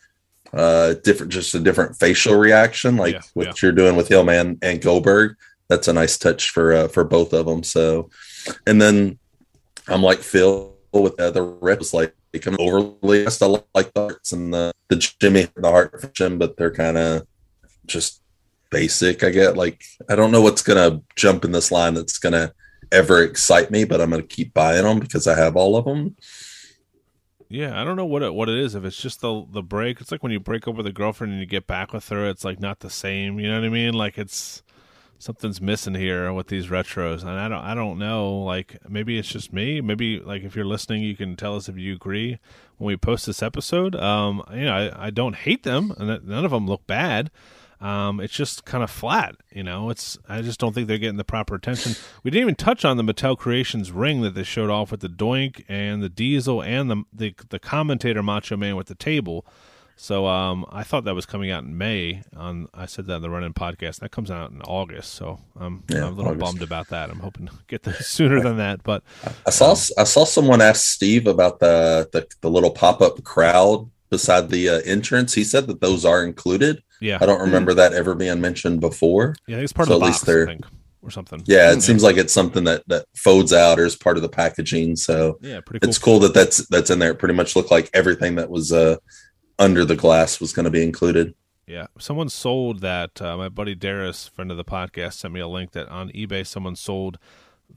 uh 0.52 0.94
different, 1.04 1.30
just 1.32 1.54
a 1.54 1.60
different 1.60 1.96
facial 1.96 2.34
reaction 2.34 2.96
like 2.96 3.14
Yeah, 3.14 3.20
what 3.34 3.46
yeah. 3.46 3.52
you're 3.62 3.72
doing 3.72 3.94
with 3.94 4.08
Hillman 4.08 4.58
and 4.62 4.80
Goldberg. 4.82 5.36
That's 5.68 5.86
a 5.86 5.92
nice 5.92 6.18
touch 6.18 6.50
for 6.50 6.72
uh, 6.72 6.88
for 6.88 7.04
both 7.04 7.32
of 7.32 7.46
them. 7.46 7.62
So, 7.62 8.10
and 8.66 8.80
then 8.82 9.18
I'm 9.86 10.02
like 10.02 10.18
Phil 10.20 10.74
with 10.92 11.16
the 11.16 11.42
reps 11.60 11.94
like 11.94 12.14
become 12.32 12.56
overly. 12.58 13.26
I 13.26 13.28
still 13.28 13.64
like 13.74 13.92
the 13.94 14.00
Harts 14.00 14.32
and 14.32 14.52
the 14.52 14.72
the 14.88 14.96
Jimmy 14.96 15.46
the 15.54 15.70
heart 15.70 16.00
for 16.00 16.08
Jim, 16.08 16.38
but 16.38 16.56
they're 16.56 16.74
kind 16.74 16.98
of 16.98 17.26
just 17.86 18.20
basic. 18.70 19.22
I 19.22 19.30
get 19.30 19.56
like 19.56 19.80
I 20.08 20.16
don't 20.16 20.32
know 20.32 20.42
what's 20.42 20.62
gonna 20.62 21.02
jump 21.14 21.44
in 21.44 21.52
this 21.52 21.70
line 21.70 21.94
that's 21.94 22.18
gonna 22.18 22.52
ever 22.92 23.22
excite 23.22 23.70
me, 23.70 23.85
but 23.85 24.00
I'm 24.00 24.11
gonna 24.11 24.22
keep 24.22 24.55
buying 24.55 24.85
them 24.85 25.00
because 25.00 25.26
I 25.26 25.38
have 25.38 25.57
all 25.57 25.76
of 25.76 25.85
them. 25.85 26.16
Yeah, 27.48 27.81
I 27.81 27.85
don't 27.85 27.96
know 27.96 28.07
what 28.07 28.22
it 28.22 28.33
what 28.33 28.48
it 28.48 28.59
is. 28.59 28.74
If 28.74 28.85
it's 28.85 29.00
just 29.00 29.20
the 29.20 29.44
the 29.50 29.62
break, 29.62 30.00
it's 30.00 30.12
like 30.12 30.22
when 30.22 30.33
you 30.33 30.38
break 30.38 30.68
up 30.68 30.76
with 30.76 30.87
a 30.87 30.92
girlfriend 30.92 31.33
and 31.33 31.40
you 31.40 31.46
get 31.46 31.66
back 31.66 31.92
with 31.92 32.09
her, 32.11 32.29
it's 32.29 32.44
like 32.44 32.61
not 32.61 32.81
the 32.81 32.90
same. 32.90 33.40
You 33.40 33.48
know 33.48 33.59
what 33.59 33.66
I 33.66 33.70
mean? 33.70 33.94
Like 33.94 34.18
it's 34.18 34.62
something's 35.18 35.61
missing 35.61 35.94
here 35.94 36.33
with 36.33 36.46
these 36.46 36.68
retros, 36.68 37.22
and 37.22 37.31
I 37.31 37.48
don't 37.48 37.64
I 37.64 37.74
don't 37.74 37.98
know. 37.98 38.38
Like 38.38 38.79
maybe 38.88 39.18
it's 39.18 39.29
just 39.29 39.53
me. 39.53 39.81
Maybe 39.81 40.20
like 40.20 40.44
if 40.44 40.55
you're 40.55 40.64
listening, 40.64 41.03
you 41.03 41.16
can 41.16 41.35
tell 41.35 41.57
us 41.57 41.68
if 41.68 41.76
you 41.76 41.92
agree 41.92 42.38
when 42.79 42.87
we 42.87 42.96
post 42.96 43.26
this 43.26 43.42
episode. 43.42 43.96
Um, 43.96 44.44
you 44.53 44.64
know, 44.64 44.74
I, 44.74 45.07
I 45.07 45.11
don't 45.11 45.35
hate 45.35 45.64
them, 45.64 45.92
and 45.98 46.24
none 46.26 46.44
of 46.44 46.53
them 46.53 46.68
look 46.68 46.87
bad. 46.87 47.33
Um, 47.80 48.20
it's 48.20 48.34
just 48.34 48.64
kind 48.66 48.84
of 48.84 48.90
flat, 48.90 49.36
you 49.50 49.62
know. 49.62 49.88
It's 49.88 50.18
I 50.28 50.42
just 50.42 50.60
don't 50.60 50.74
think 50.74 50.86
they're 50.86 50.98
getting 50.98 51.16
the 51.16 51.24
proper 51.24 51.54
attention. 51.54 51.94
We 52.22 52.30
didn't 52.30 52.42
even 52.42 52.54
touch 52.56 52.84
on 52.84 52.98
the 52.98 53.02
Mattel 53.02 53.38
Creations 53.38 53.90
ring 53.90 54.20
that 54.20 54.34
they 54.34 54.42
showed 54.42 54.68
off 54.70 54.90
with 54.90 55.00
the 55.00 55.08
Doink 55.08 55.64
and 55.68 56.02
the 56.02 56.10
Diesel 56.10 56.62
and 56.62 56.90
the 56.90 57.04
the, 57.12 57.34
the 57.48 57.58
commentator 57.58 58.22
Macho 58.22 58.56
Man 58.56 58.76
with 58.76 58.88
the 58.88 58.94
table. 58.94 59.46
So 59.96 60.26
um, 60.26 60.64
I 60.70 60.82
thought 60.82 61.04
that 61.04 61.14
was 61.14 61.26
coming 61.26 61.50
out 61.50 61.62
in 61.62 61.76
May. 61.76 62.22
On 62.34 62.68
I 62.72 62.86
said 62.86 63.06
that 63.06 63.16
in 63.16 63.22
the 63.22 63.28
Run 63.30 63.44
In 63.44 63.52
podcast. 63.52 64.00
That 64.00 64.10
comes 64.10 64.30
out 64.30 64.50
in 64.50 64.62
August, 64.62 65.12
so 65.12 65.40
I'm, 65.58 65.84
Yeah, 65.90 66.06
I'm 66.06 66.12
a 66.14 66.16
little 66.16 66.32
August. 66.32 66.40
bummed 66.40 66.62
about 66.62 66.88
that. 66.88 67.10
I'm 67.10 67.20
hoping 67.20 67.46
to 67.48 67.52
get 67.66 67.82
this 67.82 68.06
sooner 68.08 68.40
than 68.42 68.56
that, 68.56 68.82
but 68.82 69.02
I 69.46 69.50
saw 69.50 69.72
I 69.98 70.04
saw 70.04 70.24
someone 70.24 70.62
ask 70.62 70.82
Steve 70.84 71.26
about 71.26 71.60
the 71.60 72.08
the, 72.12 72.26
the 72.40 72.50
little 72.50 72.70
pop 72.70 73.02
up 73.02 73.22
crowd 73.24 73.90
beside 74.11 74.51
the 74.51 74.68
uh, 74.68 74.81
entrance. 74.85 75.35
He 75.35 75.44
said 75.44 75.66
that 75.68 75.81
those 75.81 76.05
are 76.05 76.25
included. 76.25 76.83
yeah, 77.01 77.18
I 77.20 77.27
don't 77.27 77.40
remember 77.40 77.73
that 77.75 77.92
ever 77.92 78.14
being 78.14 78.40
mentioned 78.40 78.81
before. 78.81 79.35
yeah, 79.46 79.59
it's 79.59 79.73
part 79.73 79.88
So 79.88 79.94
of 79.94 80.01
the 80.01 80.07
at 80.07 80.09
box, 80.11 80.20
least 80.23 80.29
I 80.29 80.33
they're- 80.33 80.46
think, 80.46 80.64
or 81.03 81.11
something. 81.11 81.42
Yeah, 81.46 81.73
it 81.73 81.81
seems 81.81 82.03
like 82.03 82.16
it's 82.18 82.33
something 82.33 82.64
that 82.64 82.87
that 82.88 83.07
folds 83.16 83.53
out 83.55 83.79
or 83.81 83.87
is 83.87 83.96
part 83.96 84.16
of 84.18 84.23
the 84.23 84.29
packaging. 84.29 84.96
So 84.96 85.38
yeah, 85.40 85.61
pretty 85.61 85.81
cool. 85.81 85.88
it's 85.88 85.99
cool 85.99 86.18
that 86.20 86.35
that's 86.35 86.66
that's 86.68 86.90
in 86.90 86.99
there. 86.99 87.12
It 87.12 87.18
pretty 87.18 87.35
much 87.35 87.57
looked 87.57 87.70
like 87.70 87.88
everything 87.94 88.35
that 88.35 88.51
was 88.51 88.70
uh 88.73 88.96
under 89.59 89.85
the 89.85 89.96
glass 89.96 90.40
was 90.40 90.53
going 90.53 90.64
to 90.64 90.70
be 90.70 90.83
included. 90.83 91.35
Yeah, 91.66 91.87
someone 91.99 92.29
sold 92.29 92.81
that. 92.81 93.23
Uh, 93.23 93.37
my 93.37 93.49
buddy 93.49 93.75
Darius, 93.75 94.27
friend 94.29 94.51
of 94.51 94.57
the 94.57 94.64
podcast, 94.64 95.14
sent 95.14 95.33
me 95.33 95.40
a 95.40 95.46
link 95.49 95.70
that 95.73 95.88
on 95.88 96.11
eBay 96.11 96.46
someone 96.46 96.75
sold 96.77 97.18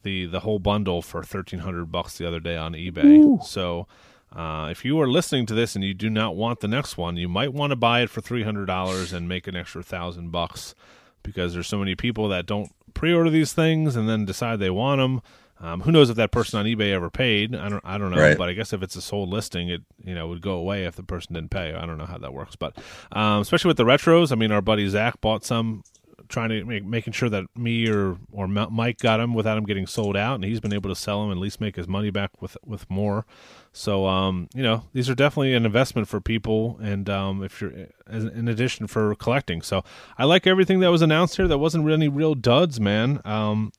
the 0.02 0.26
the 0.26 0.40
whole 0.42 0.60
bundle 0.60 1.02
for 1.02 1.24
thirteen 1.24 1.60
hundred 1.60 1.86
bucks 1.92 2.18
the 2.18 2.28
other 2.28 2.40
day 2.42 2.58
on 2.58 2.74
eBay. 2.74 3.42
So. 3.46 3.88
Uh, 4.36 4.70
if 4.72 4.84
you 4.84 5.00
are 5.00 5.08
listening 5.08 5.46
to 5.46 5.54
this 5.54 5.76
and 5.76 5.84
you 5.84 5.94
do 5.94 6.10
not 6.10 6.36
want 6.36 6.60
the 6.60 6.68
next 6.68 6.98
one, 6.98 7.18
you 7.18 7.30
might 7.30 7.54
want 7.54 7.72
to 7.72 7.76
buy 7.76 8.02
it 8.02 8.10
for 8.10 8.22
three 8.22 8.44
hundred 8.44 8.66
dollars 8.66 9.14
and 9.14 9.30
make 9.30 9.48
an 9.48 9.56
extra 9.56 9.84
thousand 9.84 10.32
bucks 10.32 10.74
because 11.22 11.54
there's 11.54 11.68
so 11.68 11.78
many 11.78 11.96
people 11.96 12.28
that 12.30 12.46
don't 12.46 12.72
pre-order 12.94 13.30
these 13.30 13.54
things 13.54 13.96
and 13.96 14.10
then 14.10 14.26
decide 14.26 14.60
they 14.60 14.70
want 14.70 15.00
them. 15.00 15.22
Um, 15.60 15.82
who 15.82 15.92
knows 15.92 16.10
if 16.10 16.18
that 16.18 16.32
person 16.32 16.60
on 16.60 16.66
eBay 16.66 16.92
ever 16.92 17.10
paid? 17.10 17.56
I 17.56 17.70
don't. 17.70 17.82
I 17.86 17.98
don't 17.98 18.12
know. 18.12 18.20
Right. 18.20 18.38
But 18.38 18.50
I 18.50 18.54
guess 18.54 18.74
if 18.74 18.84
it's 18.84 18.96
a 18.96 19.02
sold 19.02 19.30
listing, 19.30 19.70
it 19.70 19.82
you 20.04 20.14
know 20.14 20.28
would 20.28 20.42
go 20.42 20.56
away 20.56 20.86
if 20.86 20.96
the 20.96 21.04
person 21.04 21.36
didn't 21.36 21.52
pay. 21.52 21.74
I 21.74 21.86
don't 21.86 21.98
know 21.98 22.06
how 22.06 22.18
that 22.18 22.34
works, 22.34 22.56
but 22.56 22.78
um, 23.12 23.42
especially 23.42 23.70
with 23.70 23.78
the 23.78 23.86
retros. 23.86 24.32
I 24.32 24.36
mean, 24.36 24.52
our 24.52 24.62
buddy 24.62 24.90
Zach 24.90 25.22
bought 25.22 25.46
some, 25.46 25.84
trying 26.28 26.50
to 26.50 26.66
make 26.66 26.84
making 26.84 27.14
sure 27.14 27.30
that 27.30 27.46
me 27.56 27.88
or 27.88 28.18
or 28.34 28.48
Mike 28.48 28.98
got 28.98 29.18
them 29.18 29.34
without 29.34 29.56
them 29.56 29.64
getting 29.64 29.88
sold 29.88 30.18
out, 30.18 30.36
and 30.36 30.44
he's 30.44 30.60
been 30.60 30.74
able 30.74 30.90
to 30.90 30.96
sell 30.96 31.22
them 31.22 31.32
and 31.32 31.38
at 31.38 31.42
least 31.42 31.62
make 31.62 31.78
his 31.78 31.88
money 31.88 32.10
back 32.10 32.42
with 32.42 32.58
with 32.66 32.90
more. 32.90 33.26
So 33.74 34.06
um, 34.06 34.48
you 34.54 34.62
know, 34.62 34.84
these 34.94 35.10
are 35.10 35.16
definitely 35.16 35.56
an 35.56 35.66
investment 35.66 36.08
for 36.08 36.22
people, 36.22 36.80
and 36.82 37.10
um, 37.10 37.44
if 37.44 37.60
you're 37.60 37.74
in 38.08 38.48
addition 38.48 38.86
for 38.88 39.16
collecting. 39.16 39.64
So 39.64 39.84
I 40.18 40.26
like 40.26 40.46
everything 40.46 40.80
that 40.82 40.92
was 40.92 41.02
announced 41.02 41.36
here. 41.38 41.48
That 41.48 41.58
wasn't 41.58 41.84
really 41.84 42.08
real 42.08 42.36
duds, 42.36 42.80
man. 42.80 43.20
Um, 43.26 43.72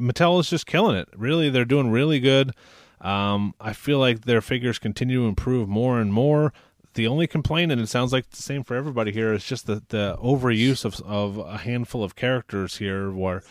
Mattel 0.00 0.40
is 0.40 0.48
just 0.48 0.66
killing 0.66 0.96
it. 0.96 1.08
Really, 1.16 1.50
they're 1.50 1.64
doing 1.64 1.90
really 1.90 2.20
good. 2.20 2.52
Um, 3.00 3.54
I 3.60 3.72
feel 3.72 3.98
like 3.98 4.22
their 4.22 4.40
figures 4.40 4.78
continue 4.78 5.22
to 5.22 5.28
improve 5.28 5.68
more 5.68 6.00
and 6.00 6.12
more. 6.12 6.52
The 6.94 7.06
only 7.06 7.26
complaint, 7.26 7.72
and 7.72 7.80
it 7.80 7.88
sounds 7.88 8.12
like 8.12 8.28
the 8.28 8.42
same 8.42 8.64
for 8.64 8.76
everybody 8.76 9.12
here, 9.12 9.32
is 9.32 9.44
just 9.44 9.66
the, 9.66 9.82
the 9.88 10.18
overuse 10.22 10.84
of 10.84 11.00
of 11.02 11.38
a 11.38 11.58
handful 11.58 12.04
of 12.04 12.14
characters 12.14 12.76
here, 12.76 13.10
where 13.10 13.42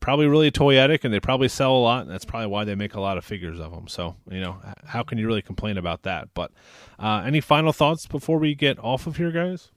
probably 0.00 0.26
really 0.26 0.50
toyetic 0.50 1.04
and 1.04 1.14
they 1.14 1.20
probably 1.20 1.48
sell 1.48 1.76
a 1.76 1.78
lot, 1.78 2.02
and 2.02 2.10
that's 2.10 2.24
probably 2.24 2.48
why 2.48 2.64
they 2.64 2.74
make 2.74 2.94
a 2.94 3.00
lot 3.00 3.16
of 3.16 3.24
figures 3.24 3.60
of 3.60 3.70
them. 3.70 3.86
So, 3.88 4.16
you 4.30 4.40
know, 4.40 4.56
how 4.84 5.02
can 5.02 5.16
you 5.18 5.26
really 5.26 5.42
complain 5.42 5.78
about 5.78 6.02
that? 6.02 6.28
But 6.34 6.50
uh, 6.98 7.22
any 7.24 7.40
final 7.40 7.72
thoughts 7.72 8.06
before 8.06 8.38
we 8.38 8.54
get 8.54 8.78
off 8.80 9.06
of 9.06 9.16
here, 9.16 9.30
guys? 9.30 9.70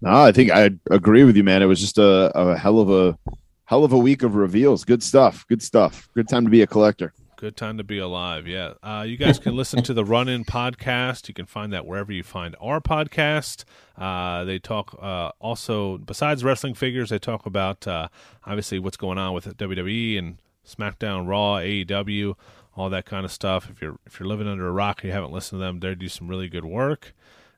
No, 0.00 0.22
I 0.22 0.32
think 0.32 0.50
I 0.50 0.70
agree 0.90 1.24
with 1.24 1.36
you, 1.36 1.44
man. 1.44 1.62
It 1.62 1.66
was 1.66 1.80
just 1.80 1.98
a, 1.98 2.30
a 2.38 2.56
hell 2.56 2.78
of 2.78 2.90
a 2.90 3.18
hell 3.64 3.84
of 3.84 3.92
a 3.92 3.98
week 3.98 4.22
of 4.22 4.34
reveals. 4.34 4.84
Good 4.84 5.02
stuff. 5.02 5.44
Good 5.48 5.62
stuff. 5.62 6.08
Good 6.14 6.28
time 6.28 6.44
to 6.44 6.50
be 6.50 6.62
a 6.62 6.66
collector. 6.66 7.12
Good 7.44 7.58
time 7.58 7.76
to 7.76 7.84
be 7.84 7.98
alive. 7.98 8.46
Yeah. 8.46 8.72
Uh, 8.82 9.04
you 9.06 9.18
guys 9.18 9.38
can 9.38 9.54
listen 9.54 9.82
to 9.82 9.92
the 9.92 10.02
Run 10.02 10.30
In 10.30 10.46
podcast. 10.46 11.28
You 11.28 11.34
can 11.34 11.44
find 11.44 11.74
that 11.74 11.84
wherever 11.84 12.10
you 12.10 12.22
find 12.22 12.56
our 12.58 12.80
podcast. 12.80 13.64
Uh, 13.98 14.44
they 14.44 14.58
talk 14.58 14.98
uh, 14.98 15.32
also, 15.40 15.98
besides 15.98 16.42
wrestling 16.42 16.72
figures, 16.72 17.10
they 17.10 17.18
talk 17.18 17.44
about 17.44 17.86
uh, 17.86 18.08
obviously 18.46 18.78
what's 18.78 18.96
going 18.96 19.18
on 19.18 19.34
with 19.34 19.58
WWE 19.58 20.18
and 20.18 20.38
SmackDown, 20.66 21.28
Raw, 21.28 21.56
AEW, 21.56 22.34
all 22.76 22.88
that 22.88 23.04
kind 23.04 23.26
of 23.26 23.30
stuff. 23.30 23.68
If 23.70 23.82
you're 23.82 23.98
if 24.06 24.18
you're 24.18 24.26
living 24.26 24.48
under 24.48 24.66
a 24.66 24.72
rock 24.72 25.02
and 25.02 25.08
you 25.08 25.12
haven't 25.12 25.32
listened 25.32 25.60
to 25.60 25.64
them, 25.66 25.80
they 25.80 25.94
do 25.94 26.08
some 26.08 26.28
really 26.28 26.48
good 26.48 26.64
work. 26.64 27.12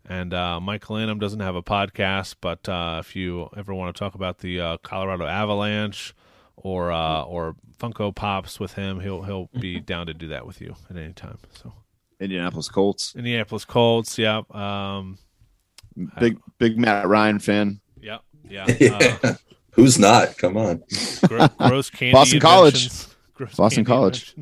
And 0.04 0.34
uh, 0.34 0.58
Mike 0.58 0.90
Lanham 0.90 1.20
doesn't 1.20 1.38
have 1.38 1.54
a 1.54 1.62
podcast, 1.62 2.34
but 2.40 2.68
uh, 2.68 2.96
if 2.98 3.14
you 3.14 3.50
ever 3.56 3.72
want 3.72 3.94
to 3.94 3.98
talk 4.00 4.16
about 4.16 4.38
the 4.38 4.60
uh, 4.60 4.76
Colorado 4.78 5.26
Avalanche 5.26 6.12
or 6.56 6.90
uh, 6.92 7.22
or 7.22 7.54
Funko 7.78 8.14
Pops 8.14 8.58
with 8.60 8.74
him, 8.74 9.00
he'll 9.00 9.22
he'll 9.22 9.48
be 9.60 9.80
down 9.92 10.06
to 10.06 10.14
do 10.14 10.28
that 10.28 10.46
with 10.46 10.60
you 10.60 10.74
at 10.90 10.96
any 10.96 11.12
time. 11.12 11.38
So 11.62 11.72
Indianapolis 12.20 12.68
Colts. 12.68 13.14
Indianapolis 13.16 13.64
Colts, 13.64 14.18
yeah, 14.18 14.42
um, 14.50 15.18
Big 16.18 16.38
big 16.58 16.78
Matt 16.78 17.06
Ryan 17.08 17.38
fan. 17.38 17.80
yeah, 18.00 18.18
yeah. 18.48 19.16
Uh, 19.22 19.34
Who's 19.72 19.98
not? 19.98 20.38
Come 20.38 20.56
on. 20.56 20.82
gro- 21.26 21.48
gross 21.58 21.90
candy. 21.90 22.12
Boston 22.14 22.40
College. 22.40 22.88
Gross 23.34 23.54
Boston 23.56 23.84
candy 23.84 23.88
College. 23.98 24.34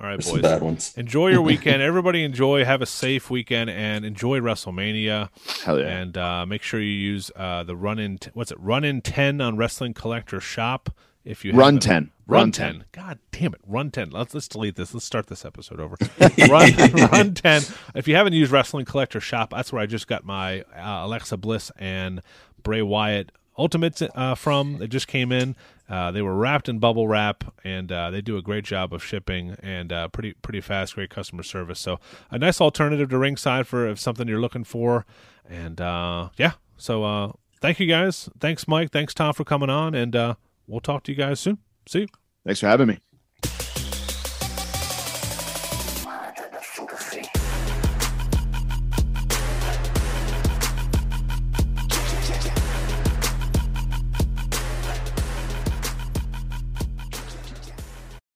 Inventions. 0.00 0.02
All 0.02 0.06
right, 0.08 0.16
There's 0.16 0.26
some 0.26 0.34
boys. 0.36 0.42
bad 0.42 0.62
ones. 0.62 0.94
Enjoy 0.96 1.28
your 1.28 1.42
weekend. 1.52 1.82
Everybody 1.82 2.24
enjoy. 2.24 2.64
Have 2.64 2.82
a 2.82 2.86
safe 2.86 3.30
weekend 3.30 3.70
and 3.70 4.04
enjoy 4.04 4.38
WrestleMania. 4.40 5.30
Hell 5.64 5.78
yeah. 5.78 5.86
And 5.86 6.16
uh, 6.18 6.46
make 6.46 6.62
sure 6.62 6.80
you 6.80 6.86
use 6.90 7.30
uh, 7.36 7.62
the 7.64 7.76
run 7.76 7.98
in. 7.98 8.18
T- 8.18 8.30
what's 8.34 8.50
it? 8.50 8.58
Run 8.60 8.84
in 8.84 9.00
ten 9.02 9.40
on 9.40 9.56
Wrestling 9.56 9.94
Collector 9.94 10.40
Shop. 10.40 10.90
If 11.24 11.44
you 11.44 11.50
Run 11.52 11.74
haven't- 11.74 11.80
10. 11.80 12.10
Run, 12.28 12.40
Run 12.40 12.52
10. 12.52 12.72
10. 12.74 12.84
God 12.92 13.18
damn 13.32 13.54
it. 13.54 13.60
Run 13.66 13.90
10. 13.90 14.10
Let's 14.10 14.32
let's 14.34 14.46
delete 14.48 14.76
this. 14.76 14.94
Let's 14.94 15.04
start 15.06 15.26
this 15.26 15.44
episode 15.44 15.80
over. 15.80 15.96
run, 16.48 16.72
run 17.10 17.34
10. 17.34 17.62
If 17.96 18.06
you 18.06 18.14
haven't 18.16 18.32
used 18.32 18.52
Wrestling 18.52 18.84
Collector 18.84 19.20
Shop, 19.20 19.50
that's 19.50 19.72
where 19.72 19.82
I 19.82 19.86
just 19.86 20.06
got 20.06 20.24
my 20.24 20.60
uh, 20.76 21.04
Alexa 21.04 21.36
Bliss 21.36 21.70
and 21.78 22.22
Bray 22.62 22.82
Wyatt 22.82 23.32
Ultimates 23.58 24.02
uh, 24.14 24.34
from. 24.36 24.80
It 24.82 24.88
just 24.88 25.08
came 25.08 25.32
in. 25.32 25.56
Uh, 25.88 26.10
they 26.10 26.22
were 26.22 26.34
wrapped 26.34 26.68
in 26.68 26.78
bubble 26.78 27.06
wrap, 27.06 27.44
and 27.64 27.92
uh, 27.92 28.10
they 28.10 28.20
do 28.20 28.36
a 28.36 28.42
great 28.42 28.64
job 28.64 28.92
of 28.92 29.04
shipping 29.04 29.56
and 29.62 29.92
uh, 29.92 30.08
pretty 30.08 30.32
pretty 30.34 30.60
fast, 30.60 30.94
great 30.94 31.10
customer 31.10 31.42
service. 31.42 31.78
So 31.78 32.00
a 32.30 32.38
nice 32.38 32.60
alternative 32.60 33.08
to 33.10 33.18
ringside 33.18 33.66
for 33.66 33.86
if 33.86 34.00
something 34.00 34.26
you're 34.26 34.40
looking 34.40 34.64
for. 34.64 35.06
And 35.48 35.80
uh, 35.80 36.30
yeah, 36.36 36.52
so 36.76 37.04
uh, 37.04 37.32
thank 37.60 37.78
you 37.78 37.86
guys. 37.86 38.28
Thanks, 38.40 38.66
Mike. 38.66 38.90
Thanks, 38.90 39.14
Tom, 39.14 39.32
for 39.32 39.44
coming 39.44 39.70
on, 39.70 39.94
and 39.94 40.16
uh, 40.16 40.34
we'll 40.66 40.80
talk 40.80 41.04
to 41.04 41.12
you 41.12 41.18
guys 41.18 41.40
soon. 41.40 41.58
See 41.86 42.00
you. 42.00 42.08
Thanks 42.44 42.60
for 42.60 42.66
having 42.66 42.88
me. 42.88 43.05